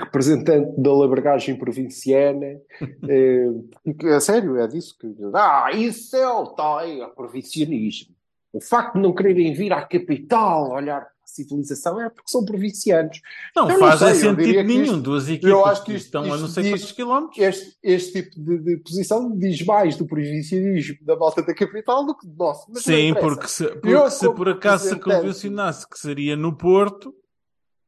representante 0.00 0.80
da 0.80 0.92
labergagem 0.92 1.56
provinciana, 1.56 2.46
eh, 3.08 4.14
a 4.14 4.20
sério, 4.20 4.56
é 4.58 4.66
disso 4.66 4.96
que. 4.98 5.06
Ah, 5.34 5.70
isso 5.72 6.16
é 6.16 6.28
o 6.28 6.46
tal 6.46 6.80
é 6.80 7.04
o 7.06 7.10
provincianismo. 7.10 8.14
O 8.52 8.60
facto 8.60 8.94
de 8.94 9.00
não 9.00 9.14
quererem 9.14 9.52
vir 9.52 9.72
à 9.72 9.82
capital 9.84 10.70
olhar 10.72 11.00
para 11.00 11.08
a 11.10 11.26
civilização 11.26 12.00
é 12.00 12.08
porque 12.08 12.30
são 12.30 12.42
provincianos. 12.42 13.20
Não 13.54 13.68
Eu 13.70 13.78
não 13.78 13.86
faz 13.86 13.98
sei, 13.98 14.08
eu 14.10 14.14
sentido 14.36 14.62
nenhum. 14.62 14.82
isto- 14.84 15.00
Duas 15.02 15.28
equipas 15.28 15.66
acho 15.66 15.84
que 15.84 15.92
isto- 15.94 16.04
estão 16.06 16.22
a 16.24 16.26
não 16.28 16.34
isto 16.36 16.48
sei 16.48 16.62
diz- 16.62 16.72
quantos 16.72 16.92
quilómetros. 16.92 17.38
Este, 17.38 17.76
este 17.82 18.22
tipo 18.22 18.40
de, 18.40 18.58
de 18.58 18.76
posição 18.78 19.36
diz 19.36 19.62
mais 19.66 19.96
do 19.96 20.06
provincianismo 20.06 20.96
da 21.02 21.16
malta 21.16 21.42
da 21.42 21.54
capital 21.54 22.06
do 22.06 22.16
que 22.16 22.26
do 22.26 22.34
nosso. 22.36 22.66
Sim, 22.76 23.12
porque 23.20 23.46
se, 23.48 23.66
porque 23.66 23.88
Eu, 23.88 24.10
se 24.10 24.30
por 24.32 24.48
acaso 24.48 24.88
se 24.88 24.98
convencionasse 24.98 25.86
que 25.86 25.98
seria 25.98 26.34
no 26.34 26.56
Porto, 26.56 27.12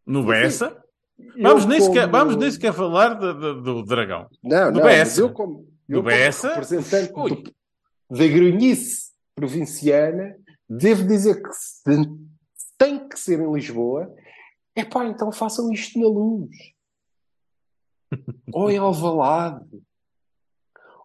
no 0.09 0.25
Bessa, 0.27 0.77
vamos, 1.41 1.67
nem 1.67 1.79
como- 1.81 1.93
sequer, 1.95 2.09
vamos 2.11 2.37
nem 2.37 2.51
sequer 2.51 2.73
falar 2.73 3.15
do, 3.15 3.35
do- 3.35 3.63
do 3.63 3.83
Dragão. 3.85 4.29
Não, 4.43 4.73
do 4.73 4.79
não, 4.79 4.87
Bessa. 4.87 5.21
eu 5.21 5.33
como, 5.33 5.61
eu 5.89 5.99
Do 5.99 6.03
como 6.03 6.09
Bessa? 6.09 6.49
representante 6.49 7.13
Ui. 7.15 7.31
do- 7.43 7.55
da 8.11 8.27
grunhice 8.27 9.13
provinciana, 9.35 10.37
devo 10.69 11.07
dizer 11.07 11.43
que 11.43 11.53
se 11.53 11.83
tem 12.79 13.09
que 13.09 13.19
ser 13.19 13.39
em 13.41 13.53
Lisboa, 13.53 14.13
é 14.75 14.85
pá, 14.85 15.05
então 15.07 15.31
façam 15.31 15.71
isto 15.73 15.99
na 16.01 16.07
luz. 16.09 16.51
Ou 18.53 18.71
em 18.71 18.79
Alvalade. 18.79 19.65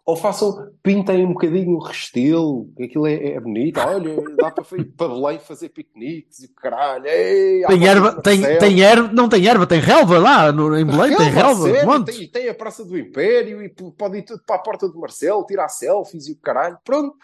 Ou 0.05 0.17
façam, 0.17 0.69
pintem 0.83 1.25
um 1.25 1.31
bocadinho 1.31 1.77
o 1.77 1.79
Restelo, 1.79 2.69
que 2.75 2.83
aquilo 2.83 3.07
é, 3.07 3.35
é 3.35 3.39
bonito. 3.39 3.79
Olha, 3.79 4.35
dá 4.35 4.51
para 4.51 4.65
para 4.97 5.07
Belém 5.07 5.39
fazer 5.39 5.69
piqueniques 5.69 6.39
e 6.41 6.47
o 6.47 6.53
caralho. 6.53 7.05
Ei, 7.07 7.65
Tem 7.65 7.87
erva, 7.87 8.21
tem, 8.21 8.41
tem 8.59 8.81
erva, 8.81 9.07
não 9.13 9.29
tem 9.29 9.47
erva, 9.47 9.65
tem 9.65 9.79
relva 9.79 10.19
lá 10.19 10.51
no, 10.51 10.77
em 10.77 10.85
Belém, 10.85 11.15
tem 11.15 11.29
relva, 11.29 11.69
sério, 11.71 12.03
tem, 12.03 12.27
tem 12.27 12.49
a 12.49 12.53
Praça 12.53 12.83
do 12.83 12.97
Império 12.97 13.63
e 13.63 13.69
pode 13.69 14.17
ir 14.17 14.23
tudo 14.23 14.43
para 14.45 14.57
a 14.57 14.59
porta 14.59 14.89
do 14.89 14.99
Marcelo, 14.99 15.45
tirar 15.45 15.69
selfies 15.69 16.27
e 16.27 16.33
o 16.33 16.37
caralho. 16.37 16.77
Pronto. 16.83 17.15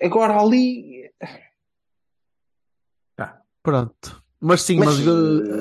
Agora 0.00 0.40
ali. 0.40 1.10
Pronto. 3.62 4.22
Mas 4.40 4.62
sim, 4.62 4.76
mas, 4.76 4.98
Mas, 4.98 5.06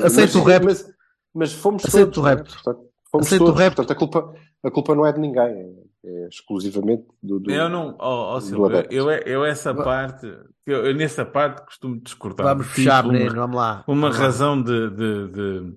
eh, 0.03 0.05
aceito 0.07 0.33
mas- 0.33 0.35
o 0.35 0.43
rap. 0.43 0.63
Mas, 0.65 0.93
mas 1.33 1.53
fomos 1.53 1.85
Aceito 1.85 2.11
todos. 2.11 2.17
o 2.17 2.21
repto. 2.21 2.53
Portanto, 2.53 2.89
fomos 3.11 3.27
Aceito 3.27 3.41
o 3.41 3.45
todos. 3.45 3.59
repto. 3.61 3.75
Portanto, 3.75 3.91
a 3.91 3.99
culpa, 3.99 4.35
a 4.63 4.71
culpa 4.71 4.93
não 4.95 5.05
é 5.05 5.11
de 5.13 5.19
ninguém. 5.19 5.43
É, 5.43 6.23
é 6.23 6.27
exclusivamente 6.27 7.05
do. 7.21 7.39
do- 7.39 7.51
Eu 7.51 7.69
não, 7.69 7.95
ó 7.99 8.35
ó, 8.35 8.39
do 8.39 8.69
eu, 8.91 9.09
eu 9.11 9.45
essa 9.45 9.73
parte, 9.73 10.25
eu, 10.65 10.85
eu 10.85 10.95
nessa 10.95 11.23
parte 11.25 11.63
costumo 11.65 11.99
discordar. 11.99 12.47
Vamos 12.47 12.67
fechar, 12.67 13.05
uma- 13.05 13.13
vamos 13.29 13.55
lá. 13.55 13.83
uma 13.87 14.01
Vamos 14.01 14.17
lá. 14.17 14.23
razão 14.25 14.61
de, 14.61 14.89
de, 14.89 15.27
de, 15.27 15.75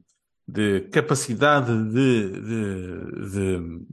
de 0.49 0.81
capacidade 0.89 1.73
de, 1.91 2.31
de, 2.41 3.31
de, 3.31 3.87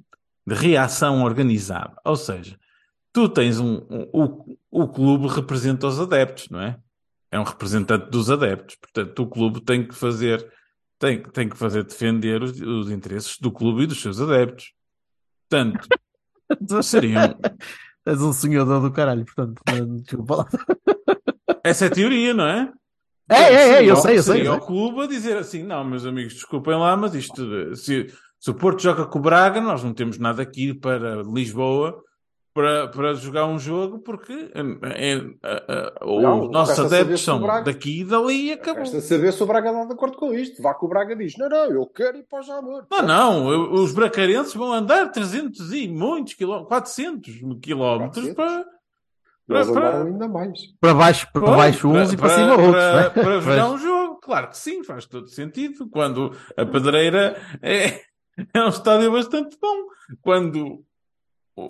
de 0.47 0.53
reação 0.55 1.23
organizada. 1.23 1.95
Ou 2.05 2.15
seja, 2.15 2.57
tu 3.13 3.27
tens 3.29 3.59
um, 3.59 3.75
um- 3.89 4.09
o, 4.13 4.57
o 4.83 4.87
clube 4.87 5.27
representa 5.27 5.87
os 5.87 5.99
adeptos, 5.99 6.49
não 6.49 6.61
é? 6.61 6.77
é 7.33 7.39
um 7.39 7.43
representante 7.43 8.09
dos 8.09 8.29
adeptos. 8.29 8.75
Portanto, 8.75 9.23
o 9.23 9.27
clube 9.27 9.61
tem 9.61 9.87
que 9.87 9.95
fazer, 9.95 10.45
tem, 10.99 11.21
tem 11.23 11.47
que 11.49 11.57
fazer 11.57 11.83
defender 11.83 12.41
os, 12.43 12.59
os 12.59 12.89
interesses 12.91 13.37
do 13.39 13.51
clube 13.51 13.83
e 13.83 13.87
dos 13.87 14.01
seus 14.01 14.19
adeptos. 14.19 14.73
Portanto, 15.51 16.83
seriam. 16.83 17.35
És 18.07 18.21
um 18.21 18.33
sonhador 18.33 18.81
do 18.81 18.91
caralho, 18.91 19.25
portanto, 19.25 19.61
não- 19.69 19.97
desculpa 19.97 20.35
lá. 20.37 20.47
Essa 21.63 21.85
é 21.85 21.87
a 21.87 21.91
teoria, 21.91 22.33
não 22.33 22.47
é? 22.47 22.71
É, 23.29 23.35
é, 23.35 23.69
é, 23.73 23.85
eu 23.85 23.95
sei, 23.97 24.17
eu 24.17 24.23
sei. 24.23 24.35
seria 24.37 24.53
o 24.53 24.59
clube 24.59 25.01
a 25.01 25.07
dizer 25.07 25.37
assim: 25.37 25.61
não, 25.63 25.83
meus 25.85 26.05
amigos, 26.05 26.33
desculpem 26.33 26.75
lá, 26.75 26.97
mas 26.97 27.13
isto, 27.13 27.75
se, 27.75 28.07
se 28.39 28.49
o 28.49 28.55
Porto 28.55 28.81
joga 28.81 29.05
com 29.05 29.19
o 29.19 29.21
Braga, 29.21 29.61
nós 29.61 29.83
não 29.83 29.93
temos 29.93 30.17
nada 30.17 30.41
aqui 30.41 30.73
para 30.73 31.21
Lisboa 31.21 32.01
para, 32.53 32.87
para 32.89 33.13
jogar 33.13 33.45
um 33.45 33.57
jogo, 33.57 33.99
porque 33.99 34.51
é, 34.53 34.59
é, 34.59 35.13
é, 35.43 35.93
Não, 36.05 36.41
os 36.45 36.51
nossos 36.51 36.77
adeptos 36.79 37.21
o 37.21 37.23
são 37.23 37.41
Braga- 37.41 37.63
daqui 37.71 38.01
e 38.01 38.03
dali 38.03 38.47
e 38.47 38.51
acabou. 38.51 38.81
Resta 38.81 38.99
saber 39.01 39.31
se 39.31 39.41
o 39.41 39.45
Braga 39.45 39.69
está 39.71 39.85
de 39.85 39.93
acordo 39.93 40.17
com 40.17 40.33
isto. 40.33 40.61
Vá 40.61 40.73
que 40.73 40.83
o 40.85 40.87
Braga 40.89 41.15
diz: 41.15 41.37
não, 41.37 41.47
não, 41.47 41.71
eu 41.71 41.85
quero 41.87 42.17
ir 42.17 42.23
para 42.23 42.39
o 42.39 42.43
Jamor. 42.43 42.85
Não, 42.91 43.01
não, 43.01 43.51
eu- 43.51 43.71
os 43.73 43.93
bracarenses 43.93 44.53
vão 44.53 44.73
andar 44.73 45.09
300 45.11 45.71
e 45.71 45.87
muitos 45.87 46.33
quilómetros, 46.33 46.67
400 46.67 47.33
quilómetros 47.61 48.33
400? 48.33 48.35
para, 48.35 48.65
para- 49.47 49.87
andaram 49.89 50.07
ainda 50.07 50.27
mais. 50.27 50.59
Para 50.79 50.93
baixo, 50.93 51.27
para 51.31 51.41
baixo 51.41 51.87
uns 51.87 52.13
e 52.13 52.17
para, 52.17 52.29
cima 52.29 52.51
outros. 52.51 52.71
para, 52.71 53.01
né? 53.03 53.09
para 53.15 53.39
jogar 53.39 53.67
Pois. 53.67 53.73
um 53.73 53.77
jogo. 53.77 54.19
Claro 54.21 54.47
que 54.49 54.57
sim, 54.57 54.83
faz 54.83 55.05
todo 55.05 55.27
sentido. 55.27 55.89
Quando 55.89 56.31
a 56.55 56.65
Pedreira 56.65 57.35
é, 57.61 58.01
é 58.53 58.61
um 58.63 58.69
estádio 58.69 59.11
bastante 59.11 59.57
bom. 59.59 59.85
Quando 60.21 60.65
o 60.65 60.83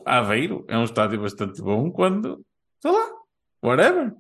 Aveiro 0.06 0.66
é 0.68 0.78
um 0.78 0.84
estádio 0.84 1.22
bastante 1.22 1.62
bom. 1.62 1.92
Quando, 1.92 2.46
sei 2.82 2.92
lá, 2.92 3.10
whatever. 3.64 4.14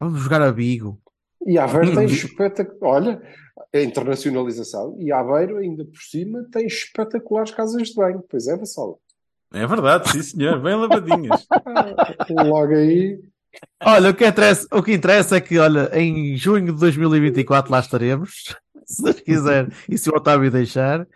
Vamos 0.00 0.20
jogar 0.20 0.42
a 0.42 0.52
Bigo. 0.52 1.00
E 1.46 1.58
Aveiro 1.58 1.94
tem 1.94 2.06
espetacular. 2.06 3.02
Olha, 3.02 3.22
a 3.74 3.80
internacionalização. 3.80 4.96
E 4.98 5.12
Aveiro, 5.12 5.58
ainda 5.58 5.84
por 5.84 6.00
cima, 6.00 6.46
tem 6.50 6.66
espetaculares 6.66 7.52
casas 7.52 7.88
de 7.88 7.94
banho. 7.94 8.24
Pois 8.28 8.46
é, 8.46 8.56
Vassola. 8.56 8.96
É 9.52 9.66
verdade, 9.66 10.10
sim 10.10 10.22
senhor, 10.22 10.60
bem 10.60 10.74
lavadinhas. 10.74 11.46
Logo 12.30 12.72
aí. 12.72 13.20
Olha, 13.82 14.10
o 14.10 14.14
que, 14.14 14.26
interessa, 14.26 14.66
o 14.72 14.82
que 14.82 14.94
interessa 14.94 15.36
é 15.36 15.40
que, 15.40 15.58
olha, 15.58 15.90
em 15.92 16.34
junho 16.36 16.72
de 16.72 16.80
2024 16.80 17.70
lá 17.70 17.80
estaremos, 17.80 18.56
se 18.86 19.02
Deus 19.02 19.20
quiser, 19.20 19.68
e 19.88 19.98
se 19.98 20.08
o 20.08 20.16
Otávio 20.16 20.50
deixar, 20.50 21.06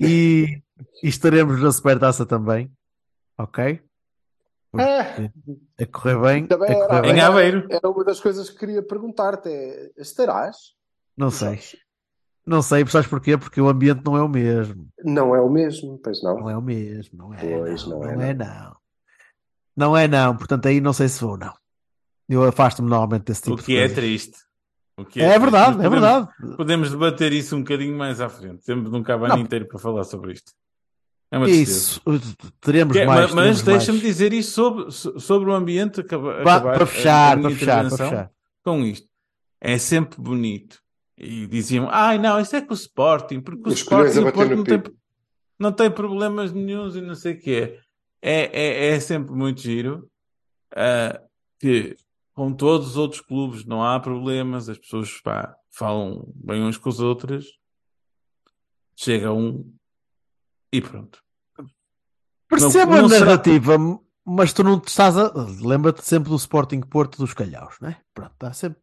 e, 0.00 0.60
e 1.02 1.08
estaremos 1.08 1.60
na 1.60 1.70
Supertaça 1.72 2.24
também, 2.26 2.70
ok? 3.38 3.82
Ah, 4.78 5.30
A 5.80 5.86
correr 5.86 6.18
bem, 6.20 6.44
a 6.44 6.48
também 6.48 6.74
correr 6.74 6.96
era, 6.98 7.08
Em 7.08 7.12
bem. 7.12 7.20
Aveiro. 7.22 7.66
era 7.70 7.88
uma 7.88 8.04
das 8.04 8.20
coisas 8.20 8.50
que 8.50 8.58
queria 8.58 8.82
perguntar-te. 8.82 9.48
É, 9.48 9.90
estarás? 9.96 10.56
Não 11.16 11.30
sei, 11.30 11.58
não 12.46 12.60
sei, 12.60 12.86
sabes 12.86 13.08
porquê? 13.08 13.38
Porque 13.38 13.58
o 13.60 13.68
ambiente 13.68 14.02
não 14.04 14.16
é 14.16 14.22
o 14.22 14.28
mesmo, 14.28 14.86
Não 15.02 15.34
é 15.34 15.40
o 15.40 15.48
mesmo, 15.48 15.98
pois 16.02 16.22
não. 16.22 16.36
não 16.40 16.50
é 16.50 16.56
o 16.56 16.60
mesmo, 16.62 17.16
não 17.16 17.32
é, 17.34 17.38
Pois, 17.38 17.86
não, 17.86 18.00
não 18.00 18.04
é, 18.10 18.14
não 18.16 18.22
é 18.22 18.34
não. 18.34 18.76
Não 19.76 19.96
é 19.96 20.06
não, 20.08 20.36
portanto 20.36 20.66
aí 20.68 20.80
não 20.80 20.92
sei 20.92 21.08
se 21.08 21.20
vou, 21.22 21.38
não. 21.38 21.54
Eu 22.28 22.44
afasto-me 22.44 22.88
normalmente 22.90 23.24
desse 23.24 23.42
tipo 23.42 23.54
O 23.54 23.58
de 23.58 23.62
que 23.64 23.76
é 23.76 23.80
coisas. 23.80 23.96
triste. 23.96 24.38
O 24.98 25.04
que 25.04 25.20
É 25.20 25.24
triste. 25.24 25.40
verdade, 25.40 25.76
Mas 25.76 25.86
é 25.86 25.88
podemos- 25.88 26.00
verdade. 26.00 26.56
Podemos 26.56 26.90
debater 26.90 27.32
isso 27.32 27.56
um 27.56 27.60
bocadinho 27.60 27.96
mais 27.96 28.20
à 28.20 28.28
frente. 28.28 28.64
Temos 28.64 28.92
um 28.92 29.02
cabane 29.02 29.34
Não. 29.36 29.40
inteiro 29.40 29.66
para 29.68 29.78
falar 29.78 30.04
sobre 30.04 30.32
isto. 30.32 30.52
É 31.30 31.38
uma. 31.38 31.50
Isso, 31.50 32.00
teremos 32.60 32.92
Que 32.96 33.00
é- 33.02 33.06
mais. 33.06 33.32
mas 33.34 33.62
deixa-me 33.62 33.98
dizer 34.00 34.32
isso 34.32 34.52
sobre, 34.52 34.90
so- 34.92 35.18
sobre 35.18 35.50
o 35.50 35.54
ambiente. 35.54 36.00
Acaba, 36.00 36.42
Pa- 36.44 36.56
acabar 36.56 36.74
para 36.74 36.84
a- 36.84 36.86
fechar, 36.86 37.40
para 37.40 37.50
fechar, 37.50 37.88
para 37.88 37.96
fechar. 37.96 38.30
com 38.64 38.84
isto. 38.84 39.08
É 39.60 39.76
sempre 39.78 40.20
bonito. 40.20 40.80
E 41.18 41.46
diziam, 41.46 41.88
ai 41.90 42.18
não, 42.18 42.38
isso 42.38 42.54
é 42.54 42.60
com 42.60 42.72
o 42.72 42.76
Sporting, 42.76 43.40
porque 43.40 43.68
o 43.68 43.72
Os 43.72 43.78
Sporting 43.78 44.18
o 44.20 44.32
Porto 44.32 44.54
não 44.54 44.64
tem, 44.64 44.82
não 45.58 45.72
tem 45.72 45.90
problemas 45.90 46.52
nenhuns 46.52 46.94
e 46.94 47.00
não 47.00 47.14
sei 47.14 47.32
o 47.32 47.38
que 47.40 47.50
é. 47.54 47.80
É, 48.22 48.88
é 48.88 49.00
sempre 49.00 49.32
muito 49.34 49.60
giro 49.60 50.08
ah, 50.74 51.20
que 51.58 51.96
com 52.34 52.52
todos 52.52 52.88
os 52.88 52.96
outros 52.98 53.20
clubes 53.22 53.64
não 53.64 53.82
há 53.82 53.98
problemas, 53.98 54.68
as 54.68 54.76
pessoas 54.78 55.10
pá, 55.22 55.56
falam 55.70 56.30
bem 56.34 56.62
uns 56.62 56.76
com 56.76 56.88
os 56.90 57.00
outros, 57.00 57.46
chega 58.94 59.32
um 59.32 59.64
e 60.76 60.80
pronto. 60.80 61.18
Percebo 62.48 62.92
Não- 62.92 62.98
não 63.00 63.06
a 63.06 63.08
será- 63.08 63.24
narrativa, 63.26 63.76
mas 64.24 64.52
tu 64.52 64.62
não 64.62 64.78
te 64.80 64.88
estás 64.88 65.16
a. 65.16 65.32
Lembra-te 65.60 66.04
sempre 66.04 66.30
do 66.30 66.36
Sporting 66.36 66.80
Porto 66.80 67.18
dos 67.18 67.34
Calhaus, 67.34 67.74
não 67.80 67.88
é? 67.88 67.96
Pronto, 68.14 68.32
está 68.32 68.52
sempre. 68.52 68.78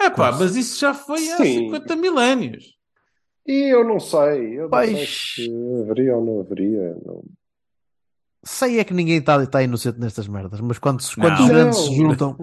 É 0.00 0.10
pá, 0.10 0.30
mas 0.32 0.54
isso 0.54 0.78
já 0.78 0.94
foi 0.94 1.28
há 1.32 1.36
Sim. 1.38 1.64
50 1.66 1.96
milénios. 1.96 2.76
E 3.46 3.72
eu 3.72 3.82
não 3.82 3.98
sei. 3.98 4.58
Eu 4.60 4.68
não 4.68 4.78
sei 4.78 4.94
Pois. 4.94 5.32
se 5.34 5.50
haveria 5.82 6.16
ou 6.16 6.24
não 6.24 6.40
haveria. 6.40 6.96
Não. 7.04 7.24
Sei 8.44 8.78
é 8.78 8.84
que 8.84 8.94
ninguém 8.94 9.16
está 9.18 9.42
está 9.42 9.62
inocente 9.62 9.98
nestas 9.98 10.28
merdas, 10.28 10.60
mas 10.60 10.78
quando, 10.78 11.02
quando 11.14 11.40
os 11.40 11.48
grandes 11.48 11.78
se 11.78 11.96
juntam, 11.96 12.36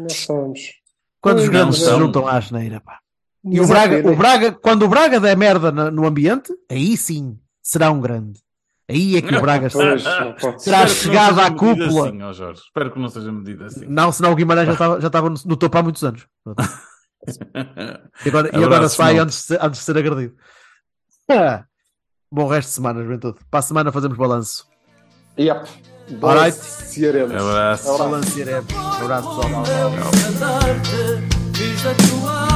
quando 1.21 1.39
os 1.39 1.49
grandes 1.49 1.79
se 1.79 1.89
juntam 1.89 2.27
à 2.27 2.37
asneira, 2.37 2.81
pá. 2.81 2.99
E 3.45 3.59
o 3.59 3.63
é 3.63 3.67
Braga, 3.67 3.97
pena. 3.97 4.11
o 4.11 4.15
Braga, 4.15 4.51
quando 4.51 4.83
o 4.83 4.87
Braga 4.89 5.19
der 5.19 5.37
merda 5.37 5.71
no 5.91 6.05
ambiente, 6.05 6.51
aí 6.69 6.97
sim 6.97 7.39
será 7.61 7.91
um 7.91 8.01
grande. 8.01 8.39
Aí 8.89 9.17
é 9.17 9.21
que 9.21 9.35
o 9.35 9.41
Braga 9.41 9.67
Pois, 9.71 10.03
não 10.03 10.87
chegado 10.87 11.39
à 11.41 11.49
cúpula. 11.49 12.09
Assim, 12.09 12.21
ó 12.21 12.33
Jorge. 12.33 12.61
Espero 12.61 12.91
que 12.91 12.99
não 12.99 13.09
seja 13.09 13.31
medida 13.31 13.65
assim. 13.65 13.85
Não, 13.87 14.11
senão 14.11 14.31
o 14.31 14.35
Guimarães 14.35 14.67
já 14.67 14.73
estava, 14.73 15.01
já 15.01 15.07
estava 15.07 15.29
no, 15.29 15.37
no 15.43 15.57
topo 15.57 15.77
há 15.77 15.83
muitos 15.83 16.03
anos. 16.03 16.27
E 18.23 18.29
agora, 18.29 18.49
e 18.53 18.63
agora 18.63 18.87
sai 18.87 19.17
antes 19.17 19.37
de, 19.37 19.43
ser, 19.43 19.59
antes 19.59 19.79
de 19.79 19.85
ser 19.85 19.97
agredido. 19.97 20.35
Ah. 21.27 21.63
Bom 22.31 22.47
resto 22.47 22.69
de 22.69 22.75
semana, 22.75 23.01
juventude. 23.01 23.39
Para 23.49 23.59
a 23.59 23.63
semana 23.63 23.91
fazemos 23.91 24.17
balanço. 24.17 24.67
Yep. 25.39 25.67
Balancearemos. 26.19 27.35
Abraço. 27.35 27.89
Abraço. 27.89 27.97
Balancearemos. 27.97 28.73
Abraço, 29.01 29.27
pessoal. 31.81 32.54